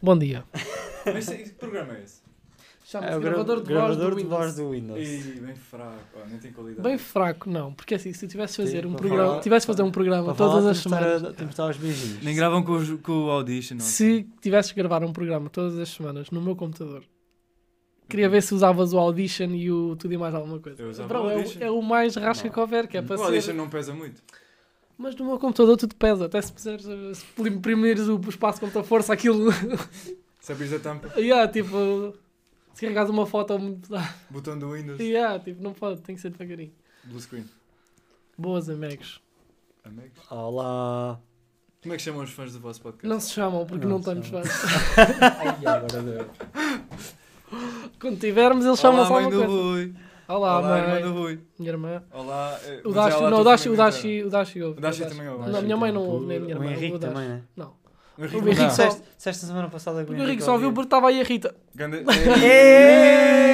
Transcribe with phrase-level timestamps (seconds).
[0.00, 0.44] Bom dia.
[1.12, 2.26] Mas que programa é esse?
[2.84, 4.54] Chama-se É gravador de gravador voz de do voz Windows.
[4.56, 5.00] do Windows.
[5.08, 6.88] Ih, bem fraco, ó, nem tem qualidade.
[6.88, 7.72] Bem fraco, não.
[7.74, 10.54] Porque assim, se tu tivesse fazer Sim, um programa, falar- tivesse fazer um programa todas
[10.58, 11.22] falar, as semanas.
[11.22, 12.22] Temos de estar aos beijinhos.
[12.22, 13.80] Nem gravam com, os- com o Audition, não?
[13.84, 17.02] Se tivesses que gravar um programa todas as semanas no meu computador,
[18.08, 20.80] queria ver se usavas o Audition e o tudo e mais alguma coisa.
[20.80, 22.54] Eu usava Bro, o é, é o mais rasca Não.
[22.54, 23.52] que houver, que é para O Audition ser.
[23.54, 24.22] não pesa muito.
[24.98, 26.26] Mas no meu computador tudo pesa.
[26.26, 29.50] Até se puseres, se imprimires o espaço com muita força, aquilo.
[30.40, 32.14] Se abris a tampa, yeah, tipo.
[32.72, 33.88] Se carregares uma foto muito.
[34.30, 36.72] botão do Windows, yeah, tipo, não pode, tem que ser devagarinho.
[37.02, 37.44] blue screen.
[38.38, 39.20] Boas, amigos.
[39.82, 40.22] Amigos.
[40.30, 41.18] Olá.
[41.82, 43.08] Como é que chamam os fãs do vosso podcast?
[43.08, 44.48] Não se chamam porque não, Não temos fãs.
[45.20, 46.30] Ai, agora deu.
[48.00, 49.52] Quando tivermos, eles chamam Olá, só mãe uma do coisa.
[49.52, 49.94] Rui.
[50.28, 50.80] Olá, Olá, mãe.
[50.80, 51.38] irmã do Rui.
[51.58, 52.02] Minha irmã.
[52.12, 52.58] Olá.
[52.64, 54.78] eh, O mas Dashi, lá não, o Dashi, o Dashi, o Dashi ouve.
[54.78, 55.50] O Dashi também ouve.
[55.50, 56.72] Não, a minha mãe não ouve, nem a minha O irmã.
[56.72, 57.14] Henrique o Dashi.
[57.14, 57.42] também, né?
[57.56, 57.68] Não.
[58.18, 60.68] O O Henrique Henrique só- Disseste disseste a semana passada que o Henrique só ouviu
[60.68, 60.74] ouvia.
[60.74, 61.54] porque estava aí a Rita.
[61.74, 61.98] Ganda-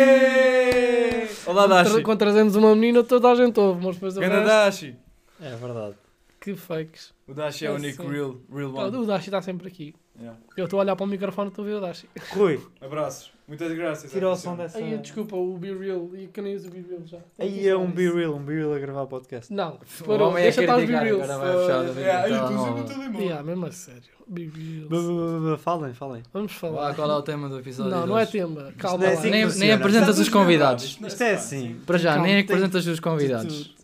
[0.02, 1.28] Êêêê!
[1.46, 2.02] Olá, Dashi.
[2.02, 4.96] Quando trazemos uma menina, toda a gente ouve, mas depois o Ganda Dashi.
[5.42, 5.94] É verdade.
[6.40, 7.12] que fakes.
[7.28, 8.08] O Dashi é É o único sim.
[8.10, 8.96] real, real one.
[8.96, 9.94] O Dashi está sempre aqui.
[10.18, 10.38] Yeah.
[10.56, 12.08] Eu estou a olhar para o microfone e estou a ver o Dashi.
[12.32, 13.30] Rui, Abraços.
[13.52, 14.10] Muitas graças.
[14.10, 14.78] tira o som dessa.
[14.78, 16.08] Aí, desculpa, o Be Real.
[16.14, 17.18] E que nem uso o Be Real já.
[17.38, 19.52] Aí é um Be Real, um Be Real a gravar podcast.
[19.52, 20.28] Não, parou.
[20.30, 21.22] homem é Deixa estar os Be Reals.
[21.30, 22.64] agora vai fechar a É, aí tu nova.
[22.66, 23.20] sempre o telemóvel.
[23.20, 24.02] Yeah, mesmo a sério.
[24.26, 25.60] Be B- Reals.
[25.60, 26.22] Falem, falem.
[26.32, 26.94] Vamos falar.
[26.94, 27.90] Qual é o tema do episódio?
[27.90, 28.72] Não, não é tema.
[28.78, 30.98] Calma é assim Nem, apresentas os convidados.
[31.06, 31.76] Isto é assim.
[31.84, 33.74] Para já, nem é apresentas os convidados.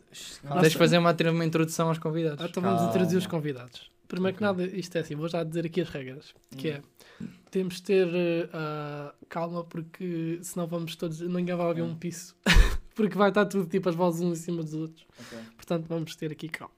[0.61, 2.43] Tens de fazer uma, uma introdução aos convidados.
[2.43, 3.91] Ah, Então vamos introduzir os convidados.
[4.09, 4.63] Primeiro que Ok.
[4.65, 6.35] nada, isto é assim, vou já dizer aqui as regras.
[6.57, 6.83] Que é,
[7.21, 7.29] Hum.
[7.51, 12.35] temos de ter ah, calma porque senão vamos todos, ninguém vai ouvir um piso.
[12.95, 15.07] porque vai estar tudo tipo as vozes uns em cima dos outros.
[15.21, 15.39] Ok.
[15.57, 16.75] Portanto, vamos ter aqui calma.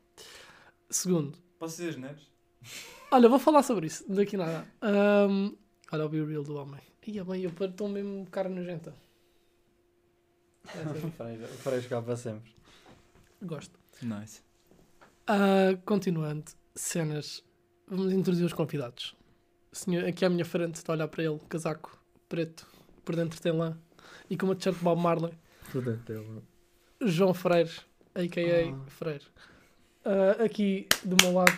[0.91, 2.29] Segundo, Posso dizer genéricos?
[3.13, 4.67] olha, vou falar sobre isso, daqui nada.
[4.83, 5.55] Ahm,
[5.93, 6.81] olha o Be Real do homem.
[7.07, 8.93] Ia bem, eu estou mesmo cara nojenta.
[10.75, 11.11] É assim,
[11.63, 12.53] Farei jogar para sempre.
[13.43, 13.79] gosto.
[14.03, 14.43] Nice.
[15.27, 16.45] Ah, continuando,
[16.75, 17.43] cenas.
[17.87, 19.17] Vamos introduzir os convidados.
[19.73, 21.99] Senhor, aqui à minha frente está a olhar para ele, casaco
[22.29, 22.67] preto,
[23.05, 23.77] por dentro tem lã
[24.29, 25.33] e com uma t-shirt de Bob Marley.
[27.01, 27.71] João Freire,
[28.15, 28.73] a.k.a.
[28.73, 28.85] Ah.
[28.87, 29.25] Freire.
[30.05, 31.53] Ah, aqui do meu lado,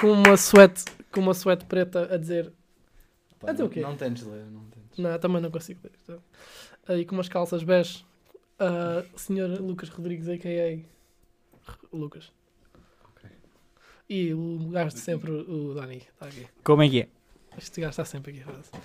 [0.00, 2.52] com uma suéte, com uma suéte preta a dizer.
[3.38, 3.80] Pá, Até o quê?
[3.80, 4.98] Não tentes ler, não tentes.
[4.98, 5.92] Não, também não consigo ler.
[6.02, 6.22] Então.
[6.88, 8.04] Aí com umas calças bege.
[8.58, 10.84] ah, senhor Lucas Rodrigues, a.k.a.
[11.92, 12.32] Lucas.
[14.10, 16.44] E o gajo de sempre, o Dani, está aqui.
[16.64, 17.08] Como é que é?
[17.56, 18.42] Este gajo está sempre aqui.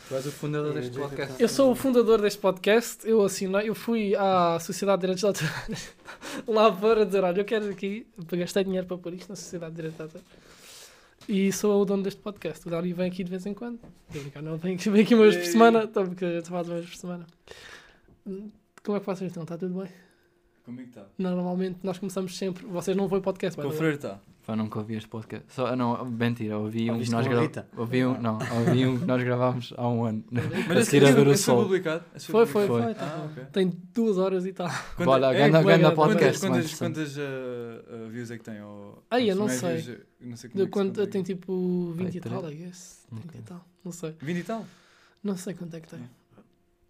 [0.08, 1.42] Tu és o fundador deste podcast.
[1.42, 3.10] Eu sou o fundador deste podcast.
[3.10, 5.96] Eu assinei, eu fui à Sociedade de Direitos Autorais
[6.48, 9.78] lá para dizer: Olha, eu quero aqui, gastei dinheiro para pôr isto na Sociedade de
[9.78, 10.28] Direitos Autorais.
[11.28, 12.68] E sou o dono deste podcast.
[12.68, 13.80] O Dani vem aqui de vez em quando.
[14.44, 15.88] Não, vem aqui, vem aqui uma vez por semana.
[15.88, 17.26] Porque eu faço uma vez por semana.
[18.24, 19.42] Como é que vocês estão?
[19.42, 20.05] Está tudo bem?
[20.66, 21.06] Comigo está.
[21.18, 22.66] Normalmente nós começamos sempre.
[22.66, 23.72] Vocês não vão pôr podcast, Com o.
[23.72, 24.20] Freire está.
[24.48, 25.46] Pá, nunca ouvi este podcast.
[25.54, 27.26] Só, não, mentira, ouvi um que nós.
[27.26, 27.68] Rita?
[27.78, 28.38] Ouvi um, não,
[28.68, 30.24] ouvi um que nós gravámos há um ano.
[30.32, 30.46] Mas
[30.78, 31.64] A esse, o esse foi sol.
[31.64, 32.04] publicado?
[32.20, 32.82] Foi, foi, Foi.
[32.84, 32.92] foi.
[33.00, 33.44] Ah, ok.
[33.52, 34.70] Tem duas horas e tal.
[34.96, 36.40] Quando- Olha, é, ganda quantas- podcast.
[36.42, 38.62] Quantas, mais quantas uh, uh, views é que tem?
[38.62, 40.00] Ou, Ai, eu não se sei.
[40.22, 42.52] não sei como De é que quanto, tem tipo 20 e tal.
[42.52, 43.06] I guess.
[43.10, 43.66] 30 e tal.
[43.84, 44.16] Não sei.
[44.20, 44.66] 20 e tal?
[45.24, 46.00] Não sei quanto é que tem.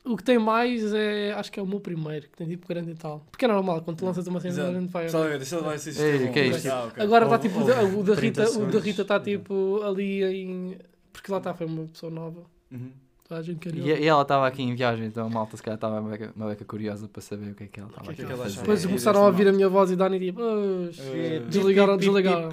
[0.06, 1.34] O que tem mais é.
[1.34, 3.26] Acho que é o meu primeiro, que tem tipo 40 e tal.
[3.32, 4.70] Porque é normal, quando tu lanças uma cena, Exato.
[4.70, 5.08] a gente vai.
[5.08, 6.70] Ver, deixa lá ver se Ei, é que é isto?
[6.70, 7.04] Ah, ok.
[7.04, 7.60] Agora está tipo.
[7.60, 8.80] ou o da 30 Rita o da.
[8.80, 10.78] Rita está tipo ali em.
[11.12, 12.44] Porque lá está, foi uma pessoa nova.
[12.72, 12.92] Uhum.
[13.28, 14.00] Toda a gente E, queria.
[14.00, 16.48] e ela estava aqui em viagem, então a malta se calhar estava uma beca, uma
[16.50, 18.60] beca curiosa para saber o que é que ela estava aqui é a fazer.
[18.60, 20.42] Depois É, começaram a dessa ouvir a minha voz e Dani tipo.
[20.44, 22.50] "Oh, shit." Eh, Desligaram, desligaram.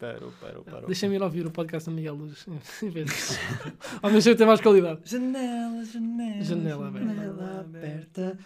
[0.00, 0.86] Parou, parou, parou.
[0.86, 2.44] Deixa-me ir ouvir o podcast da Miguel Luz.
[2.82, 3.38] Em vez disso.
[4.02, 4.98] Ao menos tem mais qualidade.
[5.04, 6.42] Janela, janela.
[6.42, 7.06] Janela aberta.
[7.14, 8.38] Janela aberta.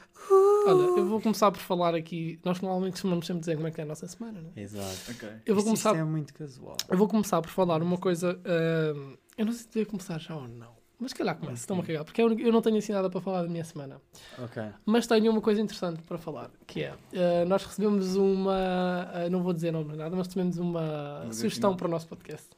[0.67, 2.39] Olha, eu vou começar por falar aqui.
[2.45, 4.61] Nós normalmente costumamos sempre dizer como é que é a nossa semana, não é?
[4.61, 5.13] Exato.
[5.13, 5.29] Ok.
[5.47, 6.77] Eu vou Isto- começar Isto é muito casual.
[6.91, 8.39] Eu vou começar por falar uma coisa.
[8.45, 10.79] ahm, eu não sei se devia começar já ou não.
[11.01, 12.05] Mas se calhar começo, estou-me a cagar.
[12.05, 14.01] Porque eu, eu não tenho assim nada para falar da minha semana.
[14.39, 14.63] Ok.
[14.85, 16.51] Mas tenho uma coisa interessante para falar.
[16.67, 19.09] Que é, ah, nós recebemos uma...
[19.13, 22.49] ah, não vou dizer nome nada, mas recebemos uma sugestão para o nosso podcast.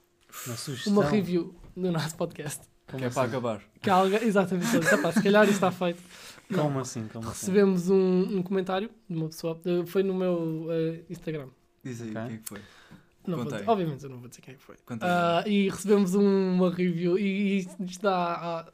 [0.47, 0.93] Uma sugestão.
[0.93, 2.63] Uma review do nosso podcast.
[2.87, 3.31] Como Que é para assim?
[3.31, 3.63] acabar.
[3.81, 4.75] Que alguém, exatamente.
[4.75, 6.03] eu disse, "Epá, se calhar isto está feito.
[6.51, 6.65] Não.
[6.65, 7.09] Como assim?
[7.13, 7.47] Como assim?
[7.47, 9.59] Recebemos um, um comentário de uma pessoa.
[9.65, 10.67] ah, foi no meu
[11.09, 11.47] Instagram.
[11.85, 12.23] Diz aí, Ok.
[12.27, 12.61] quem é que foi?
[13.27, 14.77] Não vou dizer- obviamente eu não vou dizer quem é que foi.
[15.01, 18.73] Ah, e recebemos um- uma review e isto isto dá, ah,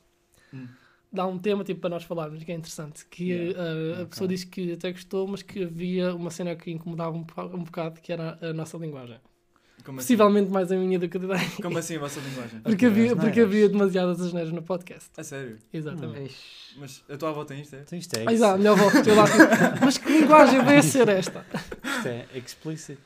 [0.54, 0.66] Hum.
[1.12, 3.04] dá um tema tipo, para nós falarmos que é interessante.
[3.06, 3.60] Que Yeah.
[3.60, 4.06] ah, a Ok.
[4.06, 8.00] pessoa disse que até gostou, mas que havia uma cena que incomodava um, um bocado,
[8.00, 9.18] que era a nossa linguagem.
[9.84, 10.06] Como assim?
[10.08, 11.50] Possivelmente mais a minha do que a da Dani.
[11.62, 12.60] Como assim a vossa linguagem?
[12.60, 15.08] Porque havia, porque havia demasiadas asneiras no podcast.
[15.16, 15.56] A sério?
[15.72, 16.26] Exatamente.
[16.26, 16.78] Ixi.
[16.78, 17.80] Mas a tua avó tem isto, é?
[17.82, 18.62] Então isto é, exato.
[18.62, 21.46] Eu lá, tipo, mas que linguagem vai ser esta?
[21.96, 22.98] isto é explicit.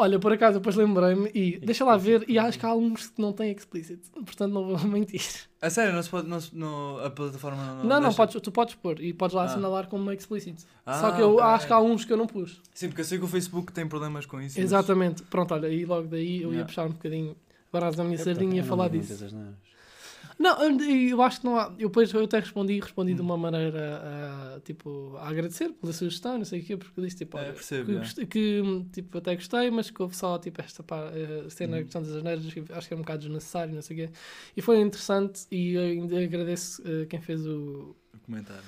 [0.00, 3.20] Olha, por acaso, depois lembrei-me e deixa lá ver, e acho que há alguns que
[3.20, 5.20] não têm explicit, portanto não vou mentir.
[5.60, 6.28] A sério, não se pode.
[6.28, 7.76] Não, não- a plataforma não.
[7.78, 8.16] Não, não, deixa?
[8.16, 9.46] podes, tu podes pôr e podes lá Ah.
[9.46, 10.64] assinalar como explicit.
[10.86, 11.44] Ah, Só que eu ok.
[11.44, 12.60] acho que há uns que eu não pus.
[12.72, 14.54] Sim, porque eu sei que o Facebook tem problemas com isso.
[14.56, 15.24] mas- Exatamente.
[15.24, 16.66] Pronto, olha, e logo daí eu ia Yeah.
[16.66, 17.36] puxar um bocadinho
[17.72, 19.26] brasa da minha É, sardinha e ia não falar disso.
[20.38, 21.64] Não, eu acho que não há.
[21.78, 23.24] Eu depois eu até respondi, respondi de Hum.
[23.24, 27.16] uma maneira ah, tipo a agradecer pela sugestão, não sei o quê, porque eu disse
[27.16, 27.98] tipo, É, olha, percebo, que, é.
[27.98, 28.62] gostei- que,
[28.92, 32.12] tipo, até gostei, mas que houve só tipo esta pá, eh, cena a questão das
[32.12, 34.14] asneiras, acho que é um bocado desnecessário, não sei o quê.
[34.56, 38.62] E foi interessante e eu ainda agradeço eh, quem fez o, O comentário.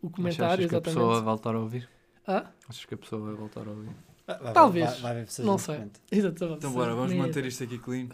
[0.00, 0.94] o comentário, achas que a exatamente.
[0.96, 1.88] pessoa vai voltar a ouvir?
[2.28, 3.90] Ah, Achas que a pessoa vai voltar a ouvir?
[4.28, 4.98] Ah, vai- Talvez.
[5.00, 5.80] Vai, vai a Não sei.
[6.12, 6.58] exatamente.
[6.58, 8.08] Então bora, vamos manter isto aqui clean.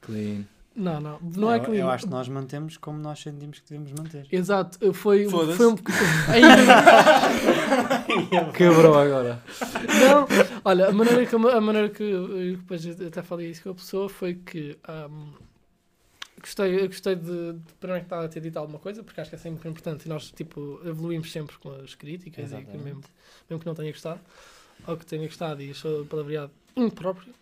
[0.00, 0.44] Clean.
[0.78, 1.80] Não, não, não é eu, clean.
[1.80, 4.26] eu acho que nós mantemos como nós sentimos que devemos manter.
[4.30, 5.56] Exato, eh, foi, Foda-se.
[5.56, 5.74] foi um
[6.32, 9.42] Ainda- Quebrou agora.
[10.00, 10.26] Não,
[10.64, 14.08] olha, a maneira que, a maneira que eu depois até falei isso com a pessoa
[14.08, 15.32] foi que ahm,
[16.40, 19.30] gostei, eu gostei de, de primeiro que estava a ter dito alguma coisa, porque acho
[19.30, 23.02] que é sempre importante e nós tipo, evoluímos sempre com as críticas e que mesmo,
[23.50, 24.20] mesmo que não tenha gostado,
[24.86, 27.34] ou que tenha gostado e achou palavreado impróprio.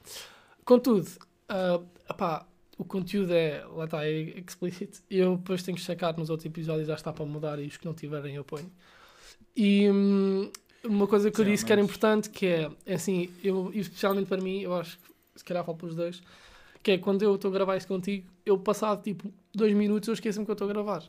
[0.64, 1.06] Contudo,
[1.48, 1.80] ah,
[2.10, 2.44] epá,
[2.78, 4.10] o conteúdo é, lá está, é
[4.46, 5.02] explicit.
[5.10, 7.84] Eu depois tenho que checar nos outros episódios, já está para mudar e os que
[7.86, 8.70] não tiverem eu ponho.
[9.56, 10.50] E hum,
[10.84, 14.40] uma coisa que eu disse que era importante, que é, é assim, eu, especialmente para
[14.42, 15.04] mim, eu acho que
[15.36, 16.22] se calhar falo para os dois,
[16.82, 20.14] que é quando eu estou a gravar isso contigo, eu passado tipo dois minutos eu
[20.14, 21.02] esqueço-me que eu estou a gravar.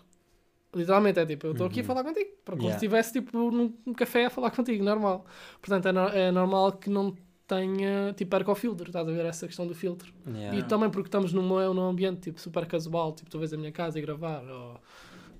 [0.73, 1.87] Literalmente é tipo, eu estou aqui a Uhum.
[1.87, 2.79] falar contigo, para como Yeah.
[2.79, 5.25] se estivesse tipo num, num café a falar contigo, normal.
[5.61, 7.15] Portanto, é, no- é normal que não
[7.47, 10.13] tenha, tipo, perca o filtro, estás a ver essa questão do filtro.
[10.27, 10.57] Yeah.
[10.57, 13.57] E também porque estamos num, é num ambiente tipo, super casual, tipo, tu vês a
[13.57, 14.79] minha casa e gravar, ou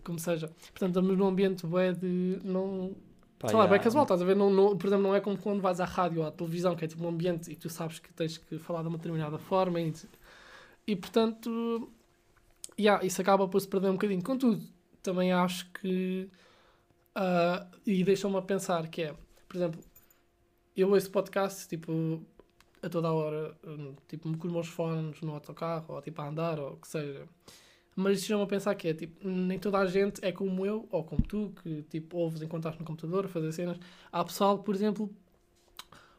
[0.04, 0.48] como seja.
[0.48, 2.40] Portanto, estamos num ambiente bué de.
[2.44, 2.96] Não,
[3.38, 3.78] Pá, sei lá, yeah.
[3.78, 4.36] bem casual, estás a ver?
[4.36, 6.86] Não, não- por exemplo, não é como quando vais à rádio ou à televisão, que
[6.86, 9.80] é tipo um ambiente e tu sabes que tens que falar de uma determinada forma
[9.82, 9.94] e,
[10.88, 11.90] e portanto,
[12.80, 14.24] yeah, isso acaba por se perder um bocadinho.
[14.24, 14.64] Contudo,
[15.04, 16.30] também acho que.
[17.16, 19.14] ah, e deixa-me a pensar que é,
[19.48, 19.82] por exemplo,
[20.78, 22.22] eu ouço podcast tipo
[22.84, 26.28] a toda a hora, hum, tipo com os meus fones no autocarro ou tipo a
[26.30, 27.28] andar ou o que seja.
[27.96, 31.04] Mas deixa-me a pensar que é tipo, nem toda a gente é como eu ou
[31.04, 33.80] como tu, que tipo ouves estás no computador a fazer cenas.
[34.12, 35.10] Há pessoal por exemplo,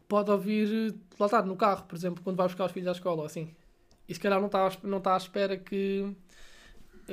[0.08, 3.20] pode ouvir, lá está, no carro, por exemplo, quando vai buscar os filhos à escola
[3.20, 3.54] ou assim.
[4.08, 6.12] E se calhar não está, não está à espera que.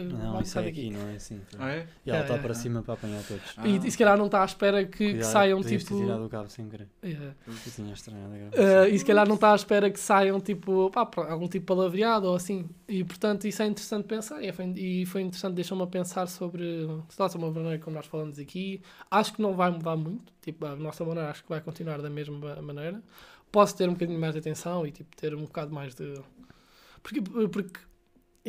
[0.04, 0.88] Não, isso é daqui.
[0.88, 1.42] aqui, não é assim.
[1.58, 1.88] Ah, é?
[2.06, 2.38] E ela É, está é.
[2.40, 3.44] para cima para apanhar todos.
[3.58, 3.68] Ah.
[3.68, 5.96] E, e se calhar não está à espera que, que Cuidado, saiam podias tipo.
[5.98, 6.88] ter tirado o cabo sem querer.
[7.04, 7.36] Yeah.
[7.48, 10.90] Eu tinha estranhado a Uh, e se calhar não está à espera que saiam tipo,
[10.92, 12.70] pá, algum tipo de palavreado ou assim.
[12.88, 14.42] E portanto isso é interessante pensar.
[14.44, 16.64] E foi, e foi interessante, deixou-me a pensar sobre
[17.10, 18.82] se nossa uma maneira como nós falamos aqui.
[19.10, 20.34] Acho que não vai mudar muito.
[20.42, 23.02] Tipo, a nossa maneira acho que vai continuar da mesma maneira.
[23.52, 26.14] Posso ter um bocadinho mais de atenção e tipo, ter um bocado mais de.
[27.02, 27.80] Porque, porque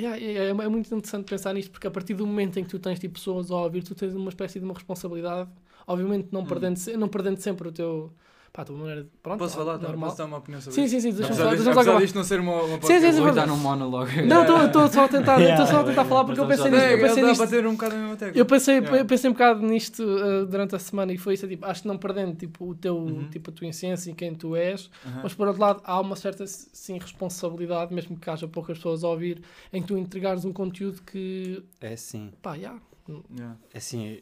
[0.05, 2.79] é, é, é muito interessante pensar nisto, porque a partir do momento em que tu
[2.79, 5.51] tens tipo, pessoas a ouvir, tu tens uma espécie de uma responsabilidade.
[5.87, 6.47] Obviamente não, Hum.
[6.47, 8.13] perdendo, não perdendo sempre o teu.
[8.57, 9.11] Pá, a tua maneira de.
[9.23, 9.77] Pronto, Posso falar?
[9.77, 10.09] Normal.
[10.09, 10.95] Posso dar uma opinião sobre Sim, isso?
[10.95, 13.21] sim, sim, deixa-me deixa-me só apesar disto não ser uma, uma Sim, sim, sim, podcast-
[13.21, 14.11] Vou dar num monólogo.
[14.27, 16.83] Não, estou só a tentar, estou só a tentar falar porque eu pensei nisto.
[16.83, 17.37] É, Eu pensei nisto.
[17.43, 18.39] para ter um bocado a mesma tecla.
[18.41, 18.99] Eu pensei, Yeah.
[18.99, 21.89] eu pensei um bocado nisto uh, durante a semana e foi isso, tipo, acho que
[21.89, 23.29] não perdendo tipo, o teu, Uhum.
[23.29, 25.21] tipo, a tua essência e quem tu és, Aham.
[25.23, 29.09] mas por outro lado há uma certa sim, responsabilidade, mesmo que haja poucas pessoas a
[29.09, 32.33] ouvir, em que tu entregares um conteúdo que, É sim.
[32.41, 32.75] pá, já,
[33.37, 33.57] Yeah.
[33.75, 34.19] É assim,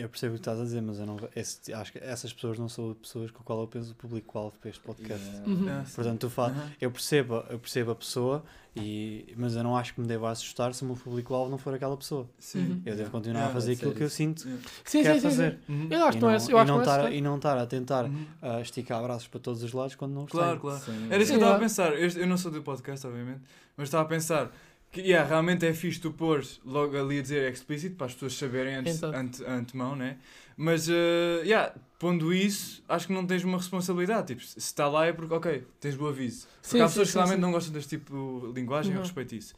[0.00, 2.58] eu percebo o que estás a dizer, mas eu não, esse- acho que essas pessoas
[2.58, 5.24] não são pessoas com as qual eu penso o público-alvo para este podcast.
[5.46, 5.62] Uhum.
[5.64, 5.84] Yeah.
[5.94, 6.70] Portanto, tu fala, Aham.
[6.80, 8.44] eu, percebo, eu percebo a pessoa,
[8.76, 11.72] e, mas eu não acho que me deva assustar se o meu público-alvo não for
[11.74, 12.28] aquela pessoa.
[12.38, 12.58] Sim.
[12.58, 12.82] Uhum.
[12.84, 13.96] Eu devo continuar Yeah, a fazer é aquilo sério.
[13.98, 14.68] que eu sinto Yeah.
[14.84, 15.58] sim, que quero sim, fazer.
[15.66, 15.72] sim.
[15.72, 15.88] Uhum.
[15.90, 17.12] Eu acho e, que não é, não, eu acho e, não que não é estar,
[17.12, 18.26] e não estar a tentar Uhum.
[18.42, 20.60] ah, esticar abraços para todos os lados quando não os Claro, tenho.
[20.60, 20.80] claro.
[20.84, 21.06] Sim.
[21.10, 21.60] Era isso Sim, que eu estava a é.
[21.60, 21.92] pensar.
[21.92, 23.40] Eu, eu não sou do podcast, obviamente,
[23.76, 24.50] mas estava a pensar
[24.94, 28.34] que yeah, realmente é fixe tu pôr logo ali a dizer explícito para as pessoas
[28.34, 29.16] saberem antes, Exato.
[29.18, 30.18] ante, antemão, né?
[30.56, 34.28] Mas, eh, yeah, pondo isso, acho que não tens uma responsabilidade.
[34.28, 36.46] Tipo, se está lá é porque, ok, tens o aviso.
[36.62, 37.40] Porque Sim, há sim, pessoas que realmente sim.
[37.42, 39.02] não gostam deste tipo de linguagem, eu Uhum.
[39.02, 39.54] respeito isso.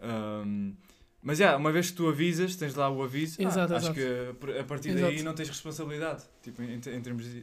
[0.00, 0.74] Ahm,
[1.22, 3.94] mas, yeah, uma vez que tu avisas, tens lá o aviso, ah, Exato, acho exato.
[3.94, 5.24] que a- partir daí Exato.
[5.24, 6.24] não tens responsabilidade.
[6.42, 7.42] Tipo, em, em termos, eh,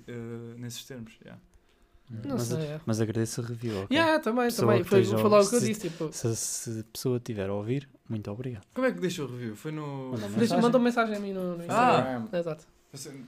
[0.57, 1.41] nesses termos, yeah.
[2.25, 2.81] Não mas, sei, é.
[2.85, 3.81] mas agradeço o review.
[3.83, 3.97] ok?
[3.97, 6.35] Yeah, também, Pessoa também, foi, foi a- logo o que eu se- disse, tipo, Se,
[6.35, 8.63] se a pessoa tiver a ouvir, muito obrigado.
[8.73, 9.55] Como é que deixou o review?
[9.55, 10.11] Foi no...
[10.11, 10.61] Manda deixa, mensagem.
[10.63, 12.27] mandou mensagem a mim no, no Instagram.
[12.31, 12.37] Ah!
[12.37, 12.65] Exato.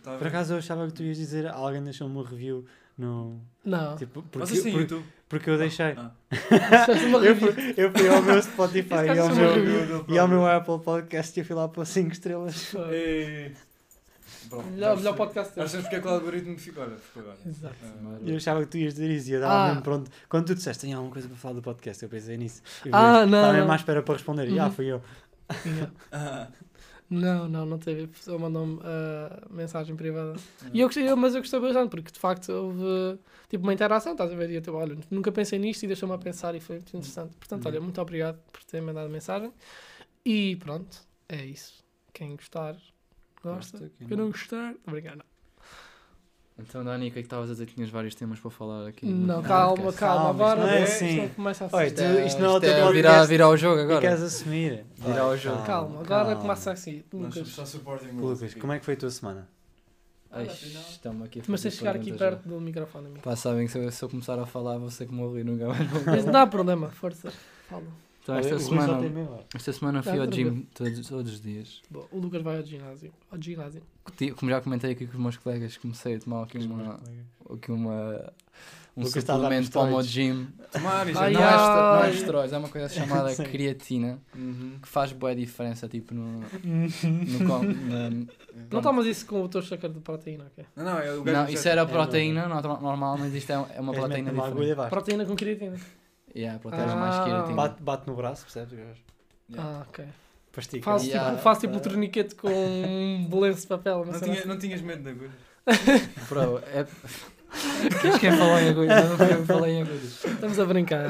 [0.03, 2.65] Tá a Por acaso eu achava que tu ias dizer alguém deixou-me um review
[2.97, 3.39] no.
[3.63, 3.95] Não.
[3.95, 5.05] Tipo, porque, têm porque, YouTube?
[5.29, 5.95] Porque eu deixei.
[5.97, 6.11] Ah.
[7.07, 10.79] Uma Eu fui, eu fui ao meu Spotify e ao meu, e ao meu Apple
[10.79, 12.73] Podcast e eu fui lá para 5 estrelas.
[12.91, 13.53] Ei.
[14.53, 15.55] Pronto, Melhor, melhor podcast.
[15.55, 17.37] Já sabes porque é que o algoritmo ficou, olha, ficou agora.
[17.45, 17.75] Exato.
[17.83, 19.67] Ah, eu achava que tu ias dizer isso e eu estava Ah.
[19.69, 20.11] mesmo pronto.
[20.29, 22.61] Quando tu disseste, tem alguma coisa para falar do podcast, eu pensei nisso.
[22.85, 24.49] E Ah, não, Estava mesmo à espera para responder.
[24.49, 24.71] E ah, Uhum.
[24.71, 25.01] fui eu.
[26.11, 26.47] Ah,
[27.09, 28.05] Não, não, não teve.
[28.05, 30.33] A pessoa mandou-me ah, mensagem privada.
[30.63, 30.69] Hum.
[30.73, 33.19] E eu gostei, eu- mas eu gostei bastante, porque de facto houve
[33.49, 34.49] tipo uma interação, estás a ver?
[34.49, 37.35] E eu, tipo, olha, nunca pensei nisto e deixou-me a pensar e foi muito interessante.
[37.37, 37.83] Portanto, olha, Uhum.
[37.85, 39.53] muito obrigado por terem mandado mensagem.
[40.25, 40.97] E pronto,
[41.29, 41.83] é isso.
[42.13, 42.77] Quem gostar,
[43.43, 43.77] gosta.
[43.77, 44.31] Gosta, quem Quem não não.
[44.31, 45.23] gostar, obrigado.
[46.57, 47.65] Então, Dani, o que é que estavas a dizer?
[47.65, 49.07] Tinhas vários temas para falar aqui.
[49.07, 49.93] Não, calma, calma.
[49.93, 51.07] Calma, Agora não é é, assim.
[51.07, 52.93] isto não começa a Oi, tu- isto não é o teu é podcast.
[52.95, 54.01] virar, virar o jogo agora.
[54.01, 54.85] queres assumir?
[54.95, 55.63] Virar o jogo.
[55.65, 57.03] Calma, agora começa assim.
[57.11, 57.47] Lucas.
[57.47, 57.63] só
[58.13, 59.49] Lucas, como é que foi a tua semana?
[60.89, 63.07] Estamos aqui a Mas tens de chegar aqui perto do microfone.
[63.07, 63.21] amigo.
[63.21, 65.67] Pá, sabem que se eu, se eu começar a falar, vou ser que morri nunca
[65.67, 66.05] mais.
[66.05, 67.31] Mas não há problema, força.
[67.69, 67.83] Fala.
[68.23, 68.99] Então, esta semana,
[69.53, 71.81] esta semana fui ao gym todos, todos os dias.
[71.89, 73.11] Bom, o Lucas vai ao ginásio.
[73.29, 73.81] Ao ginásio.
[74.37, 76.99] Como já comentei aqui com os meus colegas, comecei a tomar aqui uma,
[77.53, 78.33] aqui uma,
[78.95, 80.47] um Lucas suplemento para o gym.
[80.71, 81.51] Tomar já Ai, não, é ai.
[81.57, 84.77] estero- não é esteroides, é uma coisa chamada creatina Uhum.
[84.81, 86.47] que faz boa diferença tipo no, no
[87.45, 88.25] com- na-
[88.71, 90.65] Não tomas isso com o teu chacar de proteína, ok?
[90.77, 93.81] Não, não, é o gajo não, isso era É, proteína normal, mas isto é, é
[93.81, 94.89] uma És proteína diferente.
[94.89, 95.77] Proteína com creatina.
[96.35, 96.95] Yeah, protege Ah.
[96.95, 97.55] mais.
[97.55, 98.73] Bate, bate no braço, percebes?
[98.73, 98.95] Yeah.
[99.57, 100.05] Ah, ok.
[100.51, 100.83] Pastica.
[100.83, 101.31] Faço, Yeah.
[101.31, 104.05] tipo, faço tipo um torniquete com um belenço de papel.
[104.05, 105.31] Não, tinha, não tinhas medo de agulha?
[106.29, 106.85] Bro, é.
[108.01, 109.17] Queres quem falou em agulhas?
[109.19, 110.03] Não eu que falei em agulhas.
[110.03, 110.27] assim.
[110.33, 111.09] Estamos a brincar.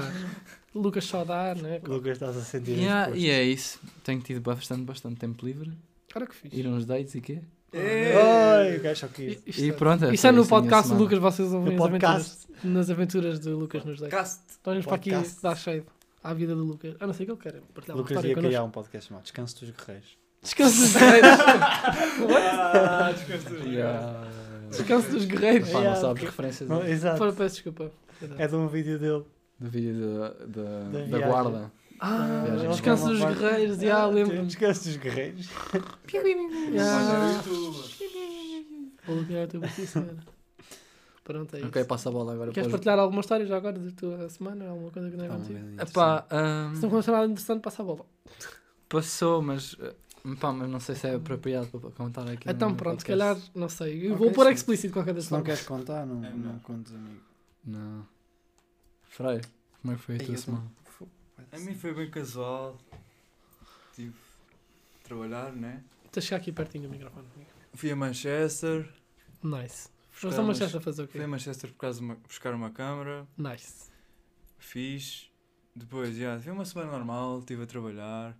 [0.75, 1.79] Lucas só dá, né?
[1.85, 3.79] Lucas, estás a sentir Yeah, e é isso.
[4.03, 5.71] Tenho tido bastante, bastante tempo livre.
[6.11, 6.59] Cara que fixe.
[6.59, 7.41] Ir a uns dates e quê?
[7.73, 9.09] Ai, o gajo.
[9.45, 10.13] Isto E é- pronto.
[10.13, 10.97] Isso é no a minha podcast do.
[10.99, 12.67] Lucas, vocês ouvem No as aventuras, podcast.
[12.67, 14.15] nas aventuras de Lucas nos dates.
[14.17, 14.39] Cast.
[14.61, 15.11] Então vamos para aqui
[15.41, 15.85] dar cheio
[16.23, 16.95] à vida do Lucas.
[16.99, 18.49] A não ser que ele queira partilhar uma Lucas história ia connosco.
[18.49, 20.17] criar um podcast chamado Descanso dos Guerreiros.
[20.41, 21.29] Descanso dos guerreiros.
[22.75, 23.67] Ah, descanso.
[23.67, 24.27] Yeah.
[24.69, 25.69] Descanso dos guerreiros.
[25.69, 27.17] Pá, não sabes referências Não, do, exato.
[27.17, 27.91] Fora, peço desculpa.
[28.37, 29.23] É de um vídeo dele.
[29.59, 31.27] do vídeo da, da, Da da viagem.
[31.27, 31.71] guarda.
[32.05, 32.69] Ah, Viagem.
[32.69, 34.45] Descanso dos Uma parte- guerreiros, já Ah, lembro.
[34.45, 35.49] Descanso dos Guerreiros.
[36.73, 37.43] Já.
[39.05, 40.17] É o teu sim, senhora.
[41.23, 41.67] Pronto, é isso.
[41.69, 42.51] Ok, passa a bola agora.
[42.51, 44.67] Queres para os- partilhar alguma história já agora da tua semana?
[44.69, 45.59] Alguma coisa que não é uma contigo?
[45.81, 48.05] Epá, Se ahm, não aconteceu nada interessante, passa a bola.
[48.89, 49.93] passou, mas, eh,
[50.39, 52.49] pá, mas não sei se é apropriado para contar aqui.
[52.49, 53.41] Então no pronto, se podcast.
[53.41, 54.07] calhar, não sei.
[54.07, 54.51] Eu Ok, vou pôr sim.
[54.53, 55.55] explícito de qualquer das Se não formas.
[55.59, 56.59] queres contar, não, É, não não.
[56.59, 57.21] contes, amigo.
[57.65, 58.05] Não.
[59.03, 59.47] Freire,
[59.81, 60.63] como é que foi a Ei, tua eu semana?
[61.51, 62.77] A mim foi bem casual.
[63.95, 65.83] Tive de trabalhar, né?
[66.11, 67.27] Tens de chegar aqui pertinho do microfone.
[67.73, 68.91] Fui a Manchester.
[69.43, 69.89] Nice.
[70.11, 71.13] Foste a Manchester fazer o quê?
[71.13, 73.27] Fui a Manchester por causa de uma- buscar uma câmara.
[73.37, 73.89] Nice.
[74.57, 75.29] Fiz.
[75.75, 78.37] Depois, já, foi uma semana normal, estive a trabalhar.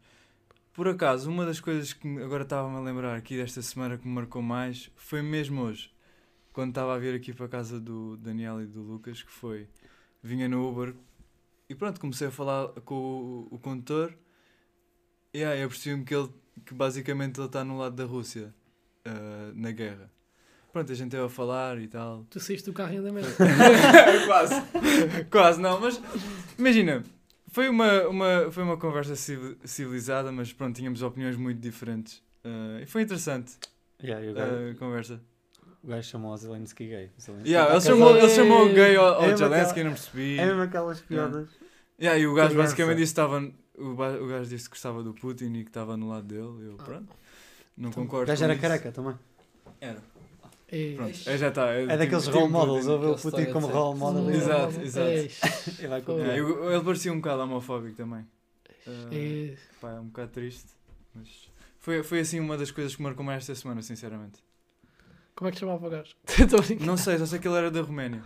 [0.72, 4.14] Por acaso, uma das coisas que agora estava-me a lembrar aqui desta semana que me
[4.14, 5.92] marcou mais foi mesmo hoje.
[6.52, 9.68] Quando estava a vir aqui para a casa do Daniel e do Lucas, que foi.
[10.22, 10.96] Vinha no Uber
[11.70, 14.14] e pronto, comecei a falar com o, o condutor.
[15.34, 16.30] E aí eu percebi-me que ele,
[16.66, 18.54] que basicamente ele está no lado da Rússia,
[19.06, 20.12] ah, na guerra.
[20.72, 22.26] Pronto, a gente esteve a falar e tal.
[22.30, 23.32] Tu saíste do carro e ainda mesmo.
[24.26, 24.56] Quase.
[25.30, 26.02] Quase, não, mas
[26.58, 27.04] imagina,
[27.48, 32.24] foi uma, uma, foi uma conversa civil- civilizada, mas pronto, tínhamos opiniões muito diferentes.
[32.44, 33.54] Ah, e foi interessante
[34.04, 35.22] Yeah, ah, a conversa.
[35.84, 37.12] O gajo chamou o Zelensky gay.
[37.18, 39.80] O Zelensky Yeah, tá ele, chamou, ele chamou o gay ao, ao É Zelensky, aquela-
[39.80, 40.40] eu não percebi.
[40.40, 41.50] É mesmo aquelas piadas.
[42.00, 42.64] Yeah, e o gajo Criança.
[42.70, 43.52] basicamente disse que estava.
[43.76, 43.90] O,
[44.24, 46.42] o gajo disse que gostava do Putin e que estava no lado dele.
[46.70, 46.84] Eu, Ah.
[46.84, 47.14] pronto.
[47.76, 48.28] Não Então, O concordo.
[48.28, 48.62] gajo com era isso.
[48.62, 49.16] careca também.
[49.82, 49.98] Era.
[50.72, 51.68] Ei, Pronto, é, já está.
[51.70, 52.88] É daqueles role models.
[52.88, 54.32] Ouve o Putin como role model.
[54.32, 55.08] e- Exato, exato.
[55.10, 55.30] E.
[55.84, 58.26] Yeah, eu- ele parecia um bocado homofóbico também.
[59.12, 59.58] Ei.
[59.80, 60.66] Pá, é um bocado triste.
[61.14, 61.28] Mas
[61.80, 64.40] foi, foi assim uma das coisas que marcou mais esta semana, sinceramente.
[65.36, 66.14] Como é que chamava o gajo?
[66.28, 66.86] Estou a brincar.
[66.86, 68.22] Não sei, só sei que ele era da Roménia.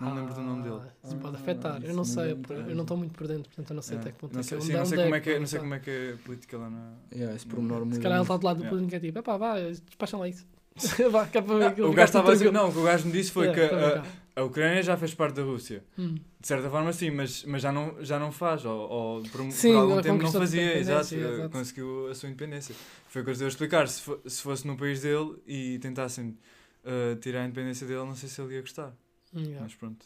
[0.00, 0.80] Não lembro do nome dele.
[0.82, 1.80] Ah, Isso pode Ah, afetar.
[1.84, 4.10] Eu não me sei, eu não estou muito por dentro, portanto eu não sei até
[4.10, 5.32] que ponto Não é que sei, onde sim, é- não sei como é que é,
[5.34, 5.60] que não sei está.
[5.60, 6.92] como é que é a política lá na.
[7.14, 9.54] Yeah, esse pormenor Se calhar ele está do lado do que é tipo, epá, vá,
[9.60, 10.44] despacham lá isso.
[11.12, 12.82] Vá, que é para ver aquilo, o gajo estava a dizer, não, o que o
[12.82, 15.84] gajo me disse foi Yeah, que a Ucrânia já fez parte da Rússia.
[15.98, 16.14] Hum.
[16.40, 19.48] De certa forma sim, mas, mas já, não, já não faz, ou, ou por, um-
[19.48, 21.50] por Sim, algum tempo não fazia, exato, eh, exato.
[21.50, 22.74] conseguiu a sua independência.
[23.08, 26.36] Foi o que eu estou a explicar, se, se fosse no país dele e tentassem
[26.84, 28.92] eh, tirar a independência dele, não sei se ele ia gostar,
[29.34, 29.60] Yeah.
[29.62, 30.04] mas pronto.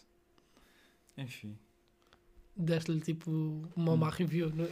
[1.19, 1.57] Enfim.
[2.57, 3.31] Deste-lhe tipo
[3.77, 3.97] uma Hum.
[3.97, 4.51] má review.
[4.55, 4.69] Não,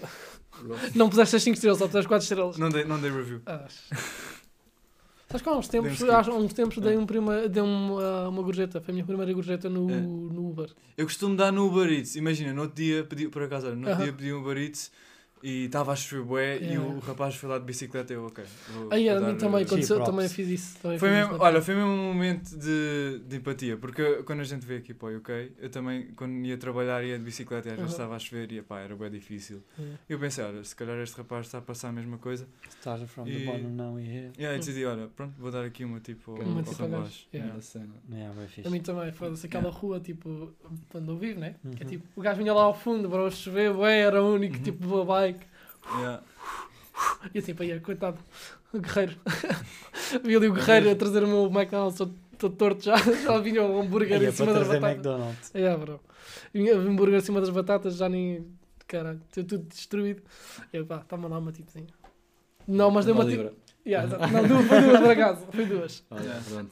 [0.94, 2.56] não puseste as 5 estrelas, só puseste 4 estrelas.
[2.58, 3.42] Não dei, não dei review.
[3.46, 3.66] Ah,
[5.28, 8.81] Sabes que há uns tempos, há uns tempos dei, um prima, dei uma, uma gorjeta.
[8.81, 10.00] Foi a minha primeira gorjeta no, É.
[10.00, 10.71] no Uber.
[10.97, 12.14] Eu costumo dar no Uber Eats.
[12.16, 14.02] Imagina, no outro dia, pedi, por acaso, no outro Aham.
[14.04, 14.93] dia pedi um Uber Eats
[15.46, 16.78] e estava a chover bué e É.
[16.80, 18.42] o rapaz foi lá de bicicleta e eu, ok.
[18.72, 20.10] vou- Aí a mim também eh, aconteceu, props.
[20.14, 20.78] também fiz isso.
[20.80, 24.40] Também Foi fiz mesmo, isso, olha, foi mesmo um momento de, de empatia, porque quando
[24.40, 27.68] a gente veio aqui para o UK, eu também, quando ia trabalhar, ia de bicicleta
[27.68, 29.62] e às vezes estava a chover e pá, era bem difícil.
[29.78, 29.82] É.
[30.08, 32.48] Eu pensei, olha, se calhar este rapaz está a passar a mesma coisa.
[32.80, 34.30] Stars from E- the bottom now we here.
[34.38, 37.26] E aí decidi, olha, pronto, vou dar aqui uma tipo ao, Uma ao tipo rapaz.
[37.34, 37.54] yeah.
[38.10, 38.66] Yeah, fixe.
[38.66, 40.52] A mim também, foda-se aquela rua, tipo,
[40.88, 41.56] quando eu vivo, né?
[41.76, 41.90] Que é Uhum.
[41.92, 44.62] tipo, o gajo vinha lá ao fundo, para chover, bué, era o único, Uhum.
[44.62, 45.34] tipo, boa bike.
[45.97, 46.23] Yeah.
[47.35, 48.19] E assim, pá, ia, coitado,
[48.73, 49.17] o guerreiro.
[50.23, 51.99] Vi ali o guerreiro a trazer o meu McDonald's
[52.38, 54.97] todo, torto já, já vinha o hambúrguer em cima para das trazer batatas.
[54.97, 55.55] McDonald's.
[55.55, 56.00] É, bro.
[56.53, 58.47] Vinha o hambúrguer em cima das batatas, já nem.
[58.87, 60.23] Caralho, tudo destruído.
[60.73, 61.87] Eu, pá, está-me a dar uma tipozinha.
[62.67, 63.50] Não, mas dei uma tipo.
[63.87, 64.17] Yeah.
[64.29, 65.47] Não, duas, foi duas por acaso.
[65.50, 66.05] Foi duas.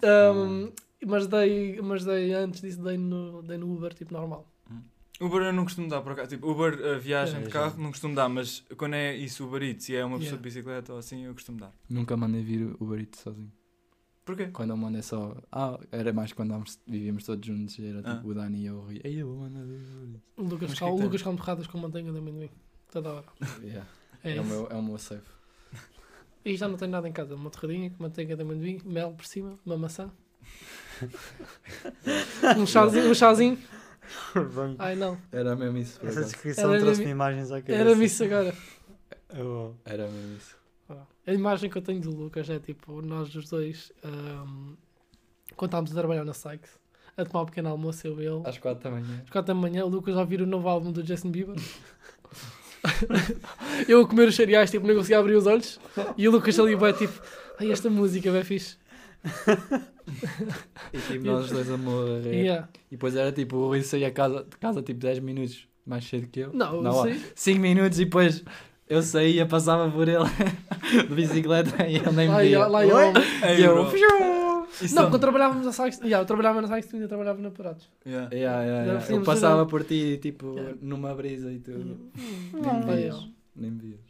[0.03, 0.73] Um,
[1.07, 4.47] mas, dei, mas dei antes disso, dei no, dei no Uber, tipo normal.
[5.25, 6.31] Uber eu não costumo dar por acaso.
[6.31, 7.51] Tipo, Uber, a viagem É, de já.
[7.53, 10.37] carro, não costumo dar, mas quando é isso, Uber Eats e é uma pessoa Yeah.
[10.37, 11.73] de bicicleta ou assim, eu costumo dar.
[11.89, 13.53] Nunca mandei vir o Uber Eats sozinho.
[14.25, 14.47] Porquê?
[14.53, 15.37] Quando eu mandei só.
[15.51, 17.77] Ah, era mais quando vivíamos todos juntos.
[17.81, 18.15] Era Ah.
[18.17, 18.81] tipo o Dani e eu.
[18.81, 19.01] Rui.
[19.03, 20.23] Ei, eu vou mandar vir o Uber Eats.
[20.37, 21.05] O Lucas, Mas cal, que o?
[21.05, 22.51] Lucas come torradas com manteiga de amendoim.
[22.93, 23.27] Toda hora.
[23.63, 23.87] Yeah.
[24.23, 25.23] É, É, o meu, é o meu safe.
[26.45, 27.35] E já não tenho nada em casa.
[27.35, 30.11] Uma torradinha com manteiga de amendoim, mel por cima, uma maçã.
[32.59, 33.11] um chazinho.
[33.11, 33.59] Um chazinho.
[34.79, 35.99] Ai não, Era mesmo isso.
[36.03, 36.33] Essa acaso.
[36.33, 37.79] descrição Era trouxe-me imagens à cabeça.
[37.79, 38.55] era isso agora.
[39.35, 39.73] Oh.
[39.87, 40.55] Era mesmo isso.
[41.27, 44.75] A imagem que eu tenho do Lucas é tipo, nós os dois, ahm,
[45.57, 46.71] quando estávamos a trabalhar na Sykes,
[47.17, 48.43] a tomar um pequeno almoço, eu e ele.
[48.45, 49.23] Às 4 da manhã.
[49.25, 51.57] Às 4 da manhã, o Lucas a ouvir o novo álbum do Justin Bieber.
[53.89, 55.81] eu a comer os cereais, tipo, não conseguia abrir os olhos.
[56.19, 57.19] E o Lucas ali, vai tipo,
[57.59, 58.77] ai, esta música é fixe.
[60.93, 62.33] E tipo, nós dois a morrer.
[62.33, 62.69] Yeah.
[62.89, 66.29] E depois era tipo, o Rui saía casa, de casa tipo 10 minutos mais cedo
[66.29, 66.53] que eu.
[66.53, 67.21] Não, Não, sei.
[67.35, 68.45] 5 minutos e depois
[68.89, 70.19] eu saía, passava por ele
[71.09, 72.45] de bicicleta e ele nem me via.
[72.45, 72.85] ia- lá.
[72.85, 73.91] Ei, E eu!
[74.81, 77.51] Isso Não, quando trabalhávamos na Sykes, yeah, eu trabalhava na Sykes, tu ainda trabalhava na
[77.51, 77.89] Parados.
[78.07, 78.35] Yeah.
[78.35, 79.13] Yeah, yeah, yeah.
[79.15, 80.77] Eu passava por ti tipo Yeah.
[80.81, 81.79] numa brisa e tudo.
[82.17, 83.29] Hum, Nem me vai vias.
[83.55, 84.01] Nem me vias.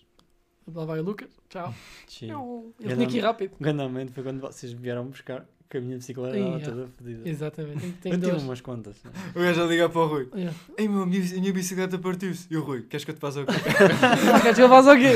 [0.73, 1.75] Lá vai o Lucas, tchau.
[2.07, 3.55] Tinha que ir rápido.
[3.75, 7.27] Momento foi quando vocês vieram buscar que a minha bicicleta estava toda fodida.
[7.29, 8.97] Exatamente, tem, tem Eu tive umas contas.
[9.03, 9.11] né?
[9.35, 10.29] O gajo a ligar para o Rui.
[10.35, 10.55] Yeah.
[10.77, 12.47] Ei meu, a minha, a minha bicicleta partiu-se.
[12.51, 13.53] E o Rui, queres que eu te faça o quê?
[14.43, 15.13] Queres que eu faça o quê?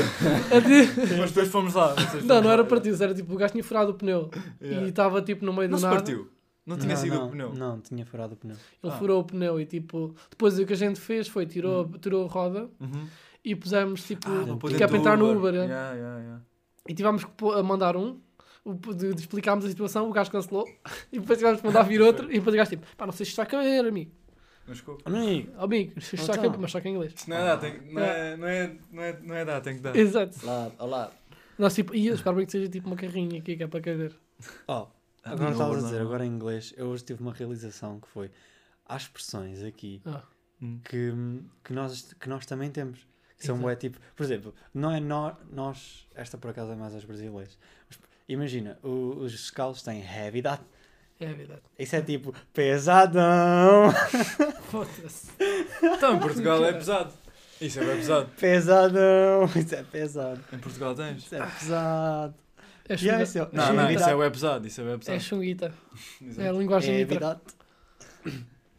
[1.19, 1.95] Mas depois fomos lá.
[2.23, 4.29] Não, não era partido, era tipo, o gajo tinha furado o pneu
[4.61, 4.85] Yeah.
[4.87, 5.95] e estava tipo no meio Não do se nada.
[5.97, 6.29] partiu.
[6.65, 7.53] Não tinha sido não, o pneu.
[7.53, 8.55] Não, tinha furado o pneu.
[8.83, 8.97] Ele Ah.
[8.97, 12.27] furou o pneu e tipo, depois o que a gente fez foi tirou, tirou a
[12.27, 13.07] roda Uhum.
[13.45, 15.53] e pusemos tipo, Ah, que é para do entrar no Uber.
[15.53, 15.57] é.
[15.65, 16.41] Yeah, yeah, yeah.
[16.89, 18.17] E tivemos que a mandar um,
[18.75, 20.67] de, de explicarmos a situação, o gajo cancelou
[21.11, 23.25] e depois tivemos que mandar vir outro e depois o gajo tipo, pá, não sei
[23.25, 24.11] se isto vai caber, amigo.
[24.67, 24.97] Mas ficou.
[25.05, 26.25] Amigo, Oh, amigo, isto Então.
[26.27, 27.13] vai caber, mas só que em inglês.
[27.13, 29.75] Isto não é dar, tem, não, é, não, é, não, é, não é dar, tem
[29.75, 29.95] que dar.
[29.95, 30.45] Exato.
[30.45, 31.11] Lá, olá.
[31.57, 34.13] Nós tipo, ia, espero bem que seja tipo uma carrinha aqui que é para caber.
[34.67, 34.87] oh,
[35.23, 38.29] agora não, estavas a dizer, agora em inglês, eu hoje tive uma realização que foi
[38.85, 40.21] há expressões aqui Ah,
[40.61, 40.79] Hum.
[40.83, 41.13] que,
[41.63, 43.05] que, nós, que nós também temos.
[43.37, 46.95] Que são bué, tipo, por exemplo, não é nó- nós, esta por acaso é mais
[46.95, 47.55] aos brasileiros.
[47.87, 50.61] Mas, imagina, o- os scouts têm heavy that.
[51.19, 51.61] é verdade.
[51.79, 53.91] Isso é tipo pesadão,
[54.71, 55.31] Foda-se.
[55.81, 57.13] Então, em Portugal é pesado.
[57.59, 58.29] Isso é bem pesado.
[58.39, 59.45] pesadão.
[59.55, 60.43] Isso é pesado.
[60.53, 61.17] Em Portugal tens.
[61.23, 62.35] Isso é pesado.
[62.89, 63.93] É Yeah, isso é- é Não, não, chunguita.
[64.01, 64.67] isso é bem pesado.
[64.67, 65.19] Isso é É pesado.
[65.21, 65.73] chunguita.
[66.21, 66.41] Exato.
[66.41, 67.41] É a linguagem Heavy that.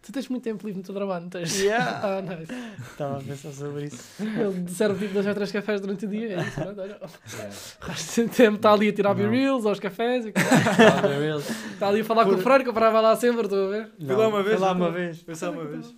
[0.08, 1.54] Tu tens muito tempo livre no teu trabalho, não tens?
[1.60, 2.00] Yeah.
[2.02, 2.50] Ah, nice.
[2.92, 4.02] Estava a pensar sobre isso.
[4.22, 6.38] Ele serve tipo dois ou três cafés durante o dia.
[6.38, 6.82] É isso, olha.
[6.82, 7.06] Yeah.
[7.82, 9.28] O resto do tempo está ali a tirar Não.
[9.30, 10.24] reels aos cafés.
[10.24, 10.32] e.
[11.74, 13.70] Está ali a falar com o Freire, que o Freire vai lá sempre, estou a
[13.70, 13.90] ver?
[13.98, 15.20] Fui lá uma vez, Fui lá uma vez.
[15.20, 15.94] Foi só uma vez.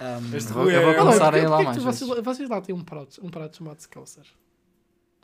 [0.00, 2.00] Um, Este vou- eu vou é- não, começar a ir lá é mais vezes.
[2.00, 4.26] vocês, vocês lá têm um prato, um prato chamado Scouser.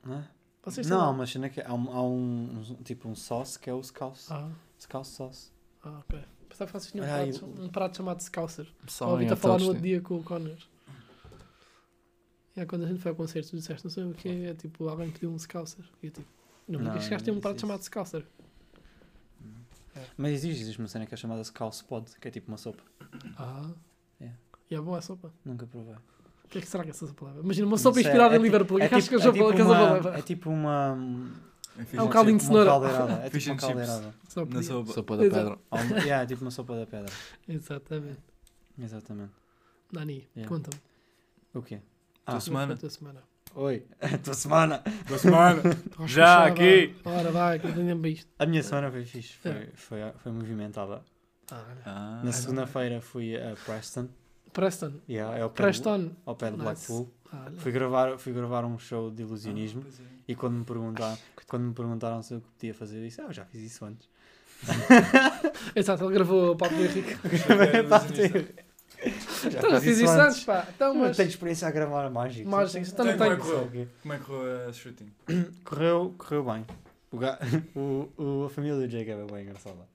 [0.04, 0.24] Hã?
[0.64, 3.72] Vocês Não, mas cena que há um, há um, um- tipo um sauce que é
[3.72, 4.26] o scouse.
[4.30, 4.48] Ah,
[4.80, 5.52] Scouse sauce.
[5.84, 6.18] ah, ok.
[6.54, 8.68] Pensava que vocês tinham um aí, prato, um prato chamado Scouser.
[8.86, 10.56] Só Ouvi-te a falar no outro dia com o Connor.
[12.54, 14.88] É, quando a gente foi ao concerto, tu disseste, não sei o que é, tipo,
[14.88, 15.84] alguém pediu um Scouser.
[16.00, 16.28] E eu tipo,
[16.68, 18.24] não, este gajo tem um prato disse chamado Scouser.
[20.16, 22.82] Mas existe, existe uma cena que é chamada scouse pod, que é tipo uma sopa.
[23.36, 23.70] Ah.
[24.20, 24.30] É.
[24.70, 25.32] E é boa a sopa.
[25.44, 25.94] Nunca provei.
[26.44, 27.42] O que é que será que é essa palavra?
[27.42, 28.80] Imagina uma Não sopa sei, inspirada é em ti- Liverpool.
[28.80, 30.92] É que acho que tipo, é tipo a uma, é tipo uma,
[31.92, 32.74] É um caldinho de cenoura.
[32.74, 33.26] uma caldeirada.
[33.26, 34.14] É tipo uma caldeirada.
[34.28, 34.62] Só Na podia.
[34.62, 34.92] sopa.
[34.92, 35.58] Sopa da pedra.
[36.22, 37.12] É tipo uma sopa da pedra.
[37.48, 38.20] Exatamente.
[38.78, 39.32] Exatamente.
[39.92, 40.48] Dani, Yeah.
[40.48, 40.80] conta-me.
[41.52, 41.80] O quê?
[42.24, 42.76] Tua Ah, semana?
[42.76, 43.22] Tua semana.
[43.54, 44.82] Oi, a tua semana.
[45.06, 45.62] Boa semana.
[46.06, 46.94] Já aqui.
[47.04, 48.28] Ora, vai, que eu isto.
[48.38, 49.68] A minha semana foi fixe, foi, É.
[49.74, 51.02] foi, foi movimentada.
[51.52, 51.64] Ah.
[51.84, 54.08] Ah, Na segunda-feira fui a Preston,
[54.54, 54.92] Preston.
[55.08, 56.10] yeah, é ao pé, de, Preston.
[56.24, 56.64] ao pé de Nice.
[56.64, 57.10] Blackpool.
[57.32, 57.50] Ah.
[57.58, 60.02] Fui gravar, fui gravar um show de ilusionismo pois é.
[60.28, 63.32] e quando me, perguntaram, quando me perguntaram se eu podia fazer, eu disse, ah, eu
[63.32, 64.08] já fiz isso antes.
[65.74, 67.16] Exato, ele gravou o Papo do Henrique.
[67.26, 68.64] Ilusionista.
[69.50, 70.66] já Então, fiz isso antes, pá.
[70.74, 71.16] Então, Não mas.
[71.16, 72.48] tenho experiência a gravar mágico.
[72.48, 73.38] Mágicos, então não Então, tenho.
[73.40, 73.88] como é que correu?
[74.02, 75.12] Como é que correu a shooting?
[75.64, 76.64] Correu, correu bem.
[77.10, 77.38] O, ga-
[77.76, 79.86] o, o- a família do Jacob é bem engraçada.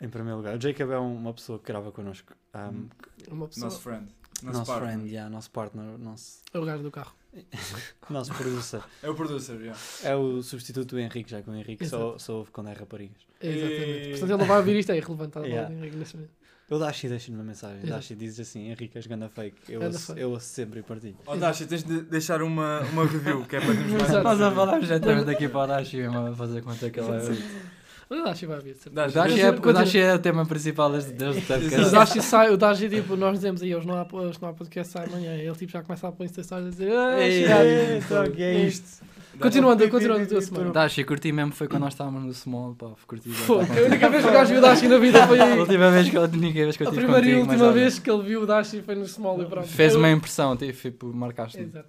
[0.00, 2.32] Em primeiro lugar, o Jacob é um- uma pessoa que grava connosco.
[2.54, 2.88] Um, Hum.
[3.30, 3.64] Uma pessoa.
[3.64, 4.06] Nosso friend.
[4.42, 4.90] nosso partner.
[4.92, 7.12] friend, yeah, nosso partner, nosso, É o gajo do carro.
[8.08, 8.80] nosso producer.
[9.02, 9.78] É o producer, yeah.
[10.04, 12.22] É o substituto do Henrique, já que o Henrique só, Exato.
[12.22, 13.16] só ouve quando é raparigas.
[13.40, 13.82] Exatamente.
[13.82, 15.32] E- Portanto, ele não vai ouvir isto, é irrelevante.
[15.32, 15.68] Tá Yeah.
[15.68, 16.32] bom, Henrique, neste momento.
[16.70, 17.78] Eu Dashi deixo-lhe uma mensagem.
[17.78, 17.90] Exato.
[17.92, 19.72] Dashi diz assim: Henrique, és ganda fake.
[19.72, 20.20] Eu Ganda ouço, fake.
[20.20, 21.16] eu ouço sempre e partilho.
[21.26, 24.12] Oh, Dasha, tens de deixar uma, uma review, que é para termos mais.
[24.22, 27.77] Nós a falar diretamente aqui para o Dashi mesmo a fazer conta que ele é.
[28.10, 28.92] Mas o Dashi vai ouvir, de O.
[28.92, 31.90] Dashi, é, o Dashi é o tema principal deste deste O podcast.
[31.90, 34.92] Dashi sai, o Dashi, tipo, nós dizemos aí, hoje não há, hoje não há podcast,
[34.92, 35.34] sai amanhã.
[35.34, 38.30] Ele, tipo, já começa a pôr Insta Stories a dizer, Ei, chegado." ei, então, o
[38.30, 39.04] que é isto?
[39.38, 40.70] Continuando, continuando a tua semana.
[40.72, 43.28] Dashi, curti mesmo foi quando nós estávamos no small, pá, curti.
[43.46, 45.58] Pô, a única vez que o gajo viu o Dashi na vida foi A aí.
[45.60, 48.10] última vez que a única vez que eu A tive primeira e última vez que
[48.10, 49.68] ele viu o Dashi foi no Small e pronto.
[49.68, 51.64] Fez uma impressão, tipo, marcaste-me.
[51.66, 51.88] Exato.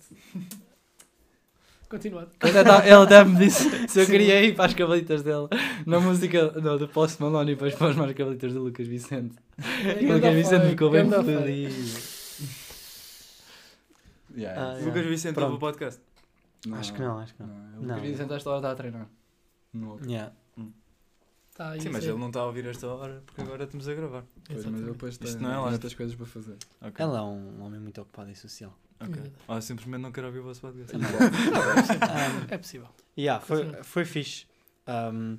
[1.89, 2.29] Continuando.
[2.43, 5.47] Ele até- Ele me disse se eu queria ir para as cabelitas dele
[5.85, 9.35] na música não, do Post Malone e depois para as mais cabelitas do Lucas Vicente.
[9.99, 12.39] E o Lucas Vicente ficou bem feliz.
[14.55, 15.45] Ah, O Lucas Vicente Pronto.
[15.53, 16.01] ouve o podcast.
[16.73, 17.49] Acho que não, acho que não.
[17.49, 18.01] O Lucas Não.
[18.01, 19.07] Vicente a esta hora está a treinar.
[19.73, 20.07] No outro.
[20.09, 20.31] Yeah.
[21.55, 24.23] Tá, Sim, mas ele não está a ouvir esta hora, porque agora estamos a gravar.
[24.47, 25.73] Pois, mas ele depois tem, Isto não é tem live.
[25.73, 26.55] outras coisas para fazer.
[26.81, 26.93] Ok.
[27.03, 28.73] Ela é um homem muito ocupado e social.
[28.99, 29.31] Ok.
[29.47, 30.93] Ou simplesmente não quero ouvir o vosso podcast.
[32.49, 32.89] É possível.
[33.17, 34.45] Yeah, foi, foi fixe.
[34.87, 35.37] Um,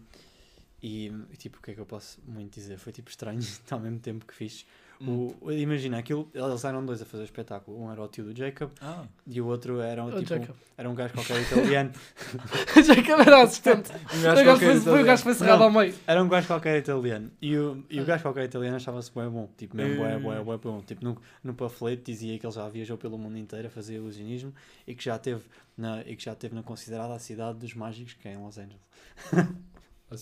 [0.83, 2.79] e, e, tipo, o que é que eu posso muito dizer?
[2.79, 4.64] Foi tipo estranho, ao mesmo tempo que fixe.
[5.02, 5.32] Hum.
[5.40, 7.80] O, imagina, aquilo, eles eram dois a fazer o espetáculo.
[7.82, 10.54] Um era o tio do Jacob Ah, e o outro era, O tipo, Jacob.
[10.76, 11.90] era um gajo qualquer italiano.
[12.84, 13.90] Jacob era assistente.
[14.14, 15.94] um O gajo qualquer foi, foi o gajo que foi cerrado ao meio.
[16.06, 17.30] Era um gajo qualquer italiano.
[17.40, 18.02] E o, e Ah.
[18.02, 19.48] o gajo qualquer italiano achava-se bem bom.
[19.56, 20.80] Tipo, mesmo bué, bué, bué bom.
[20.82, 24.52] Tipo, no, no panfleto dizia que ele já viajou pelo mundo inteiro a fazer ilusionismo
[24.86, 25.44] e que já teve
[25.78, 28.58] na, e que já teve na considerada a cidade dos mágicos, que é em Los
[28.58, 28.82] Angeles.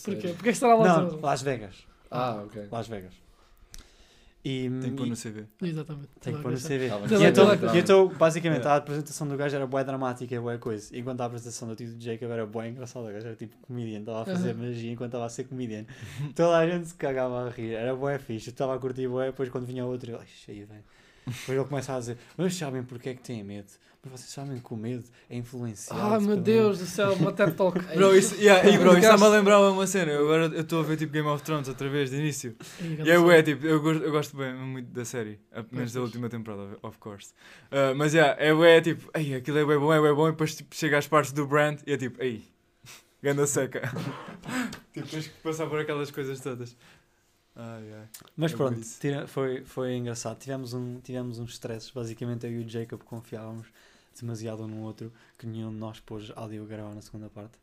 [0.05, 0.29] Porquê?
[0.35, 1.75] Porque estará lá Não, Las Vegas.
[2.11, 2.69] Ah, ok.
[2.71, 3.15] Las Vegas.
[4.45, 5.45] E, tem que pôr no CV.
[5.61, 6.09] Exatamente.
[6.21, 6.59] tem que pôr no.
[6.59, 6.87] CV.
[6.87, 8.75] E então, e então, basicamente, Yeah.
[8.75, 10.97] a apresentação do gajo era bué dramática e bué coisa.
[10.97, 13.07] Enquanto a apresentação do tio do Jacob era bué engraçada.
[13.09, 14.69] O gajo era tipo comedian, estava a fazer Aham.
[14.69, 15.85] magia enquanto estava a ser comedian.
[16.37, 17.73] Toda a gente se cagava a rir.
[17.75, 18.51] Era bué fixe.
[18.51, 20.85] Estava a curtir bué, depois quando vinha outro, eu, ai, cheio, velho.
[21.27, 23.69] Depois ele começa a dizer, mas sabem porque é que têm medo?
[24.09, 26.15] Vocês sabem que o medo é influenciado.
[26.15, 27.79] Ah, meu Deus do céu, uma TED Talk.
[27.95, 30.11] Bro, isso, yeah, e bro, isso está-me a lembrar uma cena.
[30.13, 32.57] Eu agora eu estou a ver tipo Game of Thrones outra vez, de início.
[33.05, 35.39] E é ué, tipo, eu gosto, eu gosto bem muito da série,
[35.71, 37.33] menos da última temporada, of course.
[37.71, 40.31] Uh, mas yeah, é ué, tipo, ei, aquilo é bué bom, é bué bom, e
[40.33, 42.43] depois tipo, chega às partes do Brand e é tipo, ei,
[43.23, 43.81] ganda seca.
[44.93, 46.77] tipo, tens que passar por aquelas coisas todas.
[47.61, 48.07] Ai, ai.
[48.37, 50.39] Mas É pronto, tira- foi, foi engraçado.
[50.39, 51.91] Tivemos, um, tivemos uns stresses.
[51.91, 53.67] Basicamente, eu e o Jacob confiávamos
[54.21, 57.59] demasiado um no outro que nenhum de nós pôs áudio a gravar na segunda parte.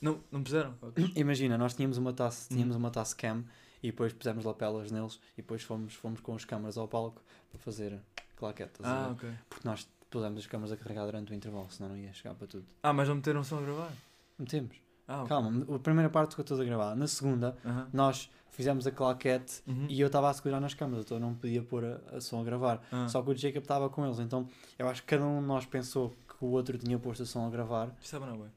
[0.00, 0.74] Não, não puseram?
[1.16, 2.56] Imagina, nós tínhamos uma taça, Uhum.
[2.56, 3.44] tínhamos uma taça cam
[3.82, 7.58] e depois pusemos lapelas neles e depois fomos, fomos com as câmaras ao palco para
[7.60, 7.98] fazer
[8.36, 8.84] claquetas.
[8.84, 9.30] Ah, ok.
[9.48, 12.46] Porque nós pusemos as câmaras a carregar durante o intervalo, senão não ia chegar para
[12.46, 12.66] tudo.
[12.82, 13.92] Ah, mas não meteram som a gravar?
[14.38, 14.76] Metemos.
[15.06, 15.28] Ah, ok.
[15.28, 16.94] Calma, a primeira parte ficou toda gravada.
[16.96, 17.88] Na segunda, Aham.
[17.92, 19.86] nós fizemos a claquete Uhum.
[19.88, 22.40] e eu estava a segurar nas câmaras, então eu não podia pôr a, a som
[22.40, 22.80] a gravar.
[22.92, 23.08] Ah.
[23.08, 24.46] Só que o Jacob estava com eles, então
[24.78, 27.46] eu acho que cada um de nós pensou que o outro tinha posto a som
[27.46, 28.48] a gravar Estava na ué.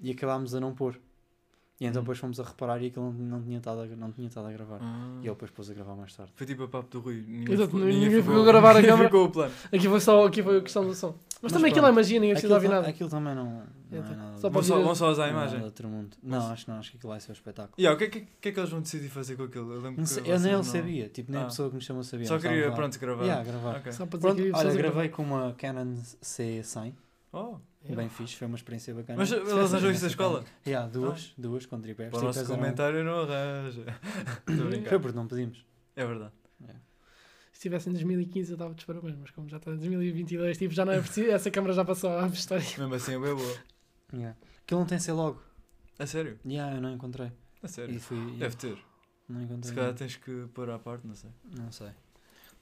[0.00, 1.00] e acabámos a não pôr.
[1.78, 2.04] E então Hum.
[2.04, 4.52] depois fomos a reparar e aquilo não, não, tinha estado a, não tinha estado a
[4.52, 4.78] gravar.
[4.80, 5.10] Ah.
[5.20, 6.32] E ele depois pôs a gravar mais tarde.
[6.34, 7.22] Foi tipo a papo do Rui.
[7.28, 9.52] Ninguém, Exato, ficou- ninguém ficou- ficou a gravar a ninguém ficou o plano.
[9.66, 11.08] Aqui foi só aqui foi a questão do som.
[11.42, 12.88] Mas, Mas também aquilo é magia, ninguém precisa ouvir nada.
[12.88, 14.36] aquilo também não, não é nada.
[14.38, 15.62] só Vão para só, ouvir- vão só usar a é imagem.
[15.62, 16.16] outro mundo.
[16.22, 17.74] Não, acho que não, acho que aquilo vai ser um espetáculo.
[17.76, 19.70] E ah, o que, é que, que é que eles vão decidir fazer com aquilo?
[19.70, 21.44] Eu, lembro Não que sei, eu nem ele não- sabia, tipo, nem Ah.
[21.44, 22.26] a pessoa que me chamou sabia.
[22.26, 23.22] Só queria, pronto, gravar.
[23.24, 23.76] Yeah, gravar.
[23.76, 23.92] Ok.
[23.92, 26.94] Só para dizer Pronto, que olha, gravei com uma Canon C100,
[27.38, 29.18] Oh, bem fixe, foi uma experiência bacana.
[29.18, 30.44] mas eles arranjou isso da escola?
[30.66, 32.10] Yeah, duas, duas com tripés.
[32.10, 33.84] Para o nosso tripés eram- comentário não arranja.
[34.88, 35.64] Foi porque não pedimos.
[35.94, 36.32] É verdade.
[37.52, 40.74] Se estivesse em 2015 eu dava-te os parabéns, mas como já está em 2022, tipo,
[40.74, 42.62] já não é preciso, essa câmara já passou à história.
[42.76, 43.56] Mesmo assim é bem boa.
[44.12, 44.36] Yeah.
[44.62, 45.42] Aquilo não tem C logo.
[45.98, 46.38] A sério?
[46.44, 47.32] Yeah, eu não encontrei.
[47.62, 47.98] A sério?
[47.98, 48.76] Fui, Deve ter.
[49.26, 49.70] Não encontrei.
[49.70, 51.30] Se calhar tens que pôr à parte, não sei.
[51.58, 51.88] Não sei.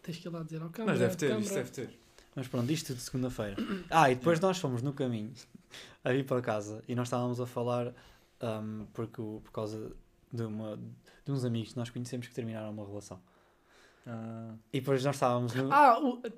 [0.00, 0.92] Tens que ir lá dizer ao câmara.
[0.92, 1.44] Mas deve ter, câmara.
[1.44, 1.98] isso deve ter.
[2.36, 3.56] Mas pronto, isto de segunda-feira.
[3.90, 5.32] Ah, e depois nós fomos no caminho
[6.04, 7.92] a ir para casa e nós estávamos a falar
[8.40, 9.92] ahm, porque, por causa
[10.32, 10.76] de, uma,
[11.24, 13.20] de uns amigos que nós conhecemos que terminaram uma relação.
[14.06, 16.20] Ah, E depois nós estávamos no, Ah, o...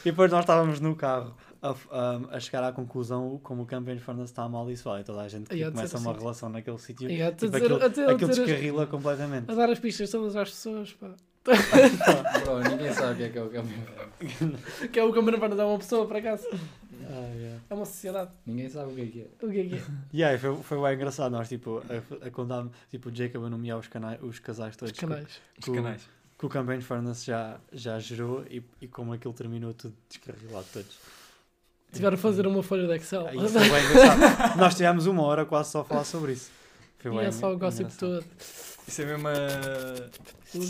[0.00, 3.98] e depois nós estávamos no carro a, ahm, a chegar à conclusão como o Camping
[3.98, 5.04] Furnace está mal e isso vai.
[5.04, 6.20] Toda a gente que começa uma assim.
[6.20, 9.50] relação naquele sítio, E a tipo, aquilo, a a aquilo descarrila completamente.
[9.50, 11.14] a dar as pistas todas às pessoas, pá.
[12.44, 13.86] Bro, ninguém sabe o que é que é o caminho.
[14.92, 16.46] Que é o Camarão para dar uma pessoa para casa.
[16.52, 17.60] Ah, yeah.
[17.70, 18.30] É uma sociedade.
[18.46, 19.46] Ninguém sabe o que é que é.
[19.46, 19.82] O que é que é?
[20.12, 21.32] E aí, foi, foi bem engraçado.
[21.32, 21.82] Nós, tipo,
[22.22, 25.00] a, a contar tipo, o Jacob a nomear os, canais, os casais Os todos que,
[25.00, 25.26] canais.
[25.58, 26.02] os que o- canais.
[26.38, 30.98] que o Campaign Furnace já, já gerou e, e como aquilo terminou tudo descarrilado todos.
[31.92, 33.26] Tiveram a fazer uma folha de Excel.
[33.26, 34.56] Ah, isso foi bem engraçado.
[34.60, 36.50] Nós tivemos uma hora quase só a falar sobre isso.
[37.00, 38.20] Foi E bem é só o gossip engraçado.
[38.20, 38.24] todo.
[38.86, 39.32] Isso é mesmo a...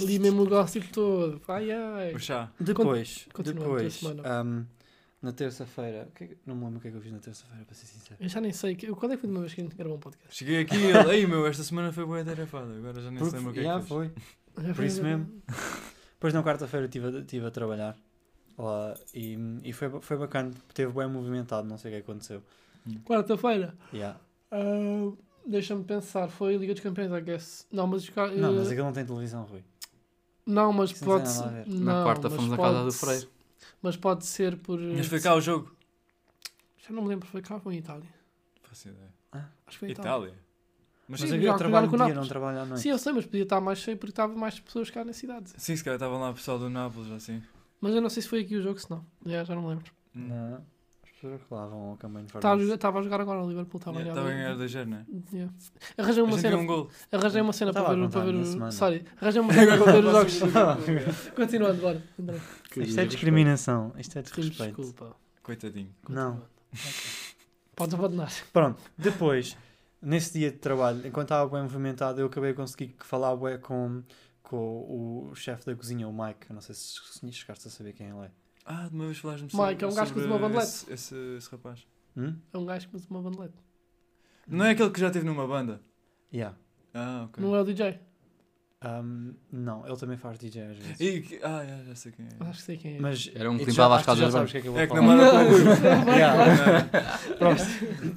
[0.02, 1.40] Ali mesmo o gossip todo.
[1.48, 2.14] Ai ai.
[2.14, 2.50] o chá.
[2.60, 4.64] Depois, depois ahm,
[5.22, 7.74] na terça-feira, é não me lembro o que é que eu fiz na terça-feira, para
[7.74, 8.16] ser sincero.
[8.20, 8.74] Eu já nem sei.
[8.74, 10.36] que- Quando é que foi a última vez que a gente gravou um podcast?
[10.36, 12.74] Cheguei aqui e ele, ei meu, esta semana foi boa tarefada.
[12.76, 14.10] Agora já nem Porque- lembra o que é já que foi.
[14.74, 15.42] Por isso mesmo.
[16.12, 17.96] Depois na quarta-feira estive a, estive a trabalhar
[18.58, 22.42] lá e, e foi, foi bacana, teve bem movimentado, não sei o que aconteceu.
[23.06, 23.74] Quarta-feira.
[23.92, 24.18] Yeah.
[24.50, 25.12] Ah,
[25.46, 26.28] Deixa-me pensar.
[26.28, 27.66] Foi a Liga dos Campeões, I guess.
[27.72, 28.08] Não, mas.
[28.08, 29.62] ca- Não, mas eh, aquilo não tem televisão, Rui.
[30.46, 31.66] Não, mas Isso pode ser.
[31.68, 33.28] Na quarta fomos à casa do Freire.
[33.82, 34.78] Mas pode ser por.
[34.80, 35.74] Mas foi cá o jogo.
[36.78, 38.08] Já não me lembro, foi cá ou foi em Itália?
[38.62, 39.12] Faço ideia.
[39.32, 40.10] Acho que foi em Itália.
[40.10, 40.34] Itália.
[41.08, 42.16] Mas Mas sim, eu, trabalho de dia, Nápoles.
[42.20, 42.82] não trabalho à noite.
[42.82, 45.50] Sim, eu sei, mas podia estar mais cheio porque estava mais pessoas cá na cidade.
[45.56, 47.42] sim, se calhar estavam lá o pessoal do Nápoles, assim.
[47.80, 49.04] Mas eu não sei se foi aqui o jogo, se não.
[49.26, 49.92] Já, já não me lembro.
[50.14, 50.64] Não.
[51.22, 52.62] As pessoas que lá vão ao Campaign Estava a, Furnace.
[52.64, 53.78] jogar, estava a jogar agora o Liverpool.
[53.78, 54.56] Estava a Estava a ganhar ganhar.
[54.56, 55.06] 2 0 não é?
[55.34, 55.52] Yeah.
[55.98, 56.56] Arranjei A uma gente cena.
[56.56, 56.90] um gol.
[57.12, 58.46] Arranjei uma cena Estava para a ver, contar para ver na o.
[58.46, 58.72] semana.
[58.72, 59.04] Sorry.
[59.20, 61.28] Arranjei uma cena para ver os jogos.
[61.36, 62.02] Continuando, bora.
[62.18, 62.40] André.
[62.78, 63.92] Isto é discriminação.
[63.98, 64.80] Isto é Pedimos desrespeito.
[64.82, 65.16] desculpa.
[65.42, 65.94] Coitadinho.
[66.08, 66.32] Não.
[66.36, 66.50] Continuando.
[67.76, 68.32] Podes abandonar.
[68.52, 69.56] Pronto, depois,
[70.00, 74.02] nesse dia de trabalho, enquanto estava bem movimentado, eu acabei de conseguir falar bué com,
[74.42, 74.56] com
[75.30, 76.46] o chefe da cozinha, o Mike.
[76.48, 78.30] Eu não sei se se chegaste a saber quem ele é.
[78.72, 80.68] Ah, de uma vez falaste-me Mike, é um gajo que usa uma bandelete.
[80.68, 81.84] esse, esse, esse rapaz.
[82.16, 82.36] Hum?
[82.52, 83.58] É um gajo que usa uma bandelete.
[84.46, 85.80] Não é aquele que já esteve numa banda?
[86.32, 86.56] Yeah.
[86.94, 87.42] Ah, ok.
[87.42, 87.98] Não é o DJ?
[88.82, 91.00] Um, não, ele também faz DJ às vezes.
[91.00, 92.28] E que- Ah, já, já sei quem é.
[92.48, 92.98] Acho que sei quem é.
[93.00, 94.80] Mas Era um que limpava as que já casas sabes que é que eu vou
[94.80, 95.06] É que falar.
[95.06, 96.14] namora com o Rui.
[96.16, 96.88] Yeah.
[97.28, 97.62] Não, Pronto.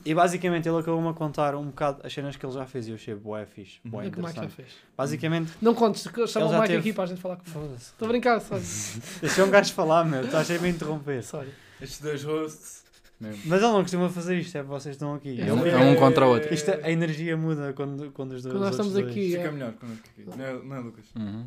[0.06, 2.91] E basicamente ele acabou-me a contar um bocado as cenas que ele já fez e
[2.91, 3.91] eu achei bué fixe, Uhum.
[3.91, 4.69] bué É que o Mike já fez.
[4.97, 7.91] Basicamente, Não contes, chama o Mike teve- aqui para a gente falar com foda-se.
[7.91, 8.56] Estou a brincar, só.
[9.19, 11.23] Deixa um gajo falar, meu, estás a me interromper.
[11.23, 11.49] Sorry.
[11.82, 12.83] Estes dois hosts.
[13.23, 13.41] Mesmo.
[13.45, 15.39] Mas ele não costuma fazer isto, é vocês estão aqui.
[15.41, 16.53] É É um, É- é um contra o outro.
[16.53, 19.51] Isto, a energia muda quando, quando os dois Quando nós estamos dois- aqui, Fica é.
[19.51, 20.38] melhor connosco aqui.
[20.38, 21.05] Não é, não é Lucas?
[21.15, 21.45] Uhum.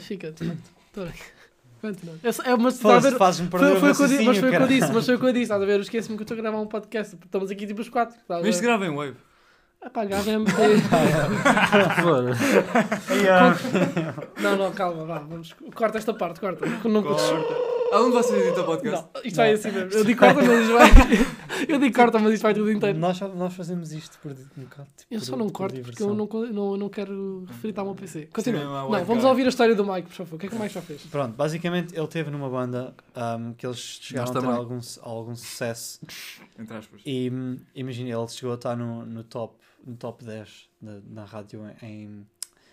[0.00, 0.60] Fica, de facto.
[0.86, 1.26] Estou a brincar.
[1.80, 2.14] Continua.
[2.22, 3.18] É, só- é, mas está a Foda-se, ver.
[3.18, 4.92] fazes-me Foi, perder o foi o que eu disse, mas foi o que eu disse,
[4.92, 5.72] mas foi o que eu disse, estás a ver?
[5.76, 7.16] Eu esqueci-me que eu estou a gravar um podcast.
[7.24, 8.16] Estamos aqui tipo os quatro.
[8.16, 8.50] estás a Mas ver?
[8.50, 9.16] isto grava em wave.
[9.82, 10.44] Ah pá, agarra-me.
[12.02, 12.44] Foda-se.
[13.08, 13.56] Ai, ah.
[14.42, 15.54] Não, não, calma, vá, vamos.
[15.74, 16.66] Corta esta parte, corta.
[16.86, 17.69] Não, Corta.
[17.92, 19.08] Algum de vocês edita o podcast?
[19.14, 19.90] não, isto vai assim mesmo.
[19.92, 20.90] Eu digo corta, mas isto vai.
[21.68, 22.98] Eu digo corta, mas isto vai tudo inteiro.
[22.98, 24.88] Nós, nós fazemos isto por um bocado.
[24.96, 26.08] tipo, Eu por- só não por corto porque diversão.
[26.08, 28.26] eu não, não, não quero referir ao meu PC.
[28.32, 28.60] Continua.
[28.62, 30.36] a Não, white vamos ouvir a história do Mike, por favor.
[30.36, 31.02] O que é que o Mike já fez?
[31.06, 36.00] Pronto, basicamente ele teve numa banda ahm, que eles chegaram a ter algum, algum sucesso
[36.58, 37.02] Entre aspas.
[37.04, 41.24] e hum, imagina, ele chegou a estar no, no, top, no top 10 da, na
[41.26, 42.26] rádio em,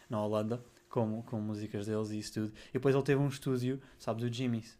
[0.10, 2.54] na Holanda com, com músicas deles e isso tudo.
[2.70, 4.78] E depois ele teve um estúdio, sabes, o Jimmy's.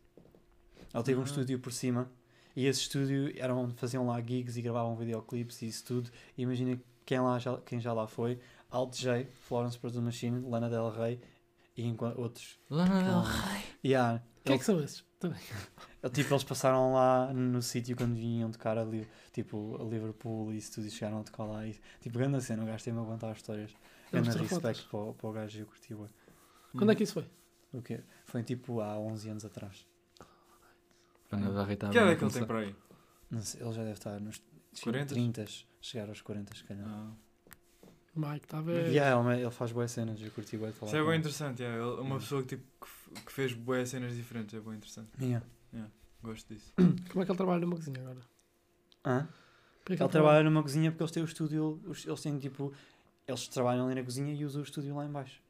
[0.94, 1.26] Ele teve um Ah.
[1.26, 2.10] estúdio por cima
[2.56, 6.10] e esse estúdio era onde faziam lá gigs e gravavam videoclipes e isso tudo.
[6.38, 10.70] E imagina quem, lá já, quem já lá foi: Alt J, Florence Produce Machine, Lana
[10.70, 11.20] Del Rey
[11.76, 12.60] e outros.
[12.70, 13.24] Lana Del
[13.86, 15.06] Yeah, O que é que são esses?
[15.20, 15.40] Também.
[16.14, 20.74] tipo, eles passaram lá no sítio quando vinham tocar ali, tipo, a Liverpool e isso
[20.76, 21.66] tudo e chegaram a tocar lá.
[21.66, 23.72] E, tipo, grande cena, o gajo tem-me a contar as histórias.
[24.12, 24.82] Grande fotos.
[24.82, 25.96] para, o- para o gajo e eu curti.
[26.78, 27.26] Quando é que isso foi?
[27.74, 28.02] O quê?
[28.26, 29.86] Foi tipo há 11 anos atrás.
[31.32, 32.76] Rey estava Que idade a é que ele tem para aí?
[33.30, 34.42] Não sei, ele já deve estar nos
[34.82, 35.14] 40?
[35.14, 35.46] 30,
[35.82, 36.88] chegar aos 40 se calhar.
[36.88, 37.12] Ah.
[38.16, 38.88] Mike, está a ver?
[38.88, 41.18] Yeah, ele, ele faz boas cenas, eu curti de falar Isso é bem ele.
[41.20, 41.84] interessante, yeah.
[41.84, 42.66] Ele- uma pessoa que, tipo,
[43.26, 45.10] que, fez boas cenas diferentes, é bem interessante.
[45.22, 45.46] Yeah.
[46.24, 46.74] Gosto disso.
[47.12, 48.20] Como é que ele trabalha numa cozinha agora?
[49.06, 49.28] Hã?
[49.86, 52.74] Por que Ele trabalha numa cozinha porque eles têm o estúdio, eles têm tipo,
[53.28, 55.42] eles trabalham ali na cozinha e usam o estúdio lá em baixo.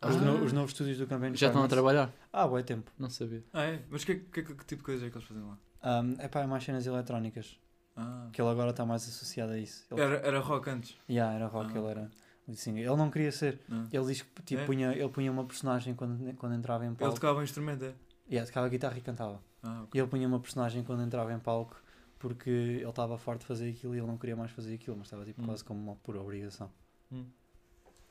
[0.00, 0.20] Os, Ah.
[0.20, 2.12] no- os novos estúdios do Campaign Já estão a trabalhar?
[2.32, 2.90] Ah, bué tempo.
[2.98, 3.42] Não sabia.
[3.52, 3.82] Ah, é?
[3.90, 5.58] Mas que, que, que, que tipo de coisas é que eles fazem lá?
[6.02, 7.58] Um, é pá, é mais cenas eletrónicas,
[7.96, 8.28] Ah.
[8.32, 9.84] que ele agora está mais associado a isso.
[9.90, 10.96] Ele, Era, era rock antes.
[11.10, 11.78] yeah, era rock, Ah.
[11.78, 12.10] ele era
[12.54, 12.86] singer.
[12.86, 13.60] Ele não queria ser.
[13.68, 13.88] Não.
[13.92, 14.66] Ele diz que tipo, É?
[14.66, 17.14] punha, ele punha uma personagem quando, quando entrava em Ele palco.
[17.16, 17.94] tocava um instrumento, é?
[18.30, 19.40] Yeah, tocava guitarra e cantava.
[19.64, 19.90] Ah, ok.
[19.94, 21.76] E ele punha uma personagem quando entrava em palco
[22.20, 25.06] porque ele estava farto de fazer aquilo e ele não queria mais fazer aquilo, mas
[25.06, 25.46] estava tipo Hum.
[25.46, 26.70] quase como uma pura obrigação.
[27.10, 27.24] Hum.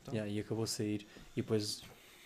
[0.07, 0.13] Então.
[0.13, 1.81] Yeah, e acabou a sair e depois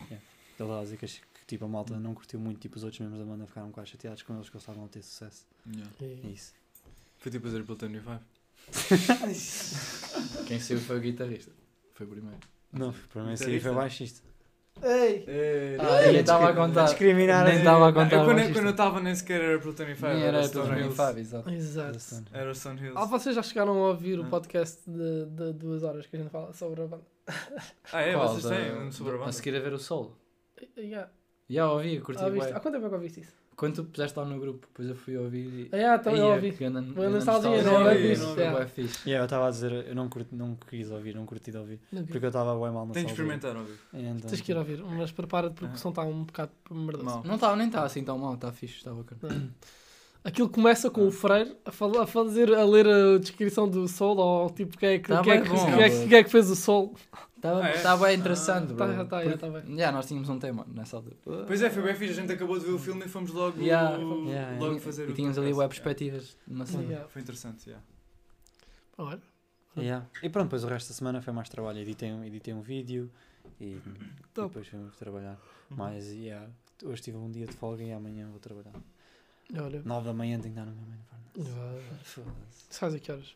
[0.09, 1.99] yeah, a dizer que, que tipo, a malta Hum.
[1.99, 4.49] não curtiu muito, tipo os outros membros da banda ficaram um bocado chateados com eles
[4.49, 5.45] que eles estavam a ter sucesso.
[5.67, 5.91] Yeah.
[6.01, 6.53] É E- isso.
[7.17, 8.19] Foi tipo fazer pelo 25.
[10.47, 11.51] Quem saiu foi o guitarrista.
[11.93, 12.37] Foi o primeiro.
[12.71, 14.21] Não, para mim sair foi baixista.
[14.81, 15.25] Ei!
[15.79, 16.85] Ah, eu nem estava a contar.
[16.85, 18.09] Discriminar Nem estava a Eu, contar.
[18.23, 18.53] quando, baixista.
[18.53, 20.07] quando eu estava nem sequer era pelo 25.
[20.07, 20.95] Nem era era Hills.
[20.95, 21.49] 25, exato.
[21.51, 22.25] Exato.
[22.33, 22.97] Era o Stone Hills.
[22.97, 26.31] Ah, vocês já chegaram a ouvir o podcast de, de duas horas que a gente
[26.31, 27.03] fala sobre a banda?
[27.93, 28.13] Ah, é?
[28.13, 28.27] Qual?
[28.29, 30.17] Vocês Da- têm um a seguir a ver o sol.
[30.77, 31.09] Yeah.
[31.49, 32.47] Já ouvi, curti Ah, viste?
[32.49, 32.57] bué.
[32.57, 33.33] Há quanto tempo é que ouviste isso?
[33.57, 35.69] Quando tu puseste lá no grupo, depois eu fui ouvir e...
[35.71, 36.51] Ah, yeah, também Aí, eu é ouvi.
[36.51, 38.49] grande nostalgia, não nostalgia, ouvi, não ouvi.
[38.49, 39.09] bué fixe.
[39.09, 41.79] Yeah, eu estava a dizer, eu não, curti, não quis ouvir, não curti de ouvir,
[41.91, 42.11] Não vi.
[42.11, 43.77] porque eu estava bem mal na Tem de experimentar, óbvio.
[43.93, 45.75] Então, Tens que ir ouvir, mas prepara-te porque Ah.
[45.75, 47.03] o som está um bocado merdoso.
[47.05, 47.23] Mal.
[47.23, 49.53] Não está, nem está assim tão mal, está fixe, está bacana.
[50.23, 54.17] Aquilo começa com o Freire a, fal- a fazer, a ler a descrição do Sol,
[54.17, 55.65] ou tipo, quem é que, Tá quem é que, bom.
[55.65, 56.93] quem é que, quem é que fez o Sol.
[57.35, 57.81] Está Ah, é?
[57.81, 58.77] tá bem interessante, Ah, bro.
[58.77, 59.77] tá, já tá, tá Porque- bem.
[59.79, 61.15] Já, nós tínhamos um tema nessa altura.
[61.47, 62.13] Pois é, foi bem fixe.
[62.13, 63.97] A gente acabou de ver o filme e fomos logo, Yeah.
[63.97, 66.83] Yeah, logo E- fazer e o tínhamos ali web perspectivas de uma cena.
[66.83, 67.07] Yeah.
[67.07, 67.83] Foi interessante, yeah.
[68.97, 69.19] Olha,
[69.75, 70.05] Yeah.
[70.21, 71.79] E pronto, depois o resto da semana foi mais trabalho.
[71.79, 73.09] Editei um, editei um vídeo
[73.59, 73.81] e, e
[74.35, 75.39] depois fomos trabalhar.
[75.69, 76.47] Mas yeah,
[76.83, 78.73] hoje tive um dia de folga e amanhã vou trabalhar.
[79.59, 79.81] Olha.
[79.83, 81.01] 9 da manhã tenho que estar no meu mano.
[81.39, 82.65] Ah, Foda-se.
[82.69, 83.33] Sais a que horas?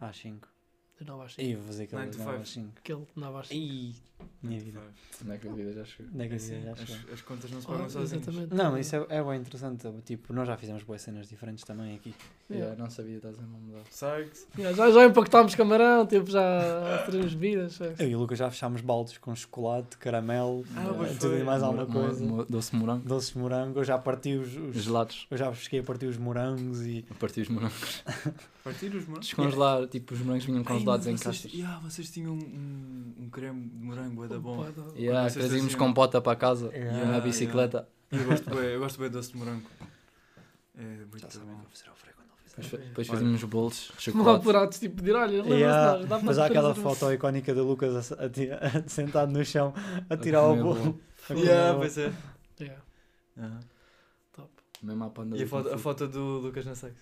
[0.00, 0.48] Às 5.
[1.00, 1.42] De 9 às 5.
[1.42, 2.42] E vou fazer aquele Nine to 9 five.
[2.42, 2.72] às 5.
[2.78, 3.60] Aquele de 9 às 5.
[3.60, 3.94] Ih,
[4.42, 4.80] minha vida.
[5.24, 6.06] Não é que a vida já chegou.
[6.14, 7.12] Onde que a vida assim, já as, chegou?
[7.14, 8.22] as contas não se pagam sozinhas.
[8.28, 8.54] exatamente.
[8.54, 9.88] Não, isso é, é bem interessante.
[10.04, 12.14] Tipo, nós já fizemos boas cenas diferentes também aqui.
[12.48, 12.66] Yeah.
[12.66, 13.82] Yeah, não sabia, estás a mudar.
[13.90, 14.46] Sags.
[14.56, 17.80] Yeah, já, já empacotámos camarão, tipo, já teremos bebidas.
[17.98, 21.40] Eu e o Lucas já fechámos baldes com chocolate, caramelo, Ah, eh, pois tudo foi.
[21.40, 22.24] e mais alguma Mo- coisa.
[22.24, 23.08] mo- Doce de morango.
[23.08, 25.26] Doces de morango, eu já parti os, os- Gelados.
[25.30, 28.04] eu já cheguei a partir os morangos e A partir os morangos.
[28.62, 29.26] Partir os morangos.
[29.26, 30.64] Descongelar, tipo, os morangos vinham Ai,
[31.10, 31.52] em vocês, caixas.
[31.54, 34.64] yeah, vocês tinham um, um, um creme de morango bué da bom.
[34.96, 35.34] Yeah, trazíamos
[35.72, 37.88] traziam- compota para casa Yeah, na bicicleta.
[38.12, 39.68] E eu gosto bem, eu gosto bem de doce de morango.
[40.76, 42.68] É muito já sabem que ao freio quando Depois, fizer.
[42.68, 43.18] fa- depois Olha.
[43.18, 44.40] fazíamos bolos, chocolate.
[44.40, 48.28] apurados, tipo, pedir, olha, Yeah, dá Mas há aquela foto icónica de Lucas a, a
[48.52, 49.72] a- sentado no chão
[50.10, 51.00] a tirar o bolo.
[51.30, 52.12] Yeah, pois é.
[52.60, 53.60] Yeah,
[54.32, 54.50] top.
[54.82, 56.94] Mesmo à panda E a do foto, a foto do Lucas na sex.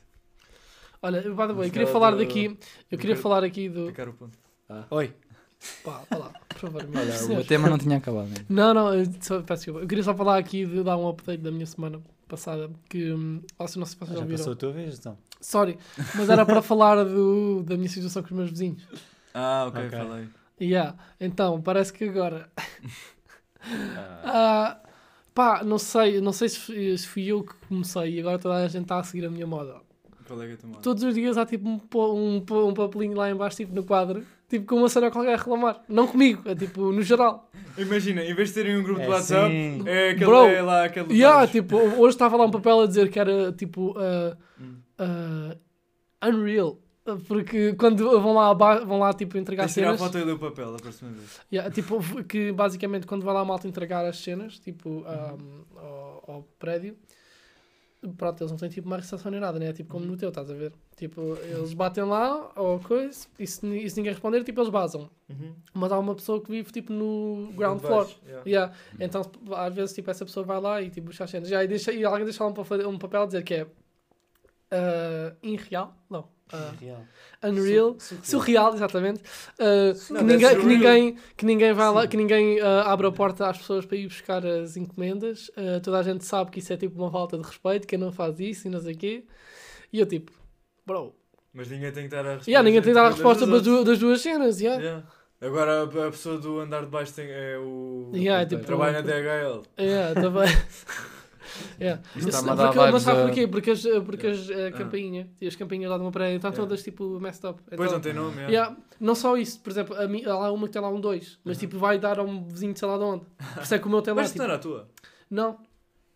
[1.03, 2.57] Olha, eu, by the way, eu queria falar do- daqui,
[2.91, 3.87] eu queria falar aqui do...
[3.87, 4.39] Picar o ponto.
[4.91, 5.13] Oi,
[5.85, 6.83] Pá, lá, por favor.
[6.95, 8.45] Olha, o tema não tinha acabado ainda.
[8.49, 9.81] Não, não, eu, só, peço desculpa.
[9.81, 13.41] Eu queria só falar aqui de dar um update da minha semana passada, que, hum,
[13.59, 14.39] oh, se não se vocês já já ouviram.
[14.39, 15.17] passou a tua vez então.
[15.41, 15.79] Sorry,
[16.17, 18.83] mas era para falar do, da minha situação com os meus vizinhos.
[19.35, 19.99] Ah, ok, Ok.
[19.99, 20.29] falei.
[20.61, 20.97] Yeah.
[21.21, 22.51] Então, parece que agora.
[22.57, 22.73] Ah,
[24.25, 24.81] Ah,
[25.35, 28.69] pá, não sei, não sei se se fui eu que comecei e agora toda a
[28.69, 29.81] gente está a seguir a minha moda.
[30.27, 30.81] Qual que a tua moda?
[30.83, 34.25] Todos os dias há tipo um, um, um papelinho lá em baixo, tipo no quadro,
[34.49, 35.83] tipo com uma cena qualquer a reclamar.
[35.89, 37.49] Não comigo, é tipo no geral.
[37.79, 39.83] Imagina, em vez de terem um grupo É de WhatsApp, sim.
[39.87, 41.15] é aquele Bro, é lá aquele.
[41.15, 41.51] E dados.
[41.51, 44.77] tipo, hoje estava lá um papel a dizer que era tipo ah, Hum.
[44.99, 45.57] ah,
[46.29, 46.79] Unreal.
[47.27, 48.53] Porque quando vão lá,
[48.85, 50.13] vão lá tipo entregar Tens de tirar a cenas.
[50.13, 51.41] foto e ler o papel a próxima vez.
[51.53, 55.05] Yeah, tipo, que basicamente quando vai lá a malta entregar as cenas, tipo, Uhum.
[55.05, 56.97] um, ao, ao prédio,
[58.17, 59.67] pronto, eles não têm tipo uma recepção nem nada, né?
[59.69, 60.01] É tipo Uhum.
[60.01, 60.73] como no teu, estás a ver?
[60.97, 65.09] Tipo, eles batem lá ou coisa, e se, e se ninguém responder, tipo, eles basam.
[65.73, 68.09] Mas há uma pessoa que vive tipo no ground floor.
[68.27, 68.43] yeah.
[68.47, 68.75] Yeah.
[69.01, 69.23] Então,
[69.57, 71.49] às vezes, tipo, essa pessoa vai lá e tipo, busca as cenas.
[71.49, 73.67] Yeah, e, deixa, e alguém deixa lá um, papel- um papel a dizer que é
[74.71, 77.07] ah, irreal, não, ah, Real.
[77.43, 79.23] unreal, surreal, exatamente.
[79.59, 82.09] Uh, que, Não, ninguém, que, ninguém, que ninguém vai lá, Sim.
[82.09, 85.49] que ninguém uh, abre a porta às pessoas para ir buscar as encomendas.
[85.51, 88.13] Uh, toda a gente sabe que isso é tipo uma falta de respeito, quem não
[88.13, 89.25] faz isso e não sei o quê.
[89.93, 90.33] E eu tipo,
[90.87, 91.15] bro,
[91.53, 92.51] Mas ninguém tem que dar a resposta.
[92.51, 94.61] yeah, ninguém tem de dar a das resposta das duas, das duas cenas.
[94.61, 94.83] Yeah.
[94.83, 95.07] Yeah.
[95.41, 98.13] Agora a, a pessoa do andar de baixo tem, é o.
[98.15, 99.63] Yeah, o tipo, trabalha na DHL.
[99.79, 100.49] Yeah, bem.
[101.81, 102.01] yeah.
[102.49, 103.47] A dar porque, mas sabe porquê?
[103.49, 104.73] Porque as, porque as uh, Ah.
[104.79, 106.67] campainhas, e as campainhas lá de uma prédio estão Yeah.
[106.69, 107.63] todas tipo messed up.
[107.71, 108.37] Então- não tem nome.
[108.37, 108.51] yeah.
[108.53, 111.39] Yeah, não só isso, por exemplo, a há lá uma que tem lá um 2,
[111.45, 111.61] mas Uhum.
[111.61, 113.25] tipo vai dar a um vizinho de sei lá de onde.
[113.55, 114.21] Por isso é que o meu tem lá.
[114.23, 114.89] Mas Tipo, não era a tua.
[115.31, 115.59] não,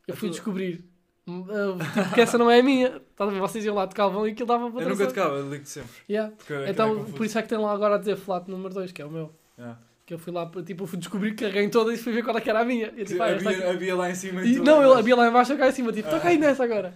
[0.07, 0.37] eu A fui tua?
[0.37, 0.84] descobrir.
[1.28, 2.91] Hum, uh, tipo, porque essa não é a minha.
[3.18, 3.41] Ver?
[3.41, 5.91] Vocês iam lá, tocavam e aquilo dava para Eu nunca tocava, eu ligo sempre.
[6.09, 6.32] Yeah.
[6.37, 7.16] Porque é Então, confuso.
[7.16, 9.11] por isso é que tem lá agora a dizer flat número 2, que é o
[9.11, 9.34] meu.
[9.59, 9.80] Yeah.
[10.07, 12.38] Que eu fui lá, tipo, eu fui descobrir, carreguei em toda e fui ver qual
[12.38, 12.92] é que era a minha.
[12.96, 13.62] E eu, tipo, ah, havia, aqui.
[13.64, 15.72] havia lá em cima E, tu não, lá eu havia lá embaixo, eu cá em
[15.72, 16.94] cima, tipo, toca aí nessa agora.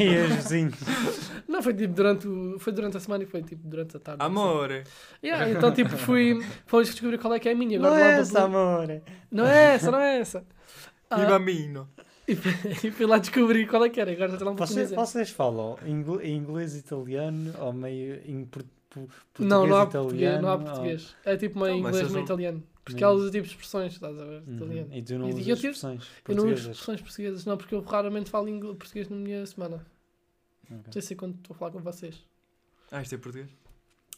[0.00, 0.74] E os vizinhos.
[1.46, 4.22] Não, foi tipo durante, o, foi durante a semana e foi tipo durante a tarde.
[4.24, 4.84] Amore.
[5.22, 7.78] Yeah, então tipo fui, fomos descobrir qual é que é a minha.
[7.78, 9.02] Agora Não lá é essa, amor.
[9.30, 10.44] Não é essa, não é essa.
[11.10, 11.88] E Ah, bambino.
[12.28, 12.52] E fui,
[12.88, 14.12] e fui lá descobrir qual é que era.
[14.12, 14.96] Agora já não Vocês, sei.
[14.96, 20.08] vocês falam ingl- inglês italiano ou meio por, português Não, não há italiano?
[20.08, 20.40] português.
[20.42, 21.16] Não há ou- português.
[21.24, 22.62] É tipo meio Então, inglês, meio não- italiano.
[22.84, 24.42] Porque ela usa tipo expressões, estás a ver?
[24.46, 24.56] Uhum.
[24.56, 24.88] Italiano.
[24.96, 27.80] E tu não E usas eu expressões Eu não uso expressões portuguesas, não, porque eu
[27.82, 29.86] raramente falo ingl- português na minha semana.
[30.64, 30.76] Ok.
[30.86, 32.16] Não sei se é quando estou a falar com vocês.
[32.90, 33.48] Ah, isto é português?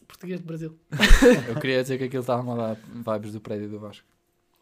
[0.09, 0.79] Português de Brasil.
[1.49, 2.81] Eu queria dizer que aquilo estava a dar
[3.19, 4.07] vibes do prédio do Vasco.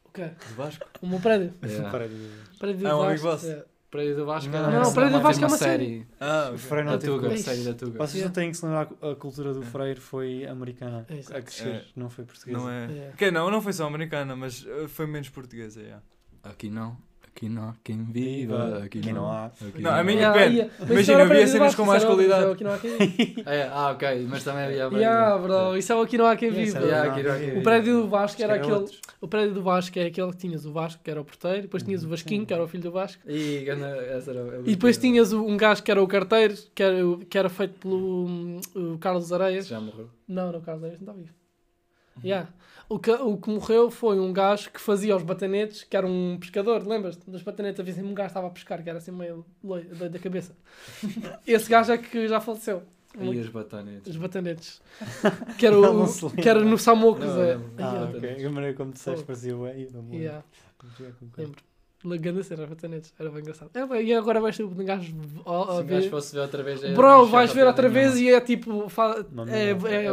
[0.04, 0.26] O quê?
[0.48, 0.86] Do Vasco?
[1.00, 1.52] O meu prédio.
[1.90, 3.46] Para de- prédio É um amigo Vasco, vosso?
[3.50, 3.64] é.
[3.90, 6.06] Prédio do Vasco Não, não, o prédio do Vasco é uma série.
[6.20, 6.58] Ah, O.
[6.58, 7.42] Freire Da não teve Tuga, que- Ixi.
[7.42, 7.98] série da Tuga.
[7.98, 11.04] Vocês não têm que se lembrar que a cultura do Freire foi americana.
[11.08, 11.36] É.
[11.36, 12.56] A crescer, não foi portuguesa.
[12.58, 12.84] Não é.
[12.84, 13.12] É.
[13.16, 16.02] Que não, não foi só americana, mas uh, foi menos portuguesa, yeah.
[16.44, 16.96] Aqui não,
[17.34, 19.46] aqui não há quem viva, aqui, Aqui não, não há.
[19.46, 20.56] Aqui Não, a minha- Yeah, depende.
[20.58, 20.92] yeah.
[20.92, 22.44] Imagina, não havia cenas com mais qualidade.
[22.44, 23.50] é Aqui não há quem viva.
[23.50, 24.98] É, ah, ok, mas também havia prédio.
[24.98, 26.86] Yeah, bro, isso é o Aqui não há quem Yeah, viva.
[26.86, 28.98] Yeah, não aqui não há quem O prédio do Vasco era que era aquele.
[29.20, 31.82] O prédio do Vasco é aquele que tinhas o Vasco, que era o porteiro, depois
[31.82, 32.08] tinhas o.
[32.08, 33.64] Vasquinho, que era o filho do Vasco, E
[34.66, 36.96] e depois tinhas um gajo que era o carteiro, que era,
[37.28, 39.66] que era feito pelo o Carlos Areias.
[39.68, 40.08] Já morreu.
[40.28, 41.39] Não, não, o Carlos Areias não está vivo.
[42.24, 42.48] Yeah.
[42.88, 46.36] O, que, o que morreu foi um gajo que fazia os batanetes, que era um
[46.40, 47.30] pescador, lembras-te?
[47.30, 50.08] Das batanetes havia sempre um gajo que estava a pescar, que era assim meio doido
[50.10, 50.56] da cabeça.
[51.46, 52.82] Esse gajo é que já faleceu.
[53.20, 54.06] E os batanetes.
[54.08, 54.82] Os batanetes.
[55.58, 57.24] Que era, Não o, que era no Samocos.
[57.26, 57.58] Não, é.
[57.78, 58.44] Ah, ok.
[58.44, 59.60] A maneira como disseste parecia o.
[59.60, 60.16] Não me lembro.
[60.16, 60.44] Yeah.
[62.02, 63.12] Leganda cena, batanetes.
[63.18, 63.70] Era bem engraçado.
[63.74, 65.14] É, e agora vais ter um gajo
[65.44, 65.94] a, a Se o ver.
[65.96, 66.82] gajo fosse ver outra vez...
[66.82, 68.88] é Bro, vais ver outra vez e é tipo.
[68.88, 70.12] fa- Uma É, é, É é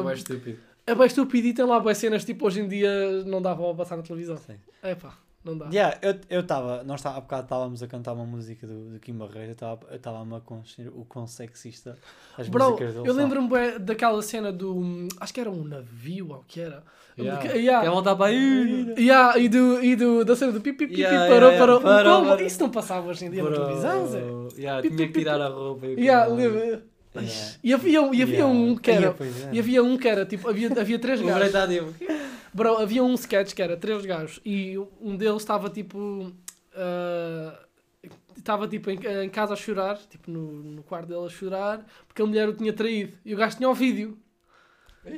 [1.05, 4.03] estúpido e tem lá boas cenas tipo hoje em dia não dá para passar na
[4.03, 4.37] televisão.
[4.37, 4.55] Sim.
[4.81, 5.13] É pá,
[5.43, 5.65] não dá.
[5.67, 8.99] Yeah, eu eu estava, nós tá, há bocado estávamos a cantar uma música do, do
[8.99, 9.55] Kim Barreiro,
[9.89, 11.97] eu estava-me a consciência o quão sexista
[12.37, 15.07] as Bro, músicas dele eu lembro-me daquela cena do.
[15.19, 16.83] Acho que era um navio ou o que era.
[17.19, 17.41] Yeah.
[17.41, 17.83] Que- yeah.
[17.83, 18.93] Quer voltar para aí?
[18.95, 21.79] Yeah, e do, e do, da cena do pipi pipi Yeah, parou, yeah, parou.
[21.79, 21.97] yeah.
[21.97, 22.29] Parou, Como?
[22.29, 22.45] parou.
[22.45, 24.21] Isso não passava hoje em dia na televisão, Zé.
[24.61, 25.87] Yeah, tinha que tirar a roupa.
[25.87, 26.27] e Yeah.
[27.21, 27.57] Yeah.
[27.63, 28.53] E havia, um- e havia Yeah.
[28.53, 29.15] um que Yeah, era.
[29.15, 29.49] pois é.
[29.53, 31.51] E havia um que era tipo, havia, havia três gajos.
[32.53, 36.31] Bro, havia um sketch que era três gajos e um deles estava tipo.
[36.75, 37.59] ah,
[38.37, 42.21] Estava tipo em, em casa a chorar, tipo no, no quarto dele a chorar, porque
[42.21, 44.17] a mulher o tinha traído e o gajo tinha o vídeo.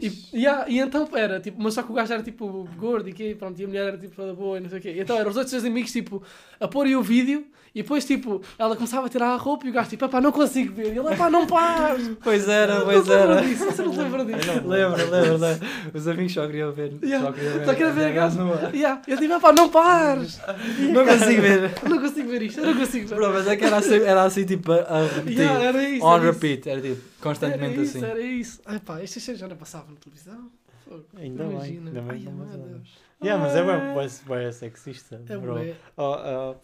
[0.02, 3.14] E, yeah, e então era tipo, mas só que o gajo era tipo gordo e
[3.14, 4.92] que pronto, e a mulher era tipo toda boa e não sei o quê.
[4.92, 6.22] E então eram os outros dois amigos tipo
[6.60, 9.74] a pôr o vídeo e depois tipo ela começava a tirar a roupa e o
[9.74, 10.94] gajo tipo, pá, não consigo ver.
[10.94, 12.10] E ele, pá, não pares!
[12.24, 13.42] Pois era, Não pois lembra era.
[13.42, 14.48] disso, você não lembra disso.
[14.66, 15.68] Lembro, lembro, lembro.
[15.94, 16.94] Os amigos só queriam ver.
[17.04, 17.26] Yeah.
[17.28, 17.66] Só queriam ver.
[17.66, 18.40] Só queria ver a gajo.
[18.74, 19.02] Yeah.
[19.08, 20.40] Eu tipo, pá, não pares!
[20.94, 21.72] Não consigo ver.
[21.88, 23.16] Não consigo ver isto, eu não consigo ver.
[23.16, 25.40] Bro, mas é que era assim, era assim tipo a a repetir.
[25.40, 26.06] Yeah, era isso.
[26.06, 26.68] On repeat.
[26.68, 28.06] Era tipo constantemente era isso, assim.
[28.08, 28.62] Era isso.
[28.66, 30.52] Ai pá, estas cenas já não passavam na televisão.
[30.86, 31.06] Fogo.
[31.18, 31.90] Ainda bem, Imagina.
[31.90, 32.82] ainda bem Ai.
[33.22, 33.66] Yeah, mas é Ah.
[33.96, 35.54] bem, bem, bem sexista, É bro.
[35.56, 35.76] bué.
[35.98, 36.56] Oh, oh,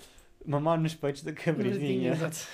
[0.50, 2.12] mamar nos peitos da cabridinha.
[2.14, 2.48] Exato.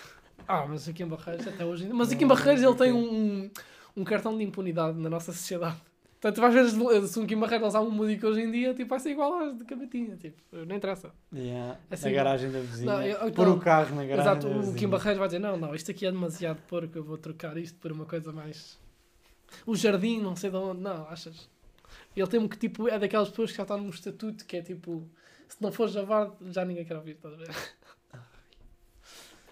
[0.47, 1.95] Ah, mas aqui em Barreiros até hoje ainda.
[1.95, 3.49] Mas aqui em Barreiros ele tem um,
[3.95, 5.78] um cartão de impunidade na nossa sociedade.
[6.22, 8.88] Portanto, tu vais ver se um Kim Barreiros há um músico hoje em dia, tipo,
[8.91, 10.15] vai ser igual às de Cabatinha.
[10.17, 11.11] Tipo, não interessa.
[11.34, 12.93] Yeah, Assim, na garagem da vizinha.
[12.93, 14.76] Não, eu- Pôr então- o carro na garagem Exato, da o.
[14.76, 17.76] Kim Barreiros vai dizer: não, não, isto aqui é demasiado porco, eu vou trocar isto
[17.80, 18.80] por uma coisa mais.
[19.65, 21.49] O jardim, não sei de onde, não, achas?
[22.15, 25.09] Ele tem que tipo, é daquelas pessoas que já estão num estatuto que é tipo,
[25.49, 27.49] se não for javar, já ninguém quer ouvir, estás a ver?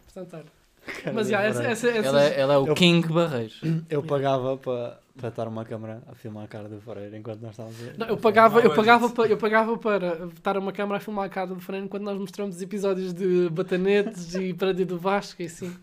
[0.06, 0.59] Portanto, olha.
[0.92, 1.72] Cara Mas do já, essa, Barreiro.
[1.74, 3.62] essa, essa, Ela é, ela é o Eu- King Barreiros.
[3.90, 7.52] Eu pagava para para estar uma câmera a filmar a cara do Fareira enquanto nós
[7.52, 7.92] estávamos a...
[7.98, 11.30] Não, eu pagava, eu pagava, para, eu pagava para estar uma câmara a filmar a
[11.30, 15.46] cara do Fernando enquanto nós mostramos os episódios de Batanetes e Prédio do Vasco e
[15.48, 15.76] assim.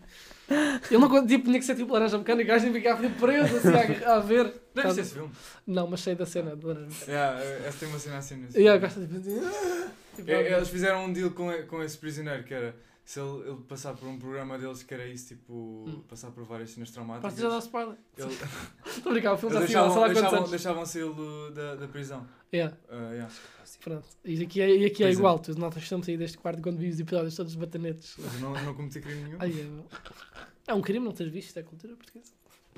[0.89, 4.03] Ele não tipo, tinha que ser tipo laranja mecânica, o gajo ficava tipo preso assim
[4.05, 4.53] a, a ver.
[4.73, 5.29] Deve ser esse filme.
[5.67, 7.11] Não, mas sei da cena de laranja mecânica.
[7.11, 8.79] Yeah, essa tem uma cena assim E eu filme.
[8.79, 12.53] gosto de tipo, ah, tipo, É, Eles fizeram um deal com, com esse prisioneiro que
[12.55, 12.73] era
[13.07, 16.71] se ele, ele passar por um programa deles que era isso, tipo, passar por várias
[16.71, 17.31] cenas traumáticas.
[17.31, 17.95] Posso já dar spoiler?
[18.17, 18.27] ele-
[18.85, 22.27] Estou a brincar, o filme sei lá deixavam, deixavam, deixavam saí-lo da, da prisão.
[22.53, 23.33] Yeah, Uh, yeah.
[23.81, 24.05] pronto.
[24.25, 25.11] E aqui é, e aqui é é.
[25.11, 28.15] igual, tu notas estamos sair deste quarto quando vi os episódios todos Batanetes.
[28.19, 29.37] Mas não, não cometi crime nenhum.
[29.39, 29.51] Ai,
[30.67, 32.33] é, é um crime não teres visto, isto é cultura portuguesa.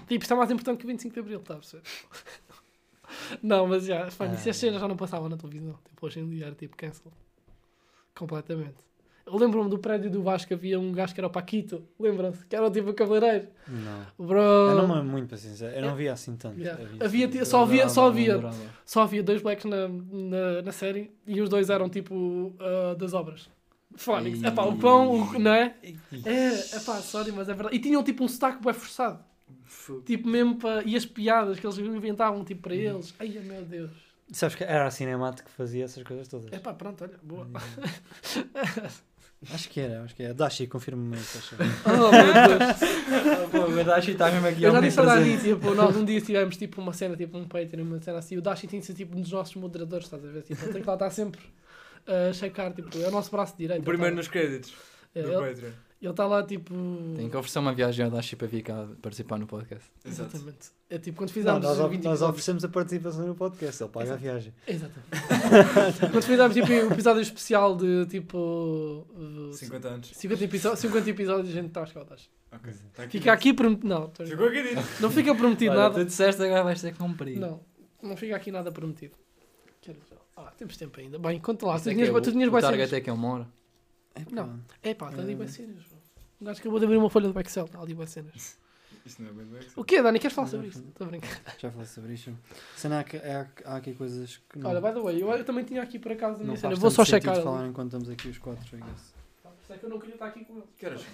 [0.08, 1.84] Tipo, isto é mais importante que o 25 de Abril, está a perceber?
[3.42, 4.34] Não, mas já, pá, Ah.
[4.36, 5.78] isso as cenas já não passavam na televisão.
[5.88, 7.12] Tipo, hoje em dia era tipo cancel.
[8.16, 8.78] Completamente.
[9.32, 12.46] Eu lembro-me do prédio do Vasco, havia um gajo que era o Paquito, lembram-se?
[12.46, 13.48] Que era tipo o cabeleireiro.
[13.68, 14.26] Não.
[14.28, 15.76] Bro, Eu não me lembro muito, para sincero.
[15.76, 16.60] Eu não via assim tanto.
[16.60, 16.82] Yeah.
[17.00, 18.40] Havia assim- ti- só havia, só havia,
[18.86, 23.14] só havia dois blacks na, na, na série e os dois eram tipo ah, das
[23.14, 23.50] obras.
[23.96, 24.40] Fónix.
[24.42, 24.46] Ih.
[24.48, 25.76] Epá, o pão, o- não é?
[26.26, 27.76] É, epá, sorry, mas é verdade.
[27.76, 29.24] E tinham tipo um sotaque bem forçado.
[29.64, 30.02] Fogo.
[30.02, 30.84] Tipo, mesmo para.
[30.84, 33.14] E as piadas que eles inventavam, tipo, para eles.
[33.20, 33.92] Ai, meu Deus.
[34.32, 36.52] Sabes que era a Cinematic que fazia essas coisas todas.
[36.54, 37.48] É pá, pronto, olha, boa.
[39.54, 40.34] Acho que era, acho que era.
[40.34, 41.50] Dashi, confirma-me aí, estás
[41.86, 43.50] Oh meu Deus.
[43.52, 45.44] Pô, o Dashi está mesmo aqui Eu já disse ao presente.
[45.44, 48.36] tipo, nós um dia tivemos tipo uma cena, tipo um Patreon, uma cena assim.
[48.38, 50.42] O Dashi tem de ser tipo um dos nossos moderadores, estás a ver?
[50.44, 51.40] Tipo, ele tem que lá estar sempre
[52.06, 53.82] a checar, tipo, é o nosso braço direito.
[53.82, 54.72] O primeiro ele nos créditos
[55.14, 55.72] tá, é, do ele- Patreon.
[56.02, 56.74] Ele está lá tipo.
[57.18, 59.86] Tenho que oferecer uma viagem ao Dashi para vir cá participar no podcast.
[60.06, 60.30] Exato.
[60.36, 60.70] Exatamente.
[60.89, 64.06] É tipo quando Não, fizemos nós, 20 nós oferecemos a participação no podcast, ele paga
[64.06, 64.22] a Exato.
[64.22, 64.54] viagem.
[64.66, 66.00] Exatamente.
[66.12, 68.38] quando fizemos tipo um episódio especial de tipo.
[69.14, 70.12] uh, 50 anos.
[70.16, 72.30] 50 episódios, 50 episódios a gente está a chegar ao Dashi.
[72.52, 72.74] Ok.
[72.93, 73.88] Tá aqui Fica aqui prometido.
[73.89, 74.82] Não, tô- Ficou aqui dito.
[75.02, 75.95] não fica prometido Olha, nada.
[75.95, 77.38] tu disseste agora vais ter que cumprir.
[77.38, 77.60] Não,
[78.02, 79.16] não fica aqui nada prometido.
[79.82, 80.18] Quero ver.
[80.38, 81.20] Ah, temos tempo ainda.
[81.20, 81.78] Bem, conta lá.
[81.78, 83.47] Tu é tinhas, é tu o- tinhas o target é que é uma hora.
[84.32, 84.60] Não.
[84.84, 85.38] É pá, está ali Hum.
[85.38, 85.84] bué cenas.
[86.42, 87.66] Um gajo acabou de abrir uma folha do Excel.
[87.66, 88.58] Está ali bué cenas.
[89.06, 89.72] Isto não é bem do Excel.
[89.76, 90.20] O quê, Dani?
[90.20, 90.80] Queres falar sobre isso?
[90.88, 91.42] Estou a brincar.
[91.58, 92.38] Já falei sobre isto.
[92.76, 94.70] Cena, há, que- há, há aqui coisas que não.
[94.70, 96.74] Olha, by the way, eu, eu também tinha aqui por acaso a não minha faz
[96.74, 96.76] cena.
[96.82, 97.34] Vou só checar.
[97.36, 97.44] ali.
[97.44, 99.14] falar enquanto estamos aqui os quatro, I guess.
[99.44, 100.64] Por isso é que eu não queria estar aqui com ele.
[100.78, 101.10] Que horas são?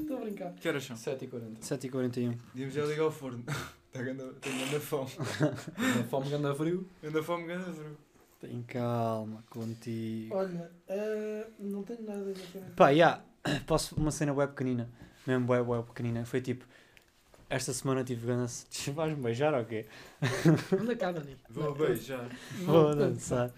[0.00, 0.52] Estou a brincar.
[0.54, 0.96] Que horas são?
[0.96, 1.58] 7h40.
[1.60, 2.36] 7h41.
[2.54, 3.44] Devíamos já ligar ao forno.
[3.86, 5.10] Está ganda, tenho ganda fome.
[6.08, 6.86] Fome ganda frio.
[7.02, 7.96] Ganda fome, ganda frio.
[8.40, 10.34] Tem calma contigo.
[10.34, 12.72] Olha, eh, não tenho nada exatamente.
[12.74, 13.22] Pá, já.
[13.66, 14.90] Posso uma cena web pequenina.
[15.26, 16.24] Mesmo web, web pequenina.
[16.24, 16.64] Foi tipo.
[17.48, 18.66] Esta semana tive ganas.
[18.94, 19.86] Vais-me beijar ou quê?
[20.80, 21.36] Anda cá, Dani.
[21.48, 22.28] Vou Não, beijar.
[22.64, 23.50] Vou dançar.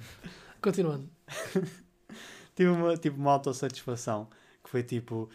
[0.60, 1.08] Continuando.
[2.54, 4.28] Tive uma, tipo, uma autossatisfação.
[4.62, 5.28] Que foi tipo.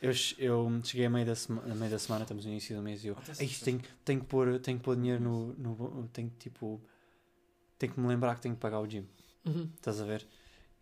[0.00, 2.82] Eu, eu cheguei a meio, da sema- a meio da semana, estamos no início do
[2.82, 3.16] mês, e eu.
[3.38, 5.52] "Ei, isto tenho, tenho, que pôr, tenho que pôr dinheiro no.
[5.54, 6.80] no tenho que tipo.
[7.78, 9.04] Tenho que me lembrar que tenho que pagar o gym.
[9.44, 9.70] Uhum.
[9.76, 10.26] Estás a ver?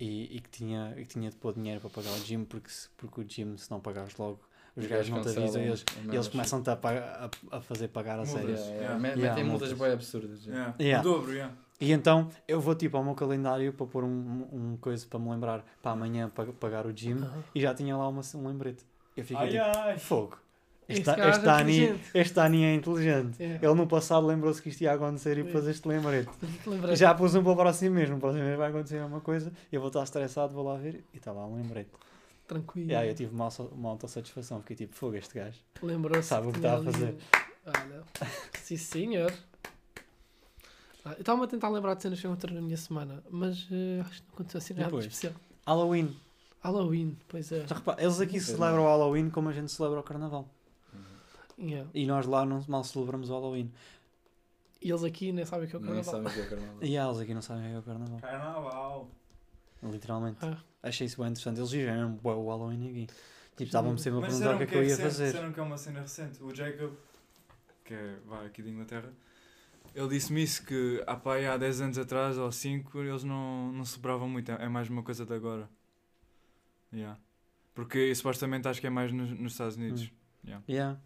[0.01, 2.71] E, e que, tinha, e que tinha de pôr dinheiro para pagar o gym, porque,
[2.71, 4.41] se- porque o gym, se não pagares logo,
[4.77, 6.75] os gajos não te avisam e eles, e eles começam-te a,
[7.51, 8.33] a, a fazer pagar a Multas.
[8.33, 8.51] sério.
[8.51, 9.09] Yeah, Yeah, yeah.
[9.09, 10.45] Yeah, Metem multas bem absurdas.
[10.47, 10.77] yeah.
[10.79, 10.83] Yeah.
[10.85, 11.01] Yeah.
[11.01, 11.55] O dobro, yeah.
[11.81, 15.31] E então eu vou tipo ao meu calendário para pôr um, um coisa para me
[15.31, 17.43] lembrar para amanhã pa- pagar o gym Aham.
[17.55, 18.85] e já tinha lá uma, um lembrete.
[19.17, 19.99] Eu fiquei Ai, tipo, ai.
[19.99, 20.39] fogo.
[20.89, 23.43] Este, Este é este Dani é inteligente.
[23.43, 23.59] É.
[23.61, 26.31] Ele no passado lembrou-se que isto ia acontecer e pôs este lembrete.
[26.95, 28.15] Já pus um para o próximo mesmo.
[28.15, 29.53] No próximo mês vai acontecer uma coisa.
[29.71, 31.91] Eu vou estar estressado, vou lá ver e está lá um lembrete.
[32.47, 32.91] Tranquilo.
[32.91, 34.63] E aí eu tive uma, uma autossatisfação.
[34.63, 35.59] Fiquei tipo, fogo, este gajo.
[35.83, 36.27] Lembrou-se.
[36.27, 37.17] Sabe o que está a fazer.
[37.67, 38.03] Olha.
[38.59, 39.33] Sim, senhor.
[41.05, 44.01] Ah, eu estava a tentar lembrar de cenas que encontrei na minha semana, mas eh,
[44.01, 45.05] acho que não aconteceu assim nada de Depois.
[45.05, 45.35] especial.
[45.67, 46.17] Halloween.
[46.61, 47.67] Halloween, pois é.
[47.67, 50.49] Já repara, eles aqui celebram o Halloween como a gente celebra o Carnaval.
[51.59, 51.91] Yeah.
[51.93, 53.73] E nós lá não mal celebramos o Halloween.
[54.81, 56.15] E eles aqui nem sabem o que é o Nem carnaval.
[56.15, 56.79] sabem o que é carnaval.
[56.83, 58.21] E eles aqui não sabem o que é o Carnaval.
[58.21, 59.11] Carnaval.
[59.83, 60.39] Literalmente.
[60.43, 60.59] Ah.
[60.83, 61.59] Achei isso bem interessante.
[61.59, 63.07] Eles mesmo bué o Halloween aqui.
[63.51, 65.27] Tipo, estavam-me sempre a Mas perguntar o que é que eu ia recente, fazer.
[65.27, 66.43] Disseram que é uma cena recente.
[66.43, 66.93] O Jacob,
[67.85, 69.13] que é vá, aqui de Inglaterra,
[69.95, 73.73] ele disse-me isso que há, pá, aí há 10 anos atrás ou 5 eles não,
[73.73, 74.53] não celebravam muito.
[74.53, 75.69] É é mais uma coisa de agora.
[76.93, 77.19] Yeah.
[77.75, 80.11] Porque supostamente acho que é mais nos, nos Estados Unidos.
[80.69, 81.01] Yeah.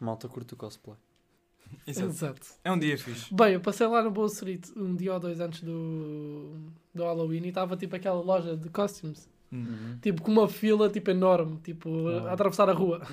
[0.00, 0.96] Malta curto o cosplay.
[1.86, 2.08] Exato.
[2.08, 2.46] Exato.
[2.64, 3.32] É um dia fixe.
[3.34, 6.54] Bem, eu passei lá no Boa Street um dia ou dois antes do,
[6.94, 9.28] do Halloween e estava tipo aquela loja de costumes.
[9.52, 9.98] Hum.
[10.02, 12.32] Tipo com uma fila tipo enorme, tipo a Ah.
[12.32, 13.06] atravessar a rua.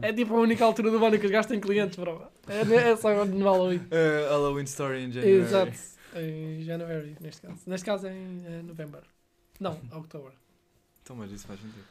[0.00, 2.22] É tipo a única altura do ano que os gajos têm clientes, bro.
[2.48, 3.76] É, é só no Halloween.
[3.78, 5.30] Uh, Halloween Story in January.
[5.42, 5.78] Exato.
[6.16, 7.60] Em January, neste caso.
[7.66, 9.02] Neste caso é em novembro.
[9.60, 10.32] Não, outubro.
[11.02, 11.84] Então, mas isso faz sentido.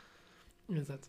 [0.69, 1.07] Exato.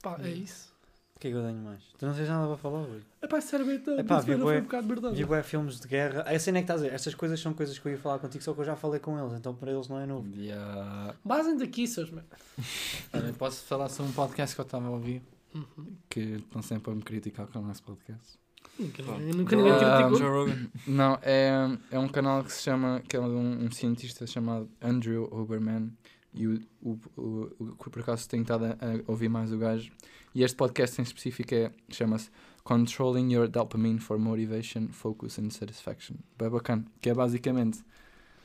[0.00, 0.72] Pá, é isso.
[1.18, 1.82] O que é que eu tenho mais?
[1.98, 3.04] Tu não tens nada para falar hoje?
[3.20, 5.16] Epá, sinceramente, Epá, vi bué- um bocado verdade.
[5.16, 6.22] Vi bué filmes de guerra.
[6.22, 6.94] A cena é que estás a dizer.
[6.94, 9.18] Estas coisas são coisas que eu ia falar contigo, só que eu já falei com
[9.18, 10.28] eles, então para eles não é novo.
[10.36, 11.14] Yeah.
[11.24, 12.12] Basem daqui, seus.
[13.12, 15.20] Olha, posso falar sobre um podcast que eu estava a ouvir,
[15.54, 15.86] Uhum.
[16.08, 18.38] que estão sempre a me criticar com o nosso podcast.
[18.78, 20.18] Nunca, ninguém- nunca ninguém criticou.
[20.18, 20.66] Joe Rogan.
[20.86, 21.50] Não, é,
[21.90, 25.90] é um canal que se chama, que é de um, um cientista chamado Andrew Oberman,
[26.32, 29.58] e o, o, o, o que por acaso tenho estado a, a ouvir mais o
[29.58, 29.90] gajo,
[30.38, 32.30] e este podcast em específico é, chama-se
[32.62, 36.14] Controlling Your Dopamine for Motivation, Focus and Satisfaction.
[36.38, 37.82] Bem bacana, que é basicamente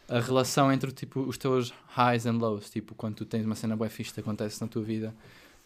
[0.08, 3.76] a relação entre tipo, os teus highs and lows, tipo, quando tu tens uma cena
[3.76, 5.16] boa fixe que acontece na tua vida,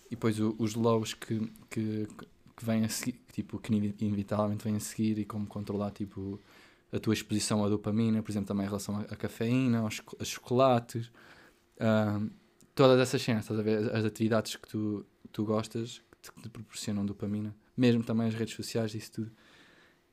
[0.08, 2.08] e depois o- os lows que, que,
[2.58, 6.42] que vêm a seguir, tipo, que inevi- inevitavelmente vêm a seguir, e como controlar, tipo,
[6.92, 11.10] a tua exposição à dopamina, por exemplo, também em relação à, cafeína, aos, aos chocolates,
[11.80, 12.28] ahm,
[12.76, 13.96] todas essas cenas, estás a ver?
[13.96, 18.94] As atividades que tu, tu gostas, que te, proporcionam dopamina, mesmo também as redes sociais,
[18.96, 19.32] isso tudo.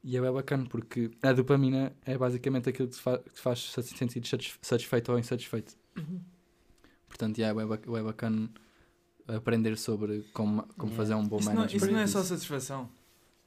[0.03, 3.41] E é bem bacana porque a dopamina é basicamente aquilo que te, fa que te
[3.41, 5.75] faz se sentir satisfe- satisfeito ou insatisfeito.
[5.97, 6.21] Uhum.
[7.09, 8.51] Portanto, yeah, é bem é bacana
[9.27, 10.97] aprender sobre como, como Yeah.
[10.97, 11.77] fazer um bom Isso não, management.
[11.79, 12.91] isso não é só satisfação.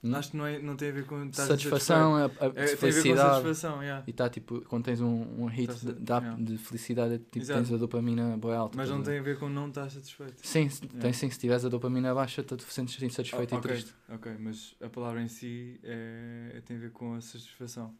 [0.03, 0.13] Hum?
[0.15, 2.51] Acho que não, é, não tem a ver com satisfação, a, a É, tem a
[2.51, 3.17] ver com felicidade.
[3.43, 4.03] satisfação, yeah.
[4.05, 5.67] E está tipo, quando tens um, um hit
[6.05, 6.43] Tá de, yeah.
[6.43, 7.61] de felicidade, é tipo, Exato.
[7.63, 8.77] tens a dopamina boa alta.
[8.77, 10.35] mas estás não a tem a ver com não estar satisfeito.
[10.45, 11.01] Sim, se- Yeah.
[11.01, 11.29] tem sim.
[11.31, 13.93] Se tiveres a dopamina baixa, tu te sentes insatisfeito Ah, e ok, triste.
[14.09, 17.93] ok, mas a palavra em si é, tem a ver com a satisfação.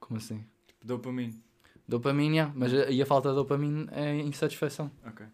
[0.00, 0.44] Como assim?
[0.66, 1.34] Tipo, dopamina.
[1.86, 4.90] Dopamina, yeah, mas a, e a falta de dopamina é insatisfação.
[5.06, 5.26] Ok.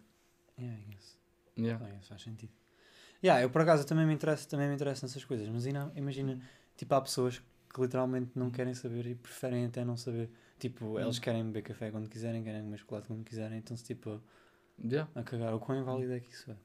[0.59, 1.17] Yeah, I guess.
[1.57, 1.85] Yeah.
[1.85, 2.51] Ah, isso faz sentido.
[3.23, 6.39] Yeah, eu por acaso também me interesso, também me interesso nessas coisas, mas ina- imagina,
[6.75, 7.41] tipo, há pessoas
[7.73, 10.29] que literalmente não querem saber e preferem até não saber.
[10.59, 11.21] Tipo, eles Hum.
[11.21, 14.21] querem beber café quando quiserem, querem comer chocolate quando quiserem, então se tipo
[14.83, 15.09] Yeah.
[15.15, 15.53] a cagar.
[15.55, 16.55] O quão inválido é que isso é?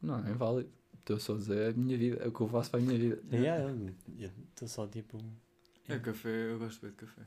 [0.00, 0.70] Não, é válido.
[0.98, 2.98] Estou só a dizer a minha vida, é o que eu faço para a minha
[2.98, 3.20] vida.
[3.32, 3.72] Yeah,
[4.50, 5.18] estou só tipo.
[5.88, 7.22] É café, eu gosto bem de café.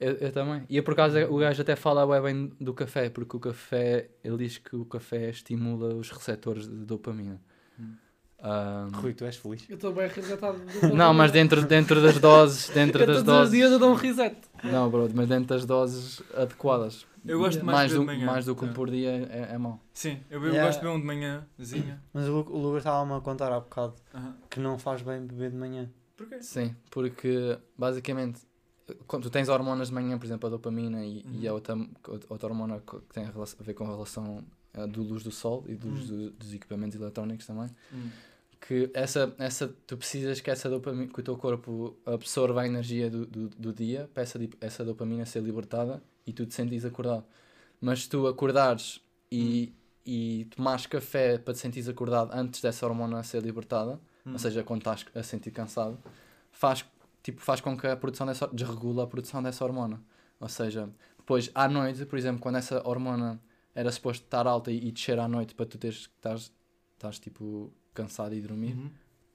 [0.00, 0.64] Eu, eu também.
[0.68, 4.36] E é por causa o gajo até fala bem do café, porque o café, ele
[4.38, 7.40] diz que o café estimula os receptores de dopamina.
[7.78, 7.94] Hum.
[8.40, 9.64] Ahm, Rui, tu és feliz?
[9.68, 10.60] Eu estou bem resetado.
[10.94, 13.80] não, mas dentro, dentro das doses, dentro das todos os dias eu doses.
[13.80, 14.36] dou um reset.
[14.62, 17.04] Não, bro, mas dentro das doses adequadas.
[17.26, 18.32] Eu gosto mais, mais de do, beber de manhã.
[18.32, 18.72] mais do que um É.
[18.72, 19.80] por dia é, é mau.
[19.92, 20.66] Sim, eu, eu Yeah.
[20.68, 22.02] gosto de beber um de manhãzinha.
[22.12, 24.36] Mas o, o Lucas estava-me a contar há bocado Aham.
[24.48, 25.90] que não faz bem beber de manhã.
[26.16, 26.40] Porquê?
[26.40, 28.40] Sim, porque basicamente
[29.08, 31.54] quando tu tens hormonas de manhã, por exemplo, a dopamina e, e a Uhum.
[31.56, 31.76] outra,
[32.28, 34.44] outra hormona que tem a, relação- a ver com a relação
[34.88, 38.08] do luz do sol e do luz do- dos equipamentos eletrónicos também, Hum.
[38.60, 43.08] que essa, essa, tu precisas que, essa dopamina, que o teu corpo absorva a energia
[43.10, 47.24] do, do, do dia para essa, essa dopamina ser libertada e tu te sentires acordado.
[47.80, 49.00] Mas se tu acordares
[49.30, 49.72] e,
[50.04, 54.32] e tomares café para te sentires acordado antes dessa hormona ser libertada, Hum.
[54.32, 55.96] ou seja, quando estás a sentir cansado,
[56.52, 56.84] faz,
[57.22, 60.00] tipo, faz com que a produção dessa, desregula a produção dessa hormona.
[60.40, 63.40] Ou seja, depois à noite, por exemplo, quando essa hormona
[63.80, 66.52] era suposto estar alta e, e descer à noite para tu teres estás,
[66.94, 68.90] estás tipo cansado e dormir, Uhum.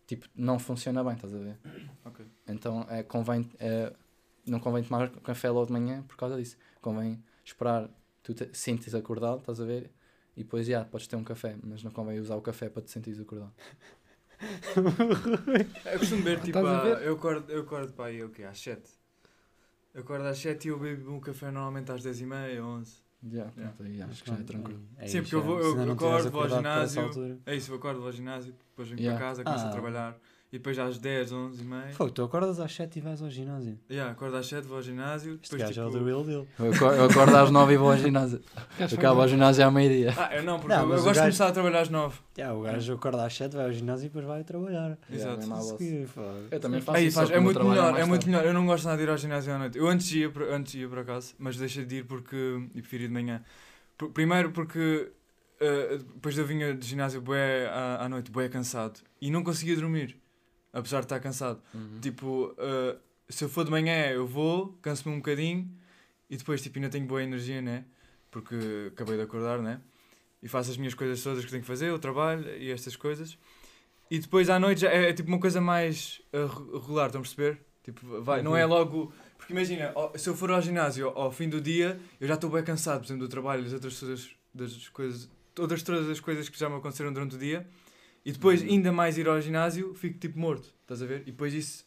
[0.06, 1.58] tipo, não funciona bem, estás a ver?
[2.06, 2.26] Ok.
[2.46, 3.94] Então é, convém, é,
[4.46, 6.58] não convém tomar café logo de manhã por causa disso.
[6.82, 7.90] Convém esperar
[8.22, 9.90] tu te sentes acordado, estás a ver?
[10.36, 12.92] E depois, já, podes ter um café, mas não convém usar o café para te
[12.92, 13.54] sentires acordado.
[15.86, 17.04] Eu costumo beber tipo, Estás a ver?
[17.04, 18.44] eu acordo, eu acordo para aí, o quê?
[18.44, 18.90] Às 7.
[19.94, 23.52] Eu acordo às 7 e eu bebo um café normalmente às 10h30, 11 Já, Yeah.
[23.56, 24.82] pronto, aí acho que já é tranquilo.
[24.98, 27.40] É Sim, porque eu vou- eu não acordo, vou ao ginásio.
[27.46, 29.18] É isso, eu acordo, vou ao ginásio, depois venho Yeah.
[29.18, 29.70] para casa, começo Ah.
[29.70, 30.18] a trabalhar.
[30.54, 31.90] E depois às 10, 11 e meia.
[31.94, 33.76] Fogo, tu acordas às 7 e vais ao ginásio.
[33.90, 35.40] Yeah, acordo às 7, vou ao ginásio.
[35.42, 36.00] Este Depois, gajo é o tipo...
[36.00, 36.48] do real deal.
[36.60, 38.40] Eu acordo, eu acordo às 9 e vou ao ginásio.
[38.80, 40.14] Acabo ao ginásio à meia-dia.
[40.16, 42.20] Ah, eu não, porque Não, eu, eu gosto de gajo- começar a trabalhar às 9.
[42.38, 44.96] Yeah, o gajo acorda às 7, vai ao ginásio e depois vai trabalhar.
[45.12, 45.48] Exato.
[45.48, 45.78] má Isso voz.
[45.80, 46.08] que.
[46.52, 48.46] Eu também faço Aí isso, faz, é o meu muito melhor, é muito melhor.
[48.46, 49.76] Eu não gosto nada de ir ao ginásio à noite.
[49.80, 52.36] Eu antes ia, por- antes ia por acaso, mas deixei de ir porque.
[52.76, 53.44] e preferi ir de manhã.
[53.98, 55.12] Pr- Primeiro porque
[55.60, 59.00] eh, depois eu vinha de ginásio bué à, à noite, bué cansado.
[59.20, 60.22] E não conseguia dormir.
[60.74, 61.62] Apesar de estar cansado.
[61.74, 62.00] Uhum.
[62.02, 62.98] Tipo, eh,
[63.30, 65.70] se eu for de manhã eu vou, canso-me um bocadinho
[66.30, 67.86] e depois tipo, ainda tenho boa energia, né?
[68.32, 69.80] Porque acabei de acordar, né?
[70.42, 73.38] E faço as minhas coisas todas que tenho que fazer, o trabalho e estas coisas.
[74.10, 77.24] E depois à noite já é, é, tipo uma coisa mais re- regular, estão a
[77.24, 77.60] perceber?
[77.84, 79.14] Tipo, vai, não é logo.
[79.38, 82.64] Porque imagina, se eu for ao ginásio ao, fim do dia, eu já estou bem
[82.64, 86.70] cansado, por exemplo, do trabalho, das outras das coisas, todas, todas as coisas que já
[86.70, 87.68] me aconteceram durante o dia.
[88.26, 88.70] E depois, Uhum.
[88.70, 91.22] ainda mais ir ao ginásio, fico tipo morto, estás a ver?
[91.22, 91.86] E depois isso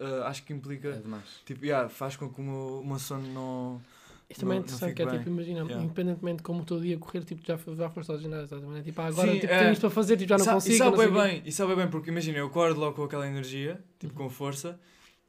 [0.00, 1.24] eh, acho que É implica, demais.
[1.44, 3.80] tipo, yeah, faz com que o meu, o meu sono não.
[4.28, 5.18] Isso também é interessante, que é bem.
[5.18, 5.84] tipo, imagina, Yeah.
[5.84, 8.66] independentemente de como o teu dia correr, tipo, já, já foste ao ginásio, estás a
[8.66, 8.82] ver?
[8.82, 9.58] Tipo, ah, agora Sim, tipo, é.
[9.58, 10.74] tenho isto para fazer, tipo, já não Sa- consigo.
[10.74, 13.84] E sabe bem bem, e sabe bem, porque imagina, eu acordo logo com aquela energia,
[14.00, 14.28] tipo Uhum.
[14.28, 14.80] com força,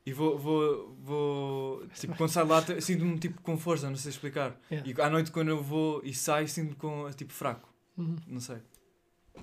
[0.05, 4.59] e vou, vou, vou tipo, quando saio lá, sinto-me tipo com força, não sei explicar.
[4.71, 4.89] Yeah.
[4.89, 7.67] E à noite quando eu vou e saio, sinto-me com, tipo, fraco,
[7.97, 8.15] Uhum.
[8.27, 8.57] não sei.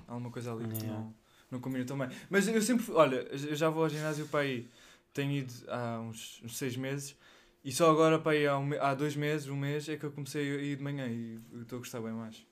[0.07, 0.99] Há alguma coisa ali que Yeah.
[0.99, 1.13] não,
[1.51, 2.09] não combina tão bem.
[2.29, 4.67] Mas eu sempre, olha, eu já vou ao ginásio para aí,
[5.13, 7.15] tenho ido há uns, uns seis meses,
[7.63, 10.11] e só agora para aí há, um há dois meses, um mês, é que eu
[10.11, 12.45] comecei a ir de manhã, e estou a gostar bem mais.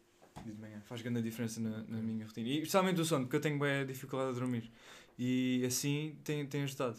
[0.46, 0.82] de manhã.
[0.86, 2.48] Faz grande diferença na, na minha rotina.
[2.48, 4.72] E especialmente o sono, porque eu tenho bem dificuldade a dormir.
[5.20, 6.98] E assim tem, tem ajudado.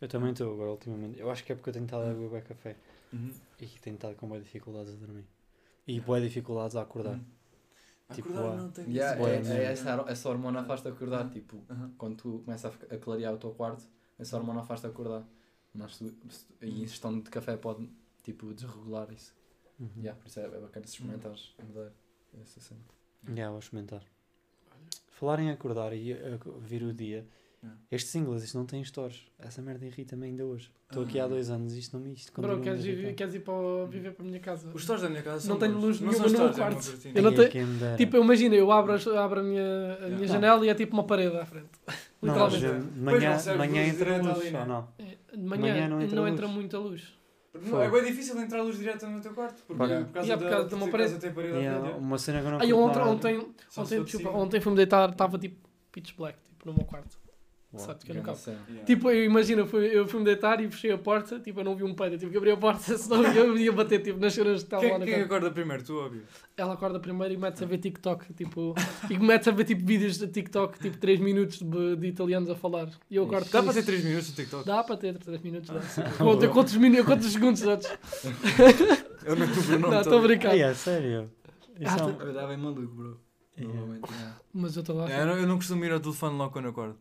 [0.00, 1.20] Eu também estou agora, ultimamente.
[1.20, 2.76] Eu acho que é porque eu tenho estado a beber café
[3.12, 3.30] Uhum.
[3.60, 5.24] e tenho estado com boas dificuldades a dormir.
[5.86, 7.14] E boas dificuldades a acordar.
[7.14, 7.24] Uhum.
[8.12, 11.92] Tipo, Acordar ah, não tem Yeah, é, é essa, essa hormona faz-te acordar, tipo, Aham.
[11.98, 13.84] quando tu começa a, a clarear o teu quarto,
[14.18, 15.24] essa hormona faz-te acordar.
[15.74, 16.14] Mas tu,
[16.60, 17.88] a ingestão de café pode,
[18.22, 19.34] tipo, desregular isso.
[19.80, 19.90] Uhum.
[19.98, 21.92] Yeah, por isso é, é bacana se experimentares mudar
[22.40, 22.80] essa cena.
[23.34, 24.02] Já, vou experimentar.
[25.10, 27.26] Falar em acordar e a- vir o dia.
[27.62, 27.78] Yeah.
[27.92, 29.24] Estes singles, isto não tem stores.
[29.38, 30.68] Essa merda irrita-me ainda hoje.
[30.88, 31.28] Estou aqui há Ah.
[31.28, 33.86] dois anos e isto não me isto Bro, a queres ir, queres ir para, o-
[33.86, 34.68] viver para a minha casa?
[34.74, 36.98] Os stores da minha casa Não são tenho luz não nenhuma no meu é quarto.
[37.14, 37.96] Eu não tenho-.
[37.96, 39.62] Tipo, imagina, eu abro, as- abro a minha,
[39.94, 40.26] a minha Yeah.
[40.26, 41.70] janela e é tipo uma parede à frente.
[42.22, 42.90] Não, Literalmente.
[42.92, 44.60] de manhã, não manhã entra luz, ali, né?
[44.60, 44.88] ou não?
[44.98, 45.04] É,
[45.36, 46.54] De manhã, Manhã não não entra, entra luz.
[46.54, 47.18] muita luz.
[47.66, 49.60] Não, é bem difícil entrar luz direta no teu quarto.
[49.66, 50.06] Porque Yeah.
[50.06, 51.10] por causa Yeah, por da, causa de uma parede.
[51.12, 54.30] causa da parede Yeah, uma cena que eu não Aí curto ontem, ontem, ontem, desculpa,
[54.38, 57.18] ontem fui-me deitar, estava tipo pitch black, tipo, no meu quarto.
[57.74, 57.86] Uau.
[57.86, 58.22] Certo, que eu não.
[58.68, 58.84] Yeah.
[58.84, 61.84] Tipo, eu imagino, fui, eu fui-me deitar e fechei a porta, tipo, eu não vi
[61.84, 64.58] um peido, eu tive que abrir a porta, senão eu ia bater, tipo, nas cenas
[64.62, 65.82] que estavam lá Quem, quem acorda primeiro?
[65.82, 66.22] Tu, óbvio.
[66.54, 68.74] Ela acorda primeiro e mete-se a ver TikTok, tipo,
[69.08, 72.54] e mete-se a ver, tipo, vídeos de TikTok, tipo, 3 minutos de, de italianos a
[72.54, 72.90] falar.
[73.10, 73.86] E eu acordo Dá para ter isso.
[73.86, 74.66] 3 minutos no TikTok?
[74.66, 75.80] Dá para ter 3 minutos, dá.
[76.18, 77.88] Conta quantos, minu- quantos segundos antes?
[79.24, 80.56] Eu meto o Bruno Não, estou a brincar.
[80.58, 81.30] É sério?
[81.80, 83.20] Isso Ah, é um- Eu dava em maluco, bro.
[83.56, 83.74] Yeah.
[83.78, 84.36] Normalmente, yeah.
[84.52, 85.10] Mas eu estou lá.
[85.12, 86.98] É, eu, não, eu não costumo ir ao telefone logo quando acordo.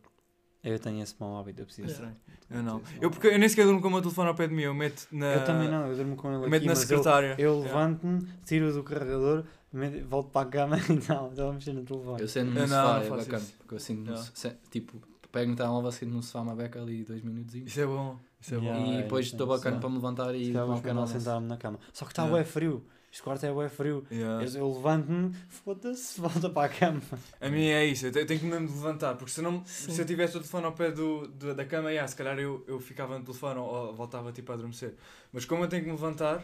[0.64, 1.88] Eu tenho esse mau hábito, eu preciso.
[1.88, 1.92] É.
[1.92, 2.16] Estranho.
[2.52, 2.82] Eu não.
[3.00, 4.64] Eu, porque, eu nem sequer durmo com o meu telefone ao pé de mim.
[4.64, 5.34] Eu meto na.
[5.36, 7.36] Eu também não, eu durmo com ele Eu aqui, meto na mas eu, secretária.
[7.40, 7.64] eu Yeah.
[7.80, 9.44] levanto-me, tiro do carregador,
[9.74, 12.22] me- volto para a cama e não, estou a mexer no telefone.
[12.22, 13.44] Eu sento Eu no não, sofá, não é faço bacana.
[13.44, 13.54] isso.
[13.58, 14.18] Porque eu sinto, no Não.
[14.18, 15.02] so- se- tipo,
[15.32, 18.20] pego no telemóvel, sinto no sofá uma beca ali dois minutos Isso é bom.
[18.42, 18.64] Isso é bom.
[18.66, 18.86] Yeah.
[18.88, 21.08] e é, depois isso estou é bacana para me levantar e Se calhar vou canal
[21.08, 21.80] sentar-me na cama.
[21.94, 22.44] Só que está Yeah.
[22.46, 22.84] frio.
[23.12, 24.06] Este quarto é bué frio.
[24.10, 24.42] Yeah.
[24.46, 27.02] Eu, eu levanto-me, foda-se, volta para a cama.
[27.42, 29.92] A mim é isso, eu te- eu tenho que mesmo levantar, porque se, não, Sim.
[29.92, 32.64] se eu tivesse o telefone ao pé do, do- da cama, yeah, se calhar eu,
[32.70, 34.96] eu ficava no telefone ou, ou voltava tipo a adormecer.
[35.34, 36.42] Mas como eu tenho que me levantar,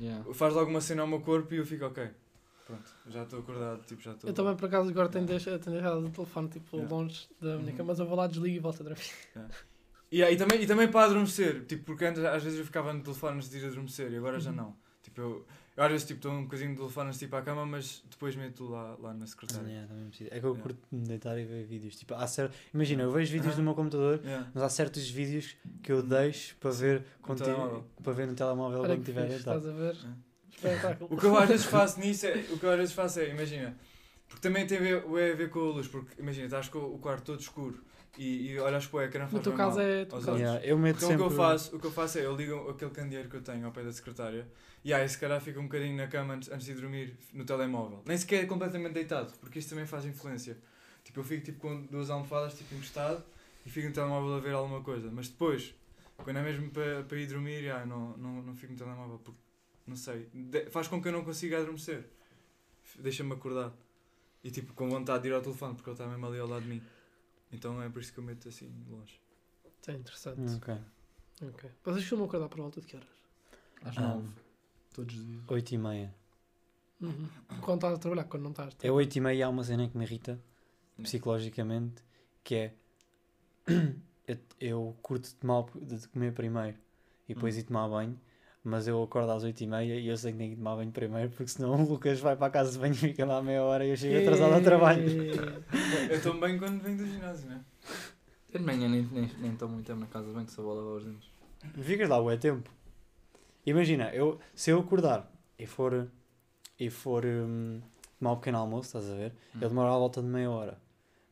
[0.00, 0.24] Yeah.
[0.34, 2.08] faz logo uma cena ao meu corpo e eu fico ok.
[2.66, 4.28] Pronto, já estou acordado, tipo, já estou.
[4.28, 6.94] Eu também, por acaso, agora tenho deixado, tenho deixado o telefone, tipo, Yeah.
[6.96, 7.76] longe da minha Uhum.
[7.76, 9.00] cama, mas eu vou lá, desligo e volto a dormir.
[10.10, 12.92] E, ah, e, também, e também para adormecer, tipo, porque antes às vezes eu ficava
[12.92, 14.56] no telefone antes de ir adormecer e agora já Uhum.
[14.56, 14.76] não.
[15.02, 15.46] Tipo, eu,
[15.76, 18.64] eu às vezes tipo, estou um bocadinho de telefone para a cama, mas depois meto
[18.68, 19.68] lá, lá na secretária.
[19.68, 20.30] Yeah, também preciso.
[20.32, 20.62] É que eu Yeah.
[20.62, 21.96] curto me deitar e ver vídeos.
[21.96, 22.50] Tipo, há cer...
[22.72, 24.50] Imagina, eu vejo vídeos no meu computador, Yeah.
[24.54, 28.88] mas há certos vídeos que eu deixo para ver, quando para ver no telemóvel Olha
[28.96, 29.58] quando que estiver fixe, deitado.
[29.58, 29.96] estás a ver?
[30.14, 30.28] É.
[30.68, 31.14] Espetáculo.
[31.14, 33.28] O que eu às vezes faço nisso é, o que eu às vezes faço é,
[33.28, 33.76] imagina,
[34.26, 36.78] porque também tem a ver, é a ver com a luz, porque imagina, estás com
[36.80, 37.84] o quarto todo escuro
[38.18, 39.86] e, e olhas para o ecrã No faz teu caso mal.
[39.86, 40.04] é.
[40.04, 40.48] tu aos caso- olhos.
[40.48, 41.24] Yeah, eu meto Então sempre...
[41.24, 43.42] o que eu faço, o que eu faço é, eu ligo aquele candeeiro que eu
[43.42, 44.46] tenho ao pé da secretária
[44.84, 48.02] e aí se calhar fico um bocadinho na cama antes, antes de dormir no telemóvel.
[48.06, 50.58] Nem sequer é completamente deitado, porque isso também faz influência.
[51.04, 53.24] Tipo, eu fico tipo com duas almofadas tipo encostado
[53.64, 55.74] e fico no telemóvel a ver alguma coisa, mas depois,
[56.18, 59.40] quando é mesmo para, para ir dormir, já, não, não, não fico no telemóvel porque
[59.86, 62.04] não sei, de- faz com que eu não consiga adormecer.
[62.98, 63.72] Deixa-me acordar.
[64.42, 66.62] E tipo, com vontade de ir ao telefone, porque ele está mesmo ali ao lado
[66.62, 66.82] de mim.
[67.52, 69.20] Então é por isso que eu meto assim longe.
[69.86, 70.40] É interessante.
[70.40, 70.74] Hum, ok.
[71.48, 71.70] Ok.
[71.84, 73.08] Vocês costumam acordar por volta de que horas?
[73.82, 74.00] Às Ah.
[74.16, 74.28] nove.
[74.92, 75.42] Todos os dias.
[75.48, 76.14] 8 e meia.
[77.00, 77.28] Uhum.
[77.60, 78.74] Quando estás a trabalhar, quando não estás.
[78.82, 80.38] É 8 e meia há uma cena que me irrita
[81.00, 82.02] psicologicamente,
[82.42, 82.74] que é
[84.26, 86.76] eu, eu curto de, tomar, de comer primeiro
[87.28, 87.60] e depois Hum.
[87.60, 88.20] ir tomar banho,
[88.68, 90.92] mas eu acordo às 8 e meia e eu sei que tenho que tomar banho
[90.92, 93.62] primeiro, porque senão o Lucas vai para a casa de banho e fica lá meia
[93.62, 95.02] hora e eu chego atrasado ao trabalho.
[96.10, 97.64] Eu tomo bem quando venho do ginásio, né?
[98.52, 100.62] Eu de manhã nem estou nem, nem estou muito tempo na casa de banho, só
[100.62, 101.30] vou lavar os dentes.
[101.82, 102.70] Ficas lá, é tempo.
[103.66, 106.08] Imagina, eu, se eu acordar e for,
[106.78, 107.80] e for hum,
[108.18, 109.32] tomar um pequeno almoço, estás a ver?
[109.54, 109.60] Hum.
[109.60, 110.78] Ele demora à volta de meia hora.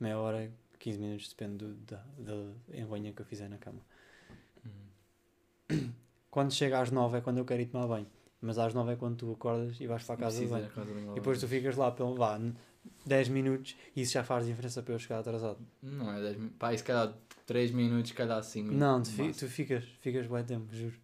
[0.00, 3.80] Meia hora, 15 minutos, depende do, da, da que eu fizer na cama.
[6.36, 8.06] Quando chega às 9 é quando eu quero ir tomar banho.
[8.42, 10.68] Mas às 9 é quando tu acordas e vais para a casa de banho.
[10.68, 12.54] casa de banho E depois tu ficas lá pelo vá, n-
[13.06, 15.58] 10 minutos e isso já faz diferença para eu chegar atrasado.
[15.82, 16.58] Não é 10 minutos.
[16.58, 17.14] Pá, se calhar
[17.46, 18.78] 3 minutos, calhar 5 minutos.
[18.86, 20.94] Não, tu, fi- tu ficas, ficas bem tempo, juro.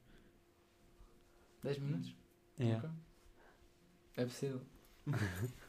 [1.64, 2.14] 10 minutos?
[2.60, 2.86] Yeah.
[2.86, 2.90] Ok.
[4.18, 4.60] É possível.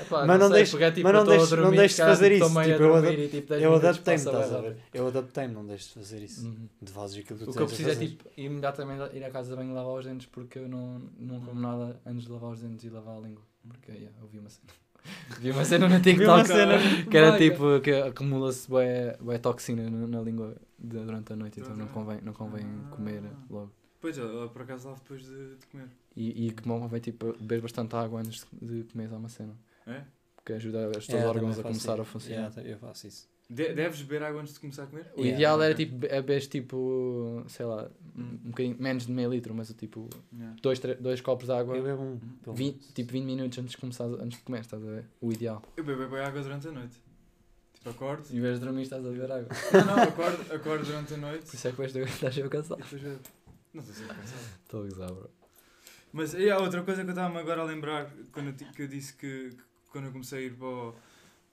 [0.00, 2.48] Epá, Mas não sei, deixes- é tipo, mas não deixes- não se calhar, fazer estou
[2.48, 4.76] isso, tipo, eu tipo, 10 Eu minutos adaptei-me, estás a ver?
[4.92, 6.46] Eu adaptei-me, não deixes de fazer isso.
[6.46, 6.68] Uhum.
[6.82, 9.50] De fazes aquilo que tu O que eu preciso é tipo imediatamente ir à casa
[9.50, 12.50] de banho e lavar os dentes porque eu não, não como nada antes de lavar
[12.52, 13.42] os dentes e lavar a língua.
[13.66, 14.68] Porque yeah, eu vi uma cena.
[15.40, 16.78] vi uma cena no TikTok cena.
[17.10, 21.60] que era tipo que acumula-se bué, bué toxina no- na língua de- durante a noite,
[21.60, 23.70] então não convém, não convém comer logo.
[24.00, 25.88] Pois, eu, por acaso lavo depois de, de comer.
[26.14, 29.54] E, e que convém tipo beber bastante água antes de comer uma cena.
[29.86, 30.02] É?
[30.36, 32.04] Porque ajuda os teus Yeah, órgãos a começar a isso.
[32.04, 32.50] funcionar.
[32.56, 33.28] Yeah, eu faço isso.
[33.48, 35.06] De- deves beber água antes de começar a comer?
[35.14, 38.38] O Yeah, ideal era tipo beber tipo, sei lá, Hum.
[38.44, 40.56] um bocadinho menos de meio litro, mas tipo Yeah.
[40.62, 41.76] dois, dois copos de água.
[41.76, 42.18] Eu bebo um.
[42.42, 42.92] pelo 20, menos.
[42.94, 45.04] tipo 20 minutos antes de começar antes de comer, estás a ver?
[45.20, 45.62] O ideal.
[45.76, 47.02] Eu bebo bem água durante a noite.
[47.74, 48.24] Tipo, acordo.
[48.34, 49.48] Em vez de dormir estás a beber água.
[49.72, 52.48] Não, não, acordo, acordo durante a noite Por isso é que vais estás a e
[52.48, 52.82] cansado.
[52.82, 53.20] depois bebo.
[53.74, 54.40] Não estou sempre cansado.
[54.62, 55.30] Estou a gozar, bro.
[56.12, 58.88] Mas e há outra coisa que eu estava-me agora a lembrar quando eu, que eu
[58.88, 59.62] disse que, que
[59.94, 60.94] quando eu comecei a ir para o,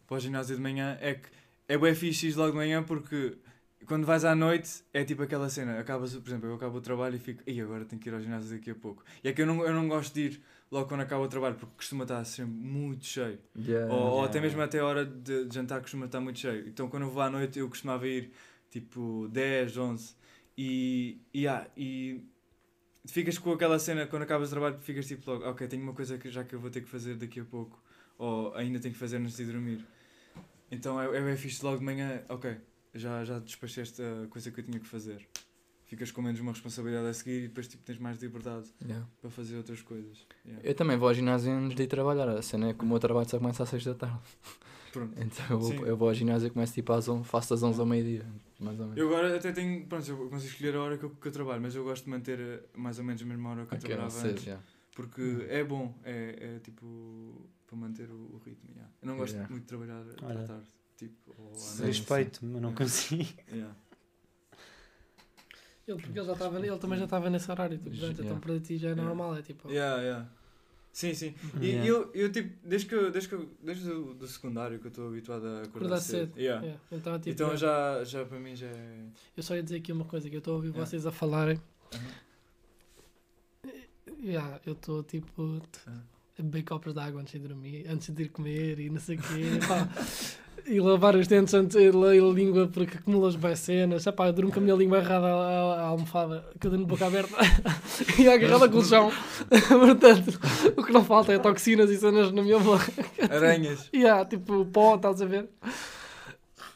[0.08, 1.30] para o ginásio de manhã é que
[1.68, 3.38] é fixe ir logo de manhã porque
[3.86, 7.16] quando vais à noite, é tipo aquela cena, acabas, por exemplo, eu acabo o trabalho
[7.16, 9.04] e fico, e agora tenho que ir ao ginásio daqui a pouco.
[9.24, 11.56] E é que eu não, eu não gosto de ir logo quando acaba o trabalho,
[11.56, 13.40] porque costuma estar sempre muito cheio.
[13.56, 13.94] Yeah.
[13.94, 16.68] ou, ou yeah, até mesmo até a hora de de jantar costuma estar muito cheio.
[16.68, 18.32] Então quando eu vou à noite eu costumava ir
[18.70, 20.16] tipo 10, 11
[20.58, 22.24] e, e, ah, e
[23.06, 26.18] ficas com aquela cena quando acabas o trabalho ficas tipo logo, ok, tenho uma coisa
[26.18, 27.82] que já que eu vou ter que fazer daqui a pouco
[28.22, 29.84] ou ainda tenho que fazer antes de dormir.
[30.70, 32.56] Então é, é fixe logo de manhã, ok,
[32.94, 35.28] já, já despachei esta coisa que eu tinha que fazer.
[35.86, 39.06] Ficas com menos uma responsabilidade a seguir e depois tipo, tens mais liberdade Yeah.
[39.20, 40.26] para fazer outras coisas.
[40.46, 40.66] Yeah.
[40.70, 42.30] Eu também vou ao ginásio antes de ir trabalhar.
[42.30, 44.20] A cena é que o meu trabalho só começa às 6 da tarde.
[44.94, 45.14] Pronto.
[45.20, 47.80] Então eu vou, eu vou ao ginásio e começo tipo às 11, faço das 11
[47.80, 48.26] ao meio-dia.
[48.60, 48.98] Mais ou menos.
[48.98, 51.62] Eu agora até tenho, pronto, eu consigo escolher a hora que eu, que eu trabalho,
[51.62, 53.90] mas eu gosto de manter eh, mais ou menos a mesma hora que eu Ok,
[53.90, 54.46] não trabalhava sei, antes.
[54.46, 54.64] yeah.
[54.96, 58.70] Porque é bom, é, é tipo para manter o, o ritmo.
[58.72, 58.92] yeah.
[59.02, 59.50] Eu não gosto Yeah.
[59.50, 60.68] muito de trabalhar à tarde.
[60.98, 61.34] Tipo.
[61.82, 63.24] Respeito, mas não consigo.
[63.52, 63.76] Yeah.
[65.88, 68.24] Ele, porque ele, já estava, ele também já estava nesse horário, tipo, Yeah.
[68.24, 69.04] então para ti já é Yeah.
[69.04, 69.70] normal, é tipo.
[69.70, 70.30] Yeah, yeah.
[70.94, 71.34] Sim, sim.
[71.62, 71.88] E Yeah.
[71.88, 74.90] eu, eu tipo, desde que eu, desde que eu, desde o do secundário que eu
[74.90, 76.28] estou habituado a acordar, Acordar cedo.
[76.34, 76.38] cedo.
[76.40, 76.66] Yeah.
[76.66, 79.06] yeah, Então, tipo, Então já, já para mim já é.
[79.36, 80.86] eu só ia dizer aqui uma coisa, que eu estou a ouvir Yeah.
[80.86, 81.56] vocês a falarem.
[81.94, 82.00] Uhum.
[84.24, 85.92] Yeah, eu estou tipo Ah.
[86.40, 89.18] a beber copos de água antes de dormir, antes de ir comer e não sei
[89.18, 89.60] o quê.
[89.68, 89.88] pá.
[90.64, 94.06] E lavar os dentes antes de ler a língua porque acumulas bem cenas.
[94.06, 97.36] Epá, eu durmo com a minha língua agarrada à, à- almofada, durmo de boca aberta
[98.20, 99.12] e agarrada com o chão.
[99.68, 100.40] Portanto,
[100.78, 102.92] o que não falta é toxinas e cenas na minha boca.
[103.28, 103.90] Aranhas.
[103.92, 105.50] E há tipo pó, estás a ver?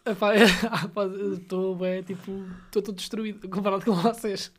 [0.04, 0.46] Epá, é,
[1.34, 4.52] estou bem, tipo, estou todo destruído comparado com vocês.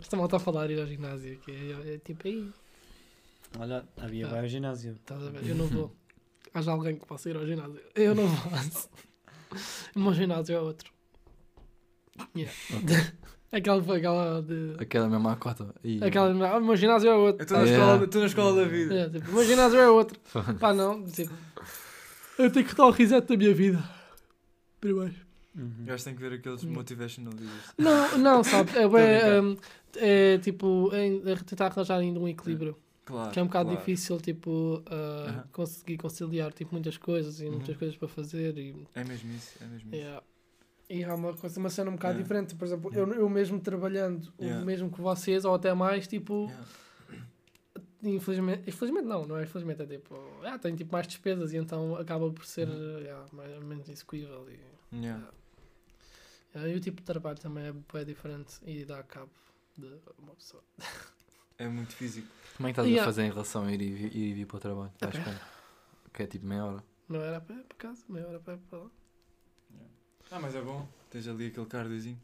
[0.00, 2.50] Esta malta a falar ir ao ginásio, que é, é tipo, aí,
[3.58, 4.30] Olha, havia Ah.
[4.30, 4.92] vai ao ginásio.
[4.92, 5.46] estás a ver?
[5.48, 5.94] Eu não vou.
[6.54, 7.80] Haja alguém que possa ir ao ginásio.
[7.94, 8.52] Eu não vou.
[9.94, 10.90] O meu ginásio é outro.
[12.36, 12.52] Yeah.
[13.50, 14.76] aquela foi aquela de.
[14.78, 15.74] Aquela mesma cota.
[15.84, 16.02] E...
[16.04, 17.40] Aquela, ah, o meu ginásio é outro.
[17.40, 17.84] Eu estou na, Yeah.
[17.84, 18.94] escola, estou na escola da vida.
[18.94, 20.18] É, tipo, o meu ginásio é outro.
[20.60, 21.32] Pá, não, tipo,
[22.38, 23.82] eu tenho que dar o reset da minha vida.
[24.80, 25.14] Primeiro.
[25.54, 25.84] Uhum.
[25.84, 26.72] Gajo tem que ver aqueles Hum.
[26.72, 27.74] motivational videos.
[27.76, 28.70] Não, não, sabe?
[29.94, 32.76] É, é tipo, é, é tentar arranjar ainda um equilíbrio.
[33.04, 33.32] Claro.
[33.32, 33.78] que é um bocado claro.
[33.80, 35.48] difícil, tipo, uh, Aham.
[35.52, 37.74] conseguir conciliar tipo, muitas coisas e muitas Uhum.
[37.74, 38.56] coisas para fazer.
[38.56, 39.96] E, É mesmo isso, é mesmo isso.
[40.02, 40.22] yeah.
[40.88, 42.22] e há uma, coisa, uma cena um bocado Yeah.
[42.22, 42.54] diferente.
[42.54, 44.62] Por exemplo, eu, eu mesmo trabalhando Yeah.
[44.62, 46.64] o mesmo que vocês, ou até mais, tipo, Yeah.
[48.04, 51.96] infelizmente, infelizmente não, não é infelizmente, é tipo, ah, tenho tipo mais despesas e então
[51.96, 52.98] acaba por ser Uhum.
[53.00, 54.46] yeah, mais ou menos execuível.
[54.48, 54.60] E,
[54.94, 55.18] Yeah.
[55.24, 55.32] yeah,
[56.54, 59.30] e o tipo de trabalho também é bem diferente e dá cabo
[59.76, 59.86] de
[60.18, 60.62] uma pessoa.
[61.58, 62.28] É muito físico.
[62.56, 63.02] Como é que estás Yeah.
[63.02, 64.92] a fazer em relação a ir e, vi- ir e vir para o trabalho?
[65.00, 65.32] A Estás pé.
[65.32, 66.84] com- Que é tipo meia hora.
[67.08, 68.90] Não era a pé para casa, meia hora a pé para lá.
[70.30, 70.88] Ah, mas é bom.
[71.10, 72.20] Tens ali aquele cardiozinho.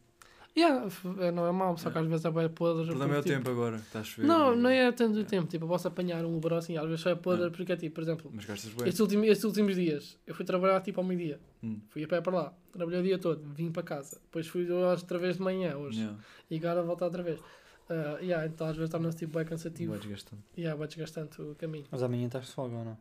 [0.59, 0.89] Yeah,
[1.21, 2.83] é, não é mau, só que às vezes é bem podre.
[2.83, 3.77] O problema é o porque, tempo agora.
[3.77, 4.23] Está a chover.
[4.23, 5.47] Tipo, não, e- não é tanto o tempo.
[5.47, 7.95] Tipo, eu posso apanhar um Uber assim, às vezes só é podre porque é tipo,
[7.95, 8.89] por exemplo, Mas gastas bué.
[8.89, 11.39] estes últimos, estes últimos dias eu fui trabalhar tipo ao meio-dia.
[11.63, 11.81] Hum.
[11.91, 14.19] Fui a pé para lá, trabalhei o dia todo, vim para casa.
[14.23, 16.19] Depois fui outra vez de manhã hoje Yeah.
[16.51, 17.39] e agora volto outra vez.
[17.41, 19.93] Uh, yeah, então às vezes torna-se tipo bem cansativo.
[19.93, 20.43] Vai desgastando.
[20.57, 21.87] E yeah, vai desgastante o caminho.
[21.91, 22.99] Mas amanhã estás de folga ou não?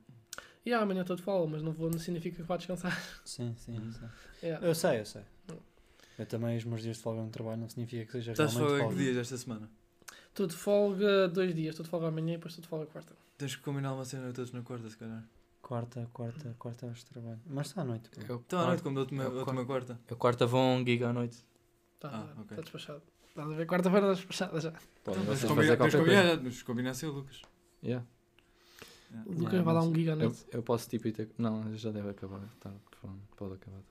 [0.65, 2.95] E yeah, amanhã estou de folga, mas não, vou, não significa que vá descansar.
[3.25, 3.75] Sim, sim.
[3.91, 4.05] Sim.
[4.43, 4.65] Yeah.
[4.65, 5.23] Eu sei, eu sei.
[6.17, 8.69] Eu também, os meus dias de folga no trabalho não significa que seja Estás realmente
[8.71, 8.97] folga folga.
[8.97, 9.69] que dias esta semana?
[10.29, 13.15] Estou de folga dois dias, estou de folga amanhã e depois estou de folga quarta.
[13.37, 15.23] Tens que combinar uma cena todos na quarta, se calhar.
[15.61, 17.39] Quarta, quarta, quarta horas de trabalho.
[17.45, 18.09] Mas está à noite.
[18.27, 19.99] Eu, Então à noite, como da última, eu última quarta.
[20.07, 21.37] eu quarta a um gig à noite.
[21.99, 22.57] Tá, Ah, está ok.
[22.63, 23.01] despachado.
[23.27, 23.67] Estás a ver?
[23.67, 24.71] Quarta-feira está despachada já.
[24.71, 26.41] Podem Então, Mas vocês fazer qualquer coisa.
[26.43, 27.41] mas combinar ser o Lucas.
[27.83, 28.05] Yeah.
[29.11, 29.29] Yeah.
[29.29, 30.45] O Lucas vai dar um giga à Eu, noite.
[30.51, 31.29] eu posso tipo ir ter...
[31.37, 32.41] Não, já deve acabar.
[32.59, 33.81] Tá, pronto, pode acabar.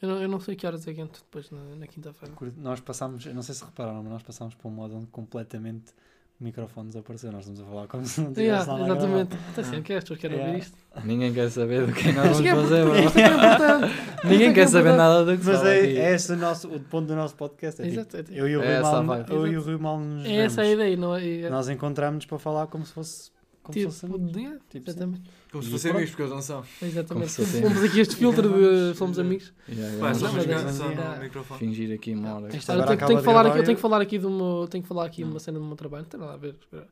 [0.00, 2.34] Eu não, eu não sei que horas é que entro depois na, na quinta-feira.
[2.56, 5.92] Nós passámos, eu não sei se repararam, mas nós passámos para um modo onde completamente
[6.40, 7.32] o microfone desapareceu.
[7.32, 9.00] Nós estamos a falar como se não Yeah, tivesse nada gravar.
[9.20, 9.36] exatamente.
[9.50, 10.54] Até assim, que é, as pessoas querem Yeah.
[10.56, 10.78] ouvir isto.
[11.04, 14.28] Ninguém quer saber do que nós vamos é fazer, é é.
[14.28, 16.36] Ninguém é que quer é saber nada do que Mas fala é, é esse o,
[16.36, 17.82] nosso, o ponto do nosso podcast.
[17.82, 19.32] É tipo, é tipo- eu e o É Rui a mal, vibe.
[19.32, 19.66] eu e o Exato.
[19.70, 21.50] Rui mal nos É essa a ideia, não é?
[21.50, 23.30] Nós encontramos para falar como se fosse
[23.68, 25.30] como Tipo, se fosse yeah, tipo, exatamente.
[25.52, 25.96] Como se fossem pronto.
[25.96, 26.64] amigos, porque eles não são.
[26.80, 27.30] Exatamente.
[27.30, 29.52] Se Fomos aqui este filtro de somos amigos.
[29.68, 31.16] Yeah, Pá, yeah.
[31.16, 31.60] no microfone.
[31.60, 32.46] Fingir aqui uma hora.
[32.46, 34.88] Eu tenho, que de falar aqui, eu tenho que falar aqui do meu, tenho que
[34.88, 36.54] falar aqui uma cena do meu trabalho, não tem nada a ver.
[36.60, 36.88] espera.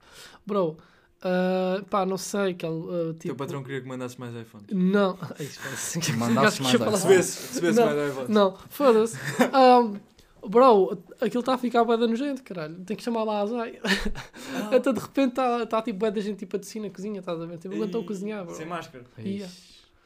[0.46, 0.76] Bro,
[1.22, 3.28] ah, pá, não sei, que ah, O tipo...
[3.28, 4.66] teu patrão queria que mandasses mais iPhones.
[4.70, 5.18] Não,
[5.72, 7.36] assim, Mandasses gajo mais iPhones.
[7.48, 8.28] Recebesse Não, mais iPhones.
[8.28, 9.16] Não, foda-se.
[9.52, 9.96] Ahm,
[10.48, 12.76] bro, aquilo está a ficar bué da nojento, caralho.
[12.84, 13.80] Tem que chamar lá a Zay.
[14.54, 14.76] Ah.
[14.76, 17.40] Até de repente está tá, tipo bué da gente tipo a descer na cozinha, estás
[17.40, 17.58] a ver?
[17.58, 18.54] Tipo, aguentou a cozinhar, bro.
[18.54, 19.04] Sem máscara.
[19.18, 19.52] Yeah.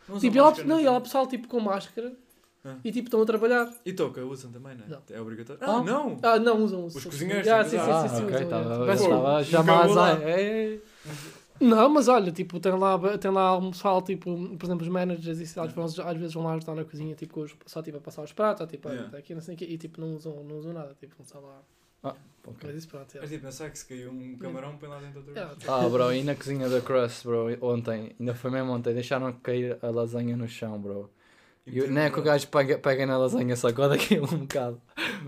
[0.09, 0.89] Não Tipo, e ela, máscara, não, e né?
[0.89, 2.13] ela pessoal tipo com máscara
[2.65, 2.77] Ah.
[2.85, 3.73] E tipo, estão a trabalhar.
[3.87, 4.89] E touca, usam também, não é?
[4.89, 5.03] Não.
[5.11, 5.63] É obrigatório.
[5.63, 5.77] Ah.
[5.77, 6.19] Ah, não!
[6.23, 6.85] Ah, não, usam.
[6.85, 6.99] usam.
[6.99, 9.41] Os cozinheiros Ah, sim, sim, sim, sim, ah, ok, usam, estava usam.
[9.41, 9.99] estava Fogo.
[9.99, 14.83] a Nunca Não, mas olha, tipo, tem lá, tem lá um pessoal, tipo, por exemplo,
[14.83, 17.83] os managers e isso, às, vezes, às vezes vão lá ajudar na cozinha, tipo, só
[17.83, 19.19] tipo, a passar os pratos, ou, tipo, Yeah.
[19.19, 21.61] aqui não sei o quê, e tipo, não usam, não usam nada, tipo, só lá.
[22.03, 22.57] Ok.
[22.65, 23.29] Mas isso pronto, É yeah.
[23.29, 25.59] tipo, pensar que se caiu um camarão, põe lá dentro outra vez.
[25.59, 29.31] tipo, Ah, bro, e na cozinha da Crust, bro, ontem, ainda foi mesmo ontem, deixaram
[29.35, 31.11] cair a lasanha no chão, bro.
[31.67, 34.81] E o- não é que o gajo pega, pega na lasanha, sacode aquilo um bocado,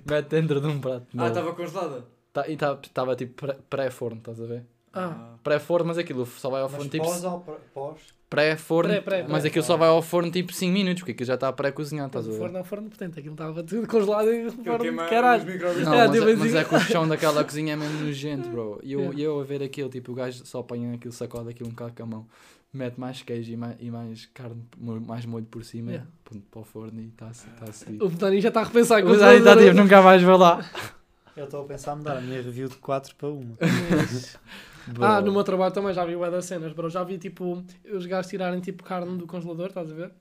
[0.09, 1.07] mete dentro de um prato.
[1.19, 2.05] Ah, estava congelada?
[2.33, 4.65] Tá- e estava tipo pré- pré-forno, estás a ver?
[4.93, 5.35] Ah.
[5.43, 7.05] Pré-forno, mas aquilo só vai ao Mas forno tipo.
[7.05, 7.41] pós ou
[7.75, 7.99] pós?
[8.31, 9.49] Pré-forno, Pré, pré, mas pré.
[9.51, 12.31] aquilo só vai ao forno tipo 5 minutos, porque aquilo já está pré-cozinhado, estás a
[12.31, 12.39] o ver?
[12.39, 15.45] forno é um forno potente, aquilo estava tudo congelado e o forno, queima caralho.
[15.85, 16.57] Não, É, mas, tipo é, mas assim.
[16.59, 18.81] é que o chão daquela cozinha é mesmo nojento, bro.
[18.83, 19.19] E eu, Yeah.
[19.19, 21.93] e eu a ver aquilo, tipo, o gajo só apanha aquilo, sacode aquilo um bocado
[21.95, 22.27] com a mão,
[22.73, 26.11] mete mais queijo e mais, e mais carne, mais molho por cima, Yeah.
[26.25, 27.67] ponto para o forno e está-se tá
[28.03, 29.01] O Dani já está a repensar.
[29.05, 30.65] O com Dani está toda- tipo, nunca mais vou lá.
[31.37, 33.57] Eu estou a pensar em mudar a minha review de 4 para 1.
[35.01, 36.91] Ah, no meu trabalho também já vi o das cenas, bro.
[36.91, 37.65] Já vi tipo
[37.95, 40.13] os gajos tirarem tipo carne do congelador, estás a ver?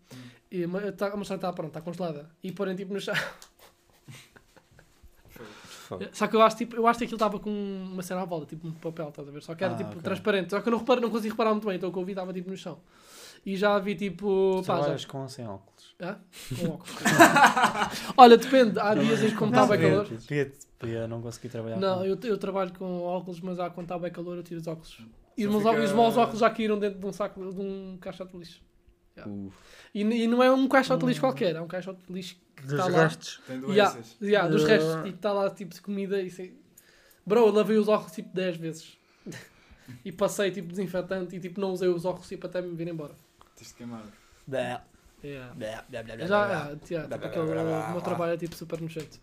[0.52, 2.30] E ma- tá, mas está pronto, está congelada.
[2.44, 3.16] E porem tipo no chão.
[6.14, 8.46] Só que eu acho, tipo, eu acho que aquilo estava com uma cena à volta,
[8.46, 9.42] tipo um papel, estás a ver?
[9.42, 10.02] Só que era Ah, tipo ok.
[10.02, 10.52] transparente.
[10.52, 12.12] Só que eu não, reparo, não consigo reparar muito bem, então o que eu vi
[12.12, 12.78] estava tipo no chão.
[13.46, 14.62] E já vi tipo.
[14.66, 15.81] Pá, já, com ou sem óculos?
[16.02, 16.18] Hã?
[16.58, 16.96] Com óculos.
[18.18, 18.80] Olha, depende.
[18.80, 20.08] Há dias em que como está bem calor.
[20.08, 23.86] Podia, podia não conseguir trabalhar Não, com eu, eu trabalho com óculos, mas há quando
[23.86, 24.98] está bem calor eu tiro os óculos.
[25.38, 27.62] E os meus, fica- óculos, os meus óculos já caíram dentro de um saco, de
[27.62, 28.62] um caixote de lixo.
[29.28, 29.56] Uf.
[29.94, 32.64] E, e não é um caixote de lixo qualquer, é um caixote de lixo que
[32.64, 33.04] Dos está lá.
[33.04, 33.40] restos.
[33.46, 34.18] Tem Yeah, doenças.
[34.22, 34.68] yeah, dos Uh.
[34.68, 35.06] restos.
[35.06, 36.54] E está lá tipo de comida e assim.
[37.26, 38.98] Bro, eu lavei os óculos tipo 10 vezes.
[40.04, 43.14] e passei tipo desinfetante e tipo não usei os óculos tipo até me vir embora.
[43.56, 44.04] Tens de queimar.
[45.24, 45.54] Yeah.
[45.54, 46.76] blá, blá, blá, blá, Já, blá.
[46.78, 46.96] tipo,
[47.26, 49.20] aquele, o meu trabalho é tipo super nojento.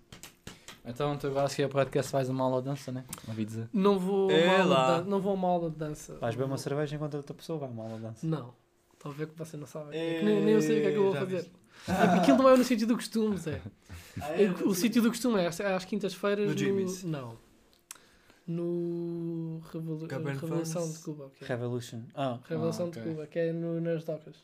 [0.84, 3.04] Então tu agora a seguir a podcast faz uma aula de dança, né?
[3.26, 3.68] Ouvi dizer.
[3.72, 6.14] Não vou, a É uma aula de dan- não vou a uma aula de dança.
[6.18, 8.26] Vais beber uma cerveja enquanto a outra pessoa vai uma aula de dança.
[8.26, 8.54] Não.
[8.94, 9.96] Estou a ver que você não sabe.
[9.96, 11.36] É que nem, nem eu sei o que é que eu vou Já fazer.
[11.36, 11.52] viste.
[11.88, 13.60] É porque aquilo não é no sítio do costume, Zé.
[14.20, 16.58] Ah, É, o sítio do costume é às, é às quintas-feiras No no...
[16.58, 17.04] Jimmy's.
[17.04, 17.36] Não.
[18.46, 19.60] No...
[19.72, 20.06] Revolu...
[20.06, 20.94] Revolução Fans.
[20.98, 21.30] de Cuba.
[21.40, 22.00] Revolution.
[22.14, 23.12] Ah, Revolução Ah, de ok.
[23.12, 24.36] Cuba, que é no, nas docas.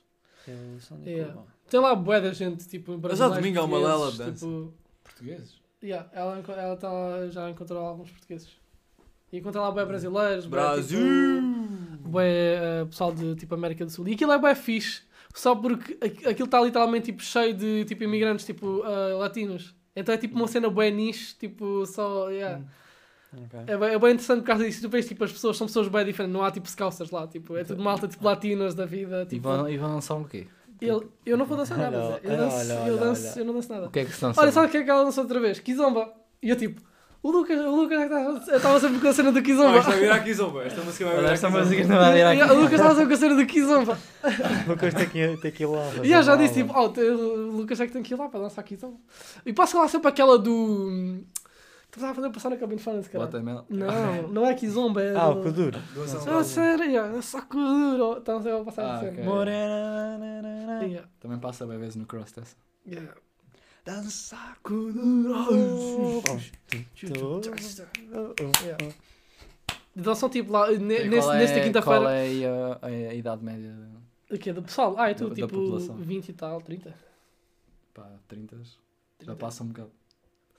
[0.46, 1.32] Revolução de Yeah.
[1.34, 1.46] Cuba.
[1.70, 4.46] Tem lá bué da gente, tipo, Mas brasileiros, ao domingo há uma portugueses, lela dança.
[4.46, 5.54] Tipo, Portugueses?
[5.82, 8.48] yeah, ela, ela tá, lá- já encontrou alguns portugueses.
[9.32, 10.98] E encontra lá bué brasileiros, bué, Brasil!
[10.98, 12.30] tipo, bué
[12.82, 14.06] eh, pessoal de tipo América do Sul.
[14.08, 15.02] E aquilo é bué fixe,
[15.34, 19.74] só porque aqu- aquilo está literalmente tipo, cheio de tipo, imigrantes tipo, eh, latinos.
[19.96, 22.62] Então é tipo uma cena bué niche, tipo, só, yeah.
[23.44, 23.60] Ok.
[23.66, 24.80] É bem, é bem interessante por causa disso.
[24.82, 26.32] Tu vês, tipo, as pessoas são pessoas bem diferentes.
[26.34, 27.26] Não há, tipo, scouts lá.
[27.26, 29.22] Tipo, é tudo malta, tipo, latinas da vida.
[29.22, 30.46] E Tipo, vão, e vão lançar um quê?
[30.80, 32.20] ele, eu não vou dançar nada, Olha.
[32.22, 33.38] Eu, danço, olha, eu, olha, danço, olha.
[33.40, 33.86] eu não danço nada.
[33.86, 34.40] O que é que se dança?
[34.40, 35.58] Olha, sabe o que é que ela dançou outra vez?
[35.60, 36.12] Kizomba.
[36.42, 36.82] E eu, tipo,
[37.22, 39.78] o Lucas, o Lucas é que estava- eu estava sempre com a cena do Kizomba.
[39.78, 40.62] isto vai virar aqui, Zomba.
[40.64, 42.52] Esta música vai virar esta música não vai virar E aqui.
[42.52, 43.98] O Lucas estava sempre com a cena do Kizomba.
[44.68, 45.90] Lucas tem que, tem que ir lá.
[46.02, 48.40] E eu já disse, tipo, oh, o Lucas é que tem que ir lá para
[48.40, 48.98] dançar Kizomba.
[49.46, 51.22] E passo lá sempre aquela do...
[51.94, 53.24] Tu estava a fazer passar na cabine fã desse cara.
[53.24, 53.62] Watermelon.
[53.70, 55.14] Não, não é Kizomba, é...
[55.14, 55.78] Ah, o Kuduro.
[56.28, 58.18] Ah, sério, é saco duro.
[58.20, 59.12] Então você vai passar Ah, a cena.
[59.12, 59.24] ok.
[59.24, 60.18] Morena.
[60.18, 60.82] na, na, na.
[60.82, 61.08] Yeah.
[61.20, 62.56] Também passa bem vezes no cross test.
[62.84, 63.14] Yeah.
[63.84, 65.34] Dança Saco Oh, duro.
[65.52, 67.04] oh, oh.
[68.64, 68.94] Yeah.
[69.96, 72.10] Então são tipo lá, ne- nesse, qual é, da Qual quinta-feira.
[72.10, 73.72] é a, a, idade média?
[74.28, 74.52] O quê?
[74.52, 74.96] Do pessoal?
[74.98, 75.94] Ah, é da tipo população.
[75.96, 76.92] 20 e tal, 30.
[77.94, 78.56] Pá, 30?
[78.56, 78.64] Já
[79.18, 79.36] 30.
[79.36, 79.92] passa um bocado.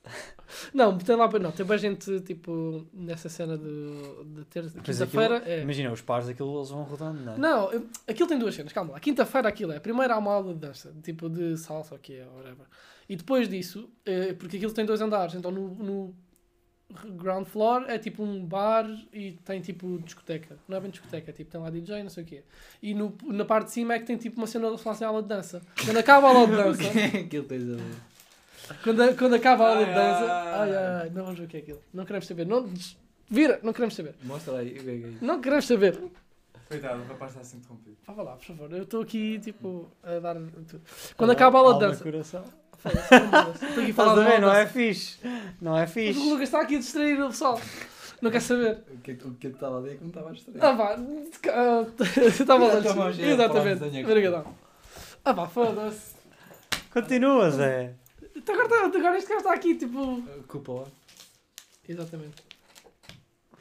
[0.74, 3.66] Não, tem lá, não, tem bem gente tipo nessa cena de,
[4.36, 5.42] de ter quinta-feira.
[5.46, 5.62] É.
[5.64, 7.38] Imagina, os pares daquilo eles vão rodando, não é?
[7.38, 9.00] Não, eu- aquilo tem duas cenas, calma lá.
[9.00, 9.80] Quinta-feira aquilo é.
[9.80, 12.66] Primeiro há uma aula de dança, tipo de salsa ou o que é, whatever.
[13.10, 16.16] E depois disso, eh, porque aquilo tem dois andares, então no, no
[17.18, 20.58] ground floor é tipo um bar e tem tipo discoteca.
[20.68, 22.44] Não é bem discoteca, é tipo tem lá DJ, não sei o quê.
[22.82, 25.28] E no, na parte de cima é que tem tipo uma cena de aula de
[25.28, 25.62] dança.
[25.84, 28.15] Quando acaba a aula de dança, Aquilo tens a ver.
[28.84, 30.76] Quando, quando acaba a aula de dança, ai.
[30.76, 31.82] ai não vamos ver o que é aquilo.
[31.94, 32.46] Não queremos saber.
[32.46, 32.70] Não,
[33.30, 34.16] vira, não queremos saber.
[34.24, 35.26] Mostra aí o que é que é isso.
[35.26, 36.00] Não queremos saber.
[36.68, 37.98] Coitado, o rapaz está a ser interrompido.
[38.08, 38.72] Vá lá, por favor.
[38.72, 40.82] Eu estou aqui, tipo, a dar tudo.
[41.16, 42.04] Quando acaba a aula de dança.
[42.04, 42.44] coração.
[42.86, 44.34] Estou aqui a Estás falar a ver?
[44.36, 45.18] aula Não é fixe.
[45.62, 46.20] Não é Mas fixe.
[46.20, 47.60] o Lucas está aqui a distrair o pessoal.
[48.22, 48.80] Não quer saber.
[48.92, 50.64] O que o que estava ali é que não estava a distrair.
[50.64, 51.86] Ah vá, ah,
[52.28, 52.82] estava lá.
[52.82, 53.38] Já de Exatamente.
[53.50, 54.06] palavras, tenho aqui.
[54.06, 54.56] Obrigadão.
[55.24, 56.16] Ah vá, foda-se.
[56.92, 57.94] Continua, Zé.
[58.46, 60.22] Então Agora, tá- agora este gajo está aqui, tipo.
[60.48, 60.86] Culpa lá.
[61.90, 62.44] Exatamente.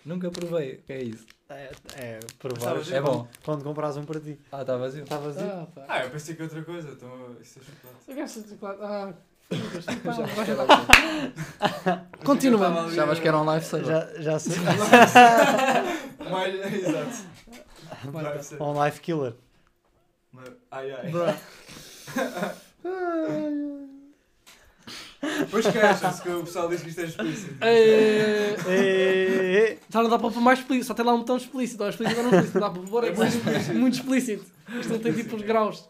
[0.05, 0.75] Nunca provei.
[0.75, 1.25] O que é isso?
[1.49, 2.77] É, é provar.
[2.93, 3.27] É bom.
[3.43, 4.39] Quando compras um para ti.
[4.53, 5.05] Ah, está vazio.
[5.05, 5.47] Está vazio.
[5.51, 5.85] Ah, pá.
[5.89, 6.91] Ah, eu pensei que outra coisa.
[6.91, 8.05] Então, isso é chocolate.
[8.09, 8.81] Eu gosto de chocolate.
[8.83, 9.15] Ah,
[9.51, 12.91] Lucas, pá, Já- vai- já- Continuando.
[12.91, 13.87] Achavas que era um lifesaver?
[13.87, 14.53] Já, já sei.
[16.75, 17.25] Exato.
[18.11, 18.61] Vai, Vai ser.
[18.63, 19.35] um life killer.
[20.71, 21.11] Ai ai.
[21.11, 21.35] Bruh.
[25.39, 27.55] Depois queixam-se que o pessoal diz que isto é explícito.
[27.61, 31.83] Eh, Ei, Já não dá para pôr mais explícito, só tem lá um botão explícito.
[31.83, 34.45] Ou explícito ou não explícito, não dá para pôr, é É muito muito, muito explícito.
[34.81, 35.89] Isto não tem tipo os graus.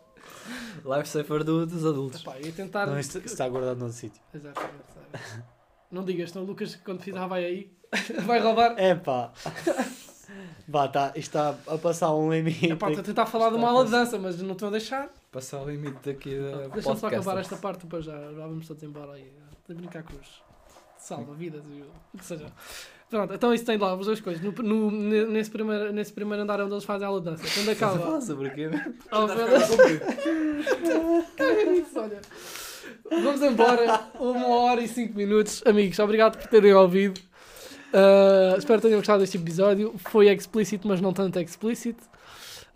[0.85, 2.21] Lifesaver do, dos adultos.
[2.21, 2.87] Epá, ia tentar.
[2.87, 4.21] Não, isto está guardado noutro sítio.
[4.35, 4.73] Exatamente.
[5.13, 5.43] sabe?
[5.91, 7.71] Não digas, senão o Lucas, quando fizer, vai aí,
[8.27, 8.75] vai roubar.
[8.77, 9.33] É pá.
[10.67, 12.67] Vá, tá, isto está a passar um limite.
[12.73, 15.09] Epá, estou a tentar falar de uma aula de dança, mas não estou a deixar.
[15.35, 18.83] Passar o limite daqui da Deixa-me só acabar esta parte, depois já, já vamos todos
[18.85, 19.31] embora aí.
[19.69, 20.43] A brincar com os
[20.97, 21.83] salva-vidas e
[22.15, 22.47] o que seja.
[23.11, 24.41] Pronto, então isso tem lá as duas coisas.
[24.43, 27.43] No, no- ne- nesse, primeiro, nesse primeiro andar onde eles fazem de dança.
[27.53, 27.99] Quando acaba.
[27.99, 28.71] Fala sobre o quê?
[28.71, 29.69] Está a meu ficar Deus.
[29.69, 30.01] comprido.
[31.37, 32.21] Caga nisso, olha.
[33.11, 34.01] Vamos embora.
[34.21, 35.63] Uma hora e cinco minutos.
[35.67, 37.19] Amigos, obrigado por terem ouvido.
[37.93, 39.95] Uh, espero que tenham gostado deste episódio.
[40.11, 42.03] Foi explícito, mas não tanto explícito.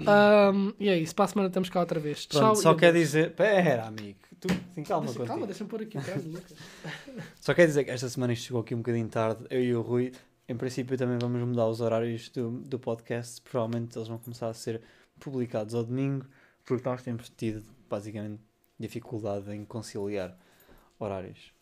[0.01, 1.15] Um, e é isso.
[1.15, 2.27] Para a semana estamos cá outra vez.
[2.27, 2.57] Pronto, Tchau.
[2.57, 3.35] só quer dizer.
[3.35, 4.19] Pera, amigo.
[4.41, 6.55] Tu, sim, calma, Deixa, calma, deixa-me pôr aqui o caso, Lucas.
[7.41, 9.45] Só quer dizer que esta semana isto chegou aqui um bocadinho tarde.
[9.51, 10.13] Eu e o Rui,
[10.49, 13.41] em princípio, também vamos mudar os horários do, do podcast.
[13.43, 14.81] Provavelmente eles vão começar a ser
[15.19, 16.25] publicados ao domingo,
[16.65, 18.41] porque nós temos tido, basicamente,
[18.79, 20.39] dificuldade em conciliar
[21.01, 21.53] horários.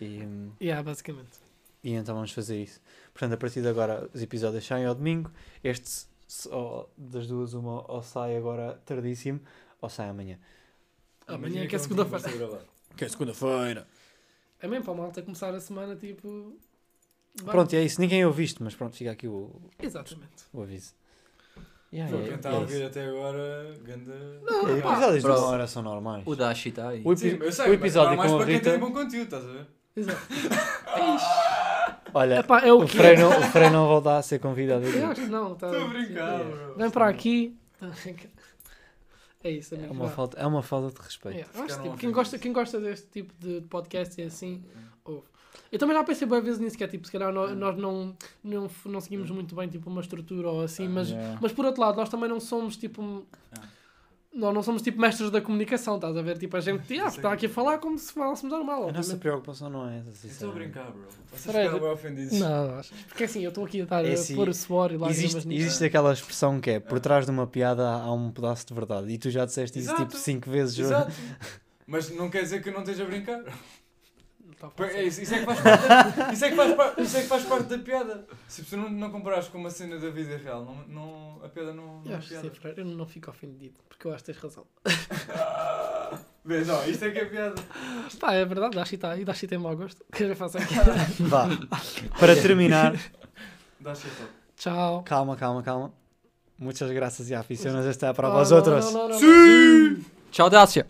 [0.00, 1.38] E, hum, Yeah, basicamente.
[1.82, 2.80] e então vamos fazer isso.
[3.12, 5.28] Portanto, a partir de agora, os episódios saem ao domingo.
[5.64, 9.40] Este, só, das duas, uma ou sai agora tardíssimo,
[9.80, 10.38] ou sai amanhã.
[11.26, 12.60] Amanhã é que é não segunda-feira.
[12.96, 13.86] Que é segunda-feira.
[14.60, 16.56] É mesmo para a malta começar a semana tipo.
[17.42, 17.50] bem.
[17.50, 18.00] Pronto, e é isso.
[18.00, 20.44] Ninguém ouviu isto, mas pronto, fica aqui o, Exatamente.
[20.52, 20.94] o aviso.
[21.92, 22.62] Yeah, Pô, é- Quem está é a isso.
[22.62, 24.12] ouvir até agora, ganda.
[24.14, 26.24] É, episódios de uma hora são normais.
[26.26, 27.02] O Dashi está aí.
[27.04, 28.70] O, epi- Sim, eu sei, o episódio mas com a para quem Rita.
[28.70, 29.66] tem bom conteúdo, estás a ver?
[29.96, 30.20] Exato.
[32.16, 34.84] Olha, Epá, é o, o Frei, não, o Frei não volta a ser convidado.
[34.86, 35.54] Eu acho que não.
[35.54, 36.44] Tá, Estou a brincar, é.
[36.44, 36.74] bro.
[36.76, 37.56] Vem para aqui.
[39.44, 39.92] É isso, É amigo.
[39.94, 41.38] uma, falta, é uma falta de respeito.
[41.38, 44.64] É, acho tipo, quem, gosta, quem gosta deste tipo de podcast e assim,
[45.04, 45.26] ouve.
[45.70, 48.16] Eu também já pensei boas vezes nisso, que é tipo, se calhar nós, nós não,
[48.42, 51.38] não, não seguimos muito bem tipo, uma estrutura ou assim, mas, Yeah.
[51.40, 53.26] mas por outro lado, nós também não somos tipo.
[54.36, 56.36] Nós não somos tipo mestres da comunicação, estás a ver?
[56.36, 58.90] Tipo, a gente ah, é está aqui a falar como se falássemos normal.
[58.90, 60.26] A nossa preocupação não é essa.
[60.26, 61.06] Eu Estou a brincar, bro.
[61.30, 62.38] Vocês Fred, ficaram bem ofendidos.
[62.38, 62.92] Não, não acho.
[63.08, 65.48] Porque assim, eu estou aqui a estar É a assim, pôr suor e lágrimas Existe,
[65.48, 65.66] nisso.
[65.66, 69.10] existe aquela expressão que é por trás de uma piada há um pedaço de verdade.
[69.10, 70.04] E tu já disseste isso Exato.
[70.04, 70.74] tipo 5 vezes.
[70.78, 70.88] hoje.
[70.88, 71.12] Exato.
[71.86, 73.42] Mas não quer dizer que eu não esteja a brincar.
[74.58, 77.20] Tá é Isso, isso é que faz parte da, isso é que faz, isso é
[77.22, 78.26] que faz parte da piada.
[78.48, 81.74] Se tu não, não comparares com uma cena da vida real, não, não, a piada
[81.74, 82.56] não, não Eu é acho que sim, piada.
[82.56, 84.66] Freire, eu não fico ofendido, porque eu acho que tens razão.
[86.44, 87.62] Vês, ó, isto é que é piada.
[88.18, 90.02] Pá, é verdade, Dashi está aí, Dashi tem mau gosto.
[90.12, 90.74] Que eu faço aqui?
[91.20, 91.48] Vá.
[92.18, 92.94] Para terminar,
[93.78, 94.10] Dá shit
[94.56, 95.02] Tchau.
[95.02, 95.92] calma, calma, calma.
[96.58, 97.86] Muitas graças e aficionados.
[97.86, 100.04] Esta é para Ah, não, não, não, não.
[100.30, 100.86] Tchau, Dácia.